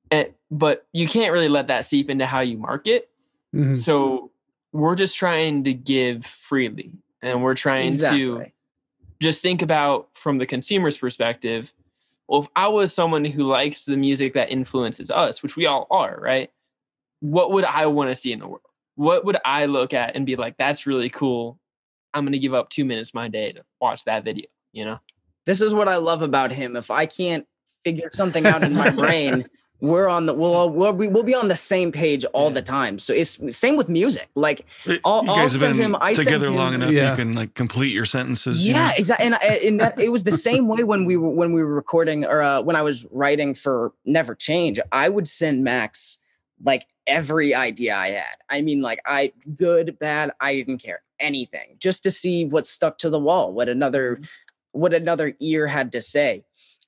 And, 0.09 0.29
but 0.49 0.87
you 0.91 1.07
can't 1.07 1.31
really 1.31 1.49
let 1.49 1.67
that 1.67 1.85
seep 1.85 2.09
into 2.09 2.25
how 2.25 2.39
you 2.39 2.57
market. 2.57 3.07
Mhm. 3.53 3.75
so 3.75 4.31
we're 4.71 4.95
just 4.95 5.17
trying 5.17 5.65
to 5.65 5.73
give 5.73 6.25
freely 6.25 6.93
and 7.21 7.43
we're 7.43 7.53
trying 7.53 7.81
to 7.81 7.87
exactly 7.87 8.53
just 9.21 9.41
think 9.41 9.62
about 9.62 10.10
from 10.13 10.38
the 10.38 10.45
consumer's 10.45 10.97
perspective 10.97 11.73
well 12.27 12.41
if 12.41 12.47
i 12.55 12.67
was 12.67 12.93
someone 12.93 13.23
who 13.23 13.43
likes 13.43 13.86
the 13.86 13.97
music 13.97 14.34
that 14.34 14.49
influences 14.49 15.12
us 15.12 15.43
which 15.43 15.55
we 15.55 15.65
all 15.65 15.88
are 15.91 16.19
right? 16.21 16.51
What 17.19 17.51
would 17.51 17.65
i 17.65 17.86
want 17.86 18.10
to 18.10 18.15
see 18.15 18.34
in 18.34 18.39
the 18.39 18.47
world? 18.47 18.62
What 18.95 19.25
would 19.25 19.38
i 19.45 19.65
look 19.65 19.93
at 19.93 20.15
and 20.15 20.25
be 20.25 20.36
like 20.36 20.57
that's 20.57 20.88
really 20.88 21.10
cool. 21.10 21.60
I'm 22.13 22.25
going 22.25 22.34
to 22.34 22.39
give 22.39 22.53
up 22.53 22.69
two 22.69 22.84
minutes 22.84 23.12
of 23.12 23.15
my 23.15 23.29
day 23.29 23.53
to 23.53 23.63
watch 23.79 24.03
that 24.05 24.25
video 24.25 24.47
you 24.73 24.86
know? 24.86 24.99
This 25.45 25.62
is 25.62 25.73
what 25.73 25.88
I 25.88 25.97
love 25.97 26.21
about 26.21 26.51
him. 26.51 26.75
If 26.75 26.91
I 26.91 27.05
can't 27.05 27.45
figure 27.84 28.10
something 28.12 28.45
out 28.45 28.63
in 28.63 28.73
my 28.73 28.89
brain, 28.91 29.47
we're 29.81 30.07
on 30.07 30.27
the 30.27 30.33
we'll 30.33 30.53
all- 30.53 30.69
we'll 30.69 30.93
be, 30.93 31.07
we'll 31.07 31.23
be 31.23 31.33
on 31.33 31.47
the 31.47 31.55
same 31.55 31.91
page 31.91 32.23
all 32.25 32.51
the 32.51 32.61
time. 32.61 32.99
So 32.99 33.13
it's 33.13 33.39
same 33.55 33.75
with 33.75 33.89
music. 33.89 34.29
Like 34.35 34.61
It- 34.85 35.01
I'll- 35.03 35.23
you 35.25 35.31
I'll 35.31 35.37
have 35.37 35.51
send 35.51 35.73
been 35.73 35.81
him- 35.85 35.95
I 35.99 36.13
send 36.13 36.27
together 36.27 36.47
him- 36.47 36.55
long 36.55 36.73
enough 36.75 36.91
Yeah. 36.91 37.09
you 37.09 37.15
can 37.15 37.33
like 37.33 37.55
complete 37.55 37.91
your 37.91 38.05
sentences. 38.05 38.65
you 38.65 38.73
know? 38.73 38.79
yeah, 38.79 38.93
exactly. 38.95 39.25
And, 39.25 39.35
and 39.35 39.79
that 39.81 39.99
it 39.99 40.09
was 40.11 40.23
the 40.23 40.31
same 40.49 40.67
way 40.67 40.83
when 40.83 41.05
we 41.05 41.17
were 41.17 41.29
when 41.31 41.51
we 41.51 41.63
were 41.63 41.73
recording 41.73 42.25
or 42.25 42.41
uh, 42.43 42.61
when 42.61 42.75
I 42.75 42.83
was 42.83 43.05
writing 43.11 43.55
for 43.55 43.91
Never 44.05 44.35
Change. 44.35 44.79
I 44.91 45.09
would 45.09 45.27
send 45.27 45.63
Max 45.63 46.19
like 46.63 46.85
every 47.07 47.55
idea 47.55 47.95
I 47.95 48.09
had. 48.09 48.37
I 48.49 48.61
mean, 48.61 48.81
like 48.83 49.01
I 49.07 49.33
good, 49.57 49.97
bad, 49.97 50.29
I 50.39 50.53
didn't 50.53 50.77
care 50.77 51.01
anything, 51.19 51.75
just 51.79 52.03
to 52.03 52.11
see 52.11 52.45
what 52.45 52.67
stuck 52.67 52.99
to 52.99 53.09
the 53.09 53.19
wall, 53.19 53.51
what 53.51 53.67
another 53.67 54.21
what 54.73 54.93
another 54.93 55.33
ear 55.39 55.65
had 55.67 55.91
to 55.93 56.01
say. 56.01 56.43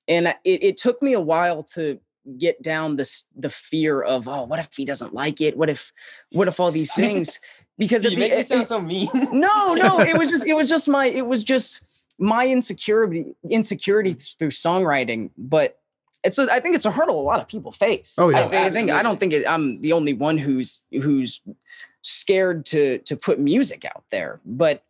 And 0.08 0.28
it, 0.44 0.64
it 0.64 0.78
took 0.78 1.02
me 1.02 1.14
a 1.14 1.20
while 1.20 1.64
to 1.76 2.00
get 2.38 2.62
down 2.62 2.96
this 2.96 3.26
the 3.36 3.50
fear 3.50 4.02
of 4.02 4.28
oh 4.28 4.44
what 4.44 4.60
if 4.60 4.70
he 4.76 4.86
doesn't 4.86 5.14
like 5.14 5.42
it 5.42 5.58
what 5.58 5.70
if 5.70 5.92
what 6.32 6.48
if 6.48 6.60
all 6.60 6.72
these 6.72 6.94
things 6.94 7.40
because 7.78 8.06
at 8.06 8.12
you 8.12 8.18
the, 8.18 8.22
make 8.22 8.36
me 8.36 8.44
sound 8.44 8.68
so 8.68 8.80
mean 8.80 9.10
no 9.14 9.74
no 9.74 10.00
it 10.00 10.18
was 10.18 10.30
just 10.30 10.46
it 10.46 10.54
was 10.54 10.70
just 10.76 10.88
my 10.88 11.06
it 11.08 11.26
was 11.26 11.44
just 11.44 11.84
my 12.18 12.48
insecurity 12.48 13.36
insecurity 13.50 14.16
mm. 14.16 14.38
through 14.38 14.50
songwriting 14.50 15.30
but 15.38 15.80
it's 16.24 16.40
a, 16.40 16.48
I 16.52 16.60
think 16.60 16.76
it's 16.76 16.86
a 16.86 16.92
hurdle 16.92 17.20
a 17.20 17.22
lot 17.22 17.42
of 17.42 17.48
people 17.48 17.72
face. 17.72 18.16
Oh, 18.18 18.30
yeah. 18.30 18.50
I, 18.52 18.66
I 18.66 18.72
think 18.72 18.90
I 18.90 19.04
don't 19.04 19.20
think 19.20 19.34
it, 19.34 19.48
I'm 19.48 19.82
the 19.82 19.94
only 19.94 20.14
one 20.14 20.38
who's 20.38 20.86
who's 20.92 21.42
scared 22.02 22.66
to 22.68 23.00
to 23.00 23.16
put 23.16 23.40
music 23.40 23.86
out 23.86 24.04
there. 24.10 24.40
But 24.46 24.84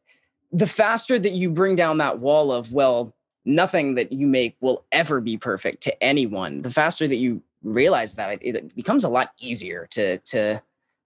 the 0.51 0.67
faster 0.67 1.17
that 1.17 1.31
you 1.31 1.49
bring 1.49 1.75
down 1.75 1.97
that 1.97 2.19
wall 2.19 2.51
of 2.51 2.71
well, 2.71 3.15
nothing 3.45 3.95
that 3.95 4.11
you 4.11 4.27
make 4.27 4.55
will 4.61 4.85
ever 4.91 5.19
be 5.19 5.37
perfect 5.37 5.83
to 5.83 6.03
anyone. 6.03 6.61
The 6.61 6.71
faster 6.71 7.07
that 7.07 7.15
you 7.15 7.41
realize 7.63 8.15
that, 8.15 8.39
it, 8.41 8.75
becomes 8.75 9.03
a 9.03 9.09
lot 9.09 9.31
easier 9.39 9.87
to 9.91 10.17
to 10.19 10.61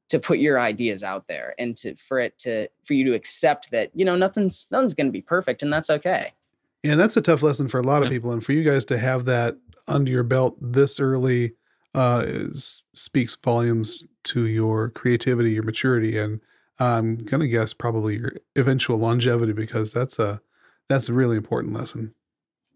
to 0.10 0.20
put 0.20 0.40
your 0.40 0.58
ideas 0.58 1.04
out 1.04 1.28
there 1.28 1.54
and 1.60 1.76
to 1.76 1.96
for 1.96 2.20
it 2.20 2.38
to 2.40 2.68
for 2.84 2.94
you 2.94 3.04
to 3.06 3.14
accept 3.14 3.72
that 3.72 3.92
you 3.94 4.06
know 4.06 4.16
nothing's 4.16 4.68
nothing's 4.72 4.94
going 4.94 5.08
to 5.08 5.12
be 5.12 5.22
perfect 5.22 5.62
and 5.62 5.72
that's 5.72 5.90
okay. 5.90 6.32
Yeah, 6.84 6.92
and 6.92 7.00
that's 7.00 7.18
a 7.18 7.22
tough 7.22 7.42
lesson 7.42 7.68
for 7.68 7.80
a 7.80 7.84
lot 7.84 8.04
of 8.04 8.10
people, 8.10 8.32
and 8.32 8.44
for 8.44 8.54
you 8.54 8.64
guys 8.64 8.86
to 8.86 8.98
have 8.98 9.26
that 9.26 9.58
under 9.88 10.12
your 10.12 10.24
belt 10.24 10.58
this 10.62 11.00
early 11.00 11.54
uh, 11.96 12.24
is, 12.26 12.84
speaks 12.94 13.36
volumes 13.44 14.06
to 14.24 14.46
your 14.46 14.90
creativity, 14.90 15.52
your 15.52 15.64
maturity, 15.64 16.18
and 16.18 16.40
I'm 16.80 17.18
gonna 17.18 17.48
guess 17.48 17.74
probably 17.74 18.18
your 18.18 18.34
eventual 18.56 18.98
longevity 18.98 19.54
because 19.54 19.92
that's 19.92 20.20
a 20.20 20.42
that's 20.88 21.10
a 21.10 21.14
really 21.14 21.38
important 21.38 21.74
lesson. 21.74 22.14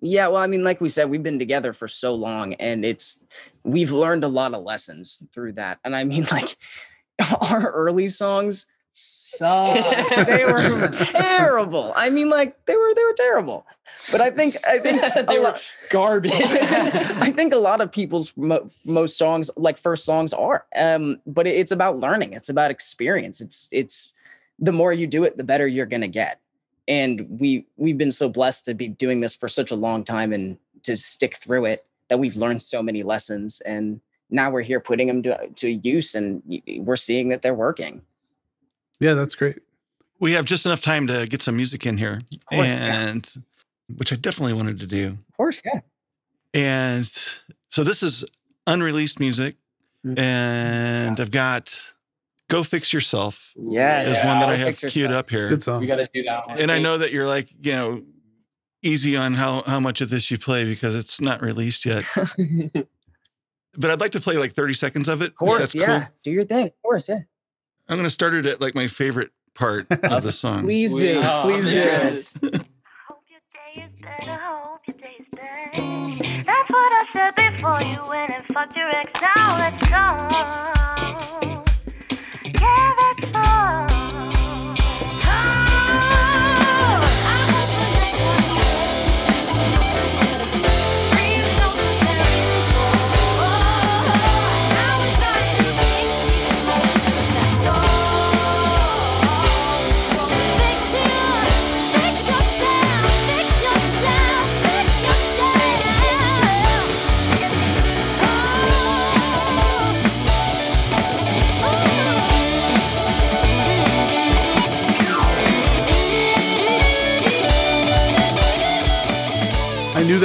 Yeah, 0.01 0.27
well, 0.27 0.41
I 0.41 0.47
mean, 0.47 0.63
like 0.63 0.81
we 0.81 0.89
said, 0.89 1.09
we've 1.09 1.21
been 1.23 1.39
together 1.39 1.73
for 1.73 1.87
so 1.87 2.15
long, 2.15 2.55
and 2.55 2.83
it's 2.83 3.19
we've 3.63 3.91
learned 3.91 4.23
a 4.23 4.27
lot 4.27 4.53
of 4.53 4.63
lessons 4.63 5.21
through 5.31 5.53
that. 5.53 5.79
And 5.85 5.95
I 5.95 6.03
mean, 6.03 6.25
like 6.31 6.57
our 7.51 7.71
early 7.71 8.07
songs 8.07 8.67
sucked; 8.93 10.15
they 10.27 10.43
were 10.45 10.87
terrible. 10.89 11.93
I 11.95 12.09
mean, 12.09 12.29
like 12.29 12.65
they 12.65 12.75
were 12.75 12.93
they 12.95 13.03
were 13.03 13.13
terrible. 13.13 13.67
But 14.11 14.21
I 14.21 14.31
think 14.31 14.55
I 14.67 14.79
think 14.79 15.01
They 15.27 15.37
were 15.37 15.43
lot- 15.45 15.61
garbage 15.91 16.31
I 16.33 17.31
think 17.31 17.53
a 17.53 17.57
lot 17.57 17.79
of 17.79 17.91
people's 17.91 18.35
mo- 18.35 18.69
most 18.83 19.17
songs, 19.17 19.51
like 19.55 19.77
first 19.77 20.03
songs, 20.03 20.33
are. 20.33 20.65
Um, 20.75 21.21
but 21.27 21.45
it's 21.45 21.71
about 21.71 21.99
learning. 21.99 22.33
It's 22.33 22.49
about 22.49 22.71
experience. 22.71 23.39
It's 23.39 23.69
it's 23.71 24.15
the 24.57 24.71
more 24.71 24.91
you 24.93 25.05
do 25.05 25.23
it, 25.23 25.37
the 25.37 25.43
better 25.43 25.67
you're 25.67 25.85
gonna 25.85 26.07
get. 26.07 26.39
And 26.87 27.27
we 27.39 27.65
we've 27.77 27.97
been 27.97 28.11
so 28.11 28.27
blessed 28.29 28.65
to 28.65 28.73
be 28.73 28.87
doing 28.87 29.21
this 29.21 29.35
for 29.35 29.47
such 29.47 29.71
a 29.71 29.75
long 29.75 30.03
time 30.03 30.33
and 30.33 30.57
to 30.83 30.95
stick 30.95 31.35
through 31.35 31.65
it 31.65 31.85
that 32.09 32.19
we've 32.19 32.35
learned 32.35 32.61
so 32.63 32.81
many 32.81 33.03
lessons. 33.03 33.61
And 33.61 34.01
now 34.29 34.49
we're 34.49 34.63
here 34.63 34.79
putting 34.79 35.07
them 35.07 35.23
to, 35.23 35.47
to 35.55 35.69
use, 35.69 36.15
and 36.15 36.41
we're 36.79 36.95
seeing 36.95 37.29
that 37.29 37.41
they're 37.41 37.53
working. 37.53 38.01
Yeah, 38.99 39.13
that's 39.13 39.35
great. 39.35 39.59
We 40.19 40.31
have 40.33 40.45
just 40.45 40.65
enough 40.65 40.81
time 40.81 41.07
to 41.07 41.25
get 41.27 41.41
some 41.41 41.55
music 41.55 41.85
in 41.85 41.97
here, 41.97 42.21
Of 42.33 42.45
course, 42.45 42.79
yeah. 42.79 43.07
and 43.09 43.35
which 43.97 44.13
I 44.13 44.15
definitely 44.15 44.53
wanted 44.53 44.79
to 44.79 44.87
do. 44.87 45.17
Of 45.29 45.37
course, 45.37 45.61
yeah. 45.65 45.81
And 46.53 47.07
so 47.67 47.83
this 47.83 48.03
is 48.03 48.23
unreleased 48.67 49.19
music, 49.19 49.55
Mhm. 50.05 50.17
and 50.19 51.19
I've 51.19 51.31
got 51.31 51.93
"Go 52.51 52.63
Fix 52.63 52.91
Yourself" 52.93 53.51
Yeah, 53.55 54.03
is 54.03 54.17
one 54.25 54.39
that 54.39 54.49
I 54.49 54.55
have 54.55 54.77
queued 54.77 55.11
up 55.11 55.31
It's 55.31 55.33
a 55.33 55.37
here. 55.39 55.49
good 55.49 55.63
song. 55.63 55.79
We 55.81 55.87
got 55.87 55.97
to 55.97 56.09
do 56.13 56.23
that 56.23 56.47
one. 56.47 56.59
And 56.59 56.71
I 56.71 56.79
know 56.79 56.97
that 56.97 57.11
you're 57.11 57.25
like, 57.27 57.49
you 57.61 57.71
know, 57.71 58.03
easy 58.83 59.15
on 59.17 59.33
how 59.33 59.61
how 59.65 59.79
much 59.79 60.01
of 60.01 60.09
this 60.09 60.29
you 60.31 60.37
play 60.37 60.65
because 60.65 60.95
it's 60.95 61.19
not 61.21 61.41
released 61.41 61.85
yet. 61.85 62.03
But 63.77 63.89
I'd 63.89 64.01
like 64.01 64.11
to 64.11 64.19
play 64.19 64.35
like 64.35 64.51
30 64.51 64.73
seconds 64.73 65.07
of 65.07 65.21
it. 65.21 65.27
Of 65.31 65.35
course, 65.37 65.59
that's 65.59 65.75
yeah. 65.75 65.99
cool. 65.99 66.07
Do 66.23 66.31
your 66.31 66.43
thing. 66.43 66.65
Of 66.67 66.81
course, 66.83 67.07
yeah. 67.07 67.19
I'm 67.87 67.95
gonna 67.95 68.09
start 68.09 68.33
it 68.33 68.45
at 68.45 68.59
like 68.59 68.75
my 68.75 68.87
favorite 68.87 69.31
part 69.55 69.89
of 70.03 70.23
the 70.23 70.31
song. 70.33 70.63
Please 70.63 70.93
do. 70.93 71.21
oh, 71.23 71.41
Please 71.45 71.67
do. 71.67 71.71
yes. 71.75 72.33
Hope 72.43 73.23
your 73.29 73.39
day 73.53 73.81
is 73.93 74.01
better. 74.01 74.37
Hope 74.41 74.81
your 74.87 74.97
day 74.97 75.15
is 75.17 75.27
better. 75.29 76.43
That's 76.43 76.69
what 76.69 76.93
I 76.93 77.05
said 77.11 77.31
before 77.35 77.81
you 77.81 78.09
went 78.09 78.29
and 78.29 78.43
fucked 78.47 78.75
your 78.75 78.89
ex. 78.89 79.13
Now 79.21 79.57
let's 79.57 79.89
go. 81.45 81.50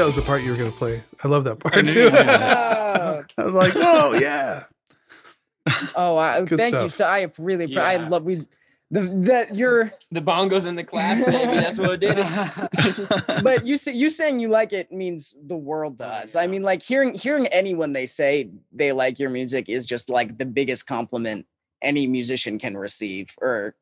That 0.07 0.15
was 0.15 0.17
the 0.17 0.23
part 0.23 0.43
you 0.43 0.53
were 0.53 0.57
going 0.57 0.71
to 0.71 0.79
play. 0.79 1.03
I 1.25 1.27
love 1.27 1.43
that 1.45 1.59
part 1.59 1.75
I 1.75 1.83
too. 1.83 2.11
Oh, 2.15 3.25
I 3.39 3.45
was 3.45 3.55
like, 3.55 3.73
oh 3.75 4.17
yeah. 4.21 4.63
oh 5.97 6.17
I, 6.17 6.43
Good 6.43 6.59
thank 6.59 6.77
you. 6.77 6.89
So 6.89 7.05
I 7.05 7.31
really, 7.39 7.67
appre- 7.67 7.83
I 7.83 7.97
love 7.97 8.23
we 8.23 8.47
the 8.91 9.01
that 9.25 9.57
you're. 9.57 9.93
The 10.13 10.21
bongos 10.21 10.65
in 10.65 10.77
the 10.77 10.85
class, 10.85 11.25
baby. 11.25 11.57
That's 11.57 11.77
what 11.77 11.91
it 11.91 12.01
did 12.01 12.17
but 13.43 13.67
you 13.67 13.77
say, 13.77 13.93
you 13.95 14.09
saying 14.09 14.39
you 14.39 14.49
like 14.49 14.73
it 14.73 14.93
means 14.93 15.37
the 15.45 15.57
world 15.57 16.01
oh, 16.01 16.05
to 16.05 16.11
us. 16.11 16.37
I 16.37 16.47
mean, 16.47 16.63
like 16.63 16.83
hearing 16.83 17.13
hearing 17.13 17.49
anyone 17.49 17.91
they 17.91 18.07
say 18.07 18.51
they 18.73 18.93
like 18.93 19.19
your 19.19 19.31
music 19.31 19.69
is 19.69 19.87
just 19.87 20.09
like 20.09 20.39
the 20.39 20.47
biggest 20.47 20.87
compliment 20.87 21.47
any 21.83 22.07
musician 22.07 22.61
can 22.61 22.77
receive. 22.77 23.35
Or 23.41 23.75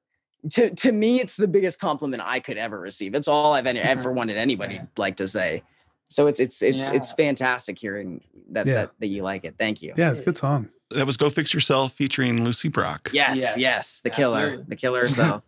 to 0.52 0.70
to 0.70 0.92
me, 0.92 1.20
it's 1.20 1.36
the 1.36 1.48
biggest 1.48 1.80
compliment 1.80 2.22
I 2.24 2.40
could 2.40 2.56
ever 2.56 2.80
receive. 2.80 3.14
It's 3.14 3.28
all 3.28 3.52
I've 3.52 3.66
any, 3.66 3.80
ever 3.80 4.10
wanted 4.10 4.38
anybody 4.38 4.80
like 4.96 5.16
to 5.16 5.28
say. 5.28 5.62
So 6.10 6.26
it's 6.26 6.38
it's 6.40 6.62
it's 6.62 6.88
it's 6.90 7.12
fantastic 7.12 7.78
hearing 7.78 8.20
that, 8.50 8.66
Yeah. 8.66 8.74
that 8.74 8.92
that 9.00 9.06
you 9.08 9.22
like 9.22 9.44
it. 9.44 9.56
Thank 9.58 9.82
you. 9.82 9.92
Yeah, 9.96 10.10
it's 10.10 10.20
a 10.20 10.24
good 10.24 10.36
song. 10.36 10.68
That 10.90 11.06
was 11.06 11.16
Go 11.16 11.30
Fix 11.30 11.52
Yourself 11.52 11.92
featuring 11.94 12.44
Lucy 12.44 12.68
Brock. 12.68 13.10
Yes, 13.12 13.38
yes, 13.40 13.56
Yes, 13.58 14.00
the 14.00 14.10
killer, 14.10 14.38
absolutely. 14.40 14.64
the 14.68 14.76
killer 14.76 15.00
herself. 15.00 15.42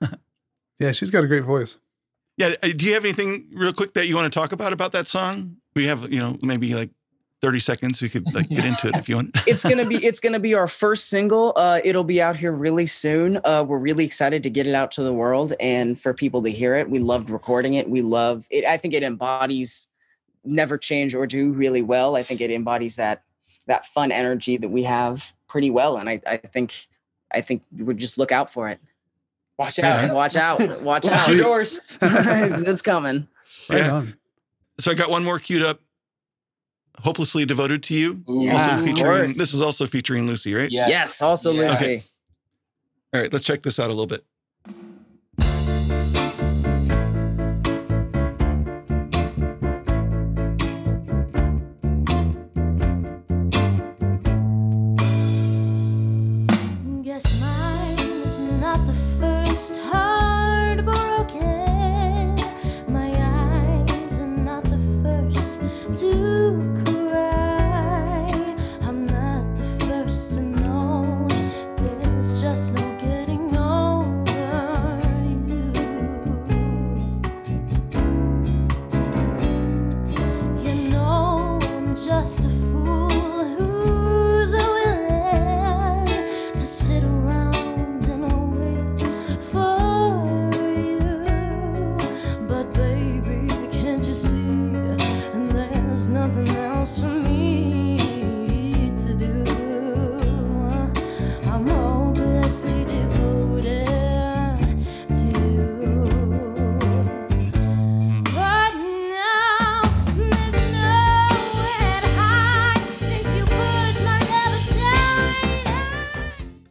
Yeah, 0.80 0.90
she's 0.90 1.10
got 1.10 1.22
a 1.22 1.28
great 1.28 1.44
voice. 1.44 1.78
Yeah. 2.36 2.54
uh, 2.62 2.68
Do 2.74 2.84
you 2.86 2.94
have 2.94 3.04
anything 3.04 3.46
real 3.52 3.72
quick 3.72 3.94
that 3.94 4.08
you 4.08 4.16
want 4.16 4.32
to 4.32 4.36
talk 4.38 4.50
about 4.50 4.72
about 4.72 4.90
that 4.92 5.06
song? 5.06 5.56
We 5.76 5.86
have, 5.86 6.12
you 6.12 6.18
know, 6.18 6.36
maybe 6.42 6.74
like 6.74 6.90
30 7.44 7.58
seconds. 7.60 8.02
We 8.02 8.08
could 8.08 8.32
like 8.34 8.48
get 8.48 8.64
into 8.64 8.88
it 8.88 8.96
if 8.96 9.08
you 9.08 9.16
want. 9.16 9.30
it's 9.46 9.62
gonna 9.62 9.86
be 9.86 9.96
it's 10.04 10.18
gonna 10.20 10.38
be 10.40 10.54
our 10.54 10.66
first 10.66 11.08
single. 11.10 11.52
Uh, 11.56 11.80
it'll 11.84 12.04
be 12.04 12.20
out 12.22 12.36
here 12.36 12.52
really 12.52 12.86
soon. 12.86 13.38
Uh, 13.44 13.64
we're 13.66 13.78
really 13.78 14.04
excited 14.04 14.42
to 14.42 14.50
get 14.50 14.66
it 14.66 14.74
out 14.74 14.90
to 14.92 15.02
the 15.02 15.12
world 15.12 15.52
and 15.60 15.98
for 16.00 16.14
people 16.14 16.42
to 16.42 16.50
hear 16.50 16.74
it. 16.74 16.88
We 16.88 16.98
loved 16.98 17.30
recording 17.30 17.74
it. 17.74 17.88
We 17.88 18.02
love 18.02 18.46
it. 18.50 18.64
I 18.64 18.76
think 18.76 18.94
it 18.94 19.02
embodies 19.02 19.88
never 20.44 20.76
change 20.78 21.14
or 21.14 21.26
do 21.26 21.52
really 21.52 21.82
well. 21.82 22.16
I 22.16 22.22
think 22.22 22.40
it 22.40 22.50
embodies 22.50 22.96
that 22.96 23.22
that 23.66 23.86
fun 23.86 24.12
energy 24.12 24.56
that 24.56 24.68
we 24.68 24.82
have 24.82 25.32
pretty 25.48 25.70
well. 25.70 25.96
And 25.96 26.08
I, 26.08 26.20
I 26.26 26.36
think 26.38 26.74
I 27.32 27.40
think 27.40 27.62
we 27.78 27.94
just 27.94 28.18
look 28.18 28.32
out 28.32 28.50
for 28.52 28.68
it. 28.68 28.80
Watch 29.58 29.78
out. 29.78 30.08
on. 30.10 30.14
Watch 30.16 30.36
out. 30.36 30.58
Watch 30.82 31.04
Watch 31.04 31.06
out. 31.08 31.28
your 31.28 31.38
doors. 31.38 31.78
it's 32.00 32.82
coming. 32.82 33.28
Right 33.70 33.78
Yeah. 33.78 33.92
on. 33.92 34.16
So 34.80 34.90
I 34.90 34.94
got 34.94 35.10
one 35.10 35.22
more 35.24 35.38
queued 35.38 35.62
up. 35.62 35.80
Hopelessly 37.02 37.44
devoted 37.44 37.82
to 37.84 37.94
you. 37.94 38.24
Ooh. 38.28 38.48
also 38.50 38.70
Yeah, 38.70 38.78
of 38.78 38.84
featuring. 38.84 39.28
This 39.28 39.52
is 39.52 39.60
also 39.60 39.86
featuring 39.86 40.26
Lucy, 40.26 40.54
right? 40.54 40.70
Yeah. 40.70 40.88
Yes, 40.88 41.20
also 41.20 41.52
Yeah. 41.52 41.70
Lucy. 41.70 41.84
Okay. 41.84 42.02
All 43.12 43.20
right. 43.20 43.32
Let's 43.32 43.44
check 43.44 43.62
this 43.62 43.78
out 43.78 43.86
a 43.86 43.92
little 43.92 44.06
bit. 44.06 44.24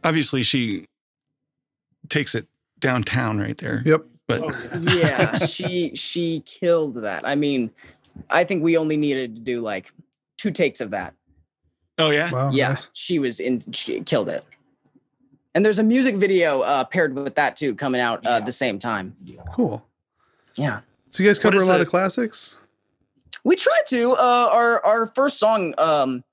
Obviously, 0.04 0.42
she 0.42 0.86
takes 2.08 2.34
it 2.34 2.46
downtown 2.78 3.38
right 3.40 3.56
there. 3.56 3.82
Yep. 3.84 4.04
But 4.26 4.54
yeah 4.80 5.36
she 5.44 5.94
she 5.94 6.40
killed 6.46 6.94
that 7.02 7.28
i 7.28 7.34
mean 7.34 7.70
i 8.30 8.42
think 8.42 8.62
we 8.62 8.78
only 8.78 8.96
needed 8.96 9.34
to 9.34 9.40
do 9.42 9.60
like 9.60 9.92
two 10.38 10.50
takes 10.50 10.80
of 10.80 10.92
that 10.92 11.12
oh 11.98 12.08
yeah. 12.08 12.30
Wow. 12.30 12.50
yeah 12.50 12.68
nice. 12.70 12.88
she 12.94 13.18
was 13.18 13.38
in 13.38 13.60
she 13.72 14.00
killed 14.00 14.30
it 14.30 14.42
and 15.54 15.62
there's 15.62 15.78
a 15.78 15.82
music 15.82 16.16
video 16.16 16.60
uh 16.62 16.84
paired 16.84 17.14
with 17.14 17.34
that 17.34 17.54
too 17.54 17.74
coming 17.74 18.00
out 18.00 18.24
uh 18.26 18.38
Yeah. 18.38 18.40
the 18.46 18.52
same 18.52 18.78
time 18.78 19.14
Cool. 19.52 19.84
yeah 20.56 20.80
So 21.10 21.22
you 21.22 21.28
guys 21.28 21.38
cover 21.38 21.58
a 21.58 21.64
lot 21.66 21.76
the- 21.76 21.82
of 21.82 21.88
classics? 21.90 22.56
we 23.44 23.56
tried 23.56 23.84
to 23.88 24.12
uh 24.14 24.48
our 24.50 24.82
our 24.86 25.04
first 25.04 25.38
song 25.38 25.74
um 25.76 26.24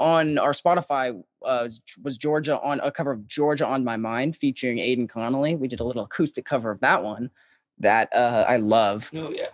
on 0.00 0.38
our 0.38 0.50
spotify 0.52 1.22
uh 1.44 1.60
was- 1.64 1.80
was 2.02 2.18
georgia 2.18 2.60
on 2.60 2.80
a 2.80 2.90
cover 2.90 3.12
of 3.12 3.26
georgia 3.26 3.66
on 3.66 3.84
my 3.84 3.96
mind 3.96 4.36
featuring 4.36 4.78
aiden 4.78 5.08
connolly 5.08 5.54
we 5.56 5.68
did 5.68 5.80
a 5.80 5.84
little 5.84 6.04
acoustic 6.04 6.44
cover 6.44 6.70
of 6.70 6.80
that 6.80 7.02
one 7.02 7.30
that 7.78 8.08
uh 8.14 8.44
i 8.48 8.56
love. 8.56 9.10
Oh 9.14 9.30
yeah. 9.30 9.46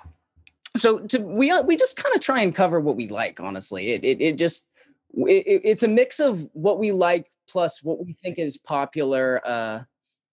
so 0.76 0.98
to 1.00 1.18
we 1.20 1.50
uh, 1.50 1.62
we 1.62 1.76
just 1.76 1.96
kind 1.96 2.14
of 2.14 2.20
try 2.20 2.40
and 2.42 2.54
cover 2.54 2.80
what 2.80 2.96
we 2.96 3.06
like 3.08 3.38
honestly. 3.40 3.92
It 3.92 4.04
it, 4.04 4.20
it 4.20 4.36
just 4.38 4.68
it, 5.14 5.46
it- 5.46 5.60
it's 5.64 5.82
a 5.82 5.88
mix 5.88 6.20
of 6.20 6.48
what 6.54 6.78
we 6.78 6.90
like 6.92 7.30
plus 7.48 7.82
what 7.82 8.04
we 8.04 8.14
think 8.22 8.38
is 8.38 8.56
popular 8.56 9.40
uh 9.44 9.82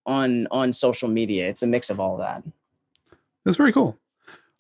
on 0.05 0.47
on 0.51 0.71
social 0.73 1.09
media. 1.09 1.47
It's 1.49 1.61
a 1.63 1.67
mix 1.67 1.89
of 1.89 1.99
all 1.99 2.17
that. 2.17 2.43
That's 3.45 3.57
very 3.57 3.73
cool. 3.73 3.99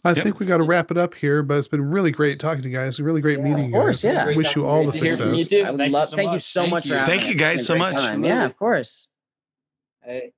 I 0.03 0.13
Yep. 0.13 0.23
think 0.23 0.39
we 0.39 0.45
got 0.47 0.57
to 0.57 0.63
wrap 0.63 0.89
it 0.89 0.97
up 0.97 1.13
here, 1.13 1.43
but 1.43 1.57
it's 1.59 1.67
been 1.67 1.89
really 1.91 2.09
great 2.11 2.39
talking 2.39 2.63
to 2.63 2.69
you 2.69 2.75
guys. 2.75 2.99
Really 2.99 3.21
great 3.21 3.39
meeting 3.39 3.65
you 3.69 3.75
of 3.75 3.81
course, 3.81 4.01
guys. 4.03 4.13
yeah. 4.13 4.35
Wish 4.35 4.55
you 4.55 4.65
all 4.65 4.85
the 4.85 4.91
Great 4.91 4.99
to 4.99 5.05
hear 5.05 5.17
from 5.17 5.33
you 5.35 5.39
success. 5.41 5.59
too. 5.59 5.65
i 5.65 5.71
would 5.71 5.77
Thank 5.77 5.89
you 5.89 5.93
love 5.93 6.09
so 6.09 6.15
thank 6.15 6.27
you 6.29 6.33
much. 6.33 6.41
so 6.43 6.61
Thank 6.61 6.71
much 6.71 6.83
for 6.83 6.89
you. 6.89 6.95
having 6.95 7.17
Thank 7.19 7.29
you 7.29 7.35
guys 7.37 7.65
so 7.67 7.73
been 7.75 7.81
a 7.81 7.85
great 7.85 7.93
much. 7.93 8.03
time. 8.11 8.23
yeah 8.25 8.45
of 8.45 8.57
course 8.57 9.09
Hey. 10.03 10.33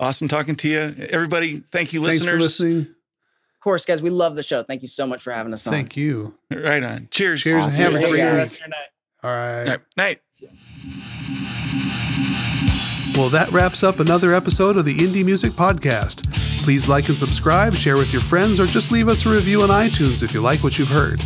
Awesome 0.00 0.28
talking 0.28 0.54
to 0.56 0.68
you, 0.68 0.94
everybody. 1.10 1.62
Thank 1.70 1.92
you, 1.92 2.00
Thanks 2.00 2.22
listeners. 2.22 2.32
for 2.34 2.38
listening. 2.40 2.80
of 2.80 3.60
course 3.60 3.84
guys 3.84 4.00
we 4.00 4.08
love 4.08 4.34
the 4.34 4.42
show 4.42 4.62
thank 4.62 4.80
you 4.80 4.88
so 4.88 5.06
much 5.06 5.22
for 5.22 5.30
having 5.32 5.52
us 5.52 5.66
on 5.66 5.72
Thank 5.74 5.94
you. 5.98 6.38
Right 6.50 6.82
on. 6.82 7.08
Cheers. 7.10 7.42
Cheers 7.42 7.64
Awesome. 7.66 7.84
and 7.86 7.94
have 7.94 8.02
a 8.02 8.06
Hey, 8.06 8.10
great 8.12 8.20
guys. 8.22 8.52
week. 8.64 8.74
All 9.22 9.30
right. 9.30 9.58
All 9.58 9.66
right. 9.66 9.80
Night. 9.98 10.20
Well, 13.16 13.28
that 13.30 13.50
wraps 13.52 13.82
up 13.82 14.00
another 14.00 14.34
episode 14.34 14.76
of 14.76 14.84
the 14.84 14.96
Indie 14.96 15.24
Music 15.24 15.50
Podcast. 15.52 16.24
Please 16.64 16.88
like 16.88 17.08
and 17.08 17.18
subscribe, 17.18 17.74
share 17.74 17.96
with 17.96 18.12
your 18.12 18.22
friends, 18.22 18.58
or 18.60 18.66
just 18.66 18.90
leave 18.92 19.08
us 19.08 19.26
a 19.26 19.30
review 19.30 19.62
on 19.62 19.68
iTunes 19.68 20.22
if 20.22 20.32
you 20.32 20.40
like 20.40 20.62
what 20.62 20.78
you've 20.78 20.88
heard. 20.88 21.20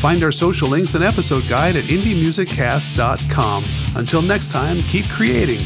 Find 0.00 0.22
our 0.22 0.32
social 0.32 0.68
links 0.68 0.94
and 0.94 1.02
episode 1.02 1.48
guide 1.48 1.76
at 1.76 1.84
indiemusiccast.com. 1.84 3.64
Until 3.96 4.22
next 4.22 4.52
time, 4.52 4.78
keep 4.80 5.08
creating. 5.08 5.64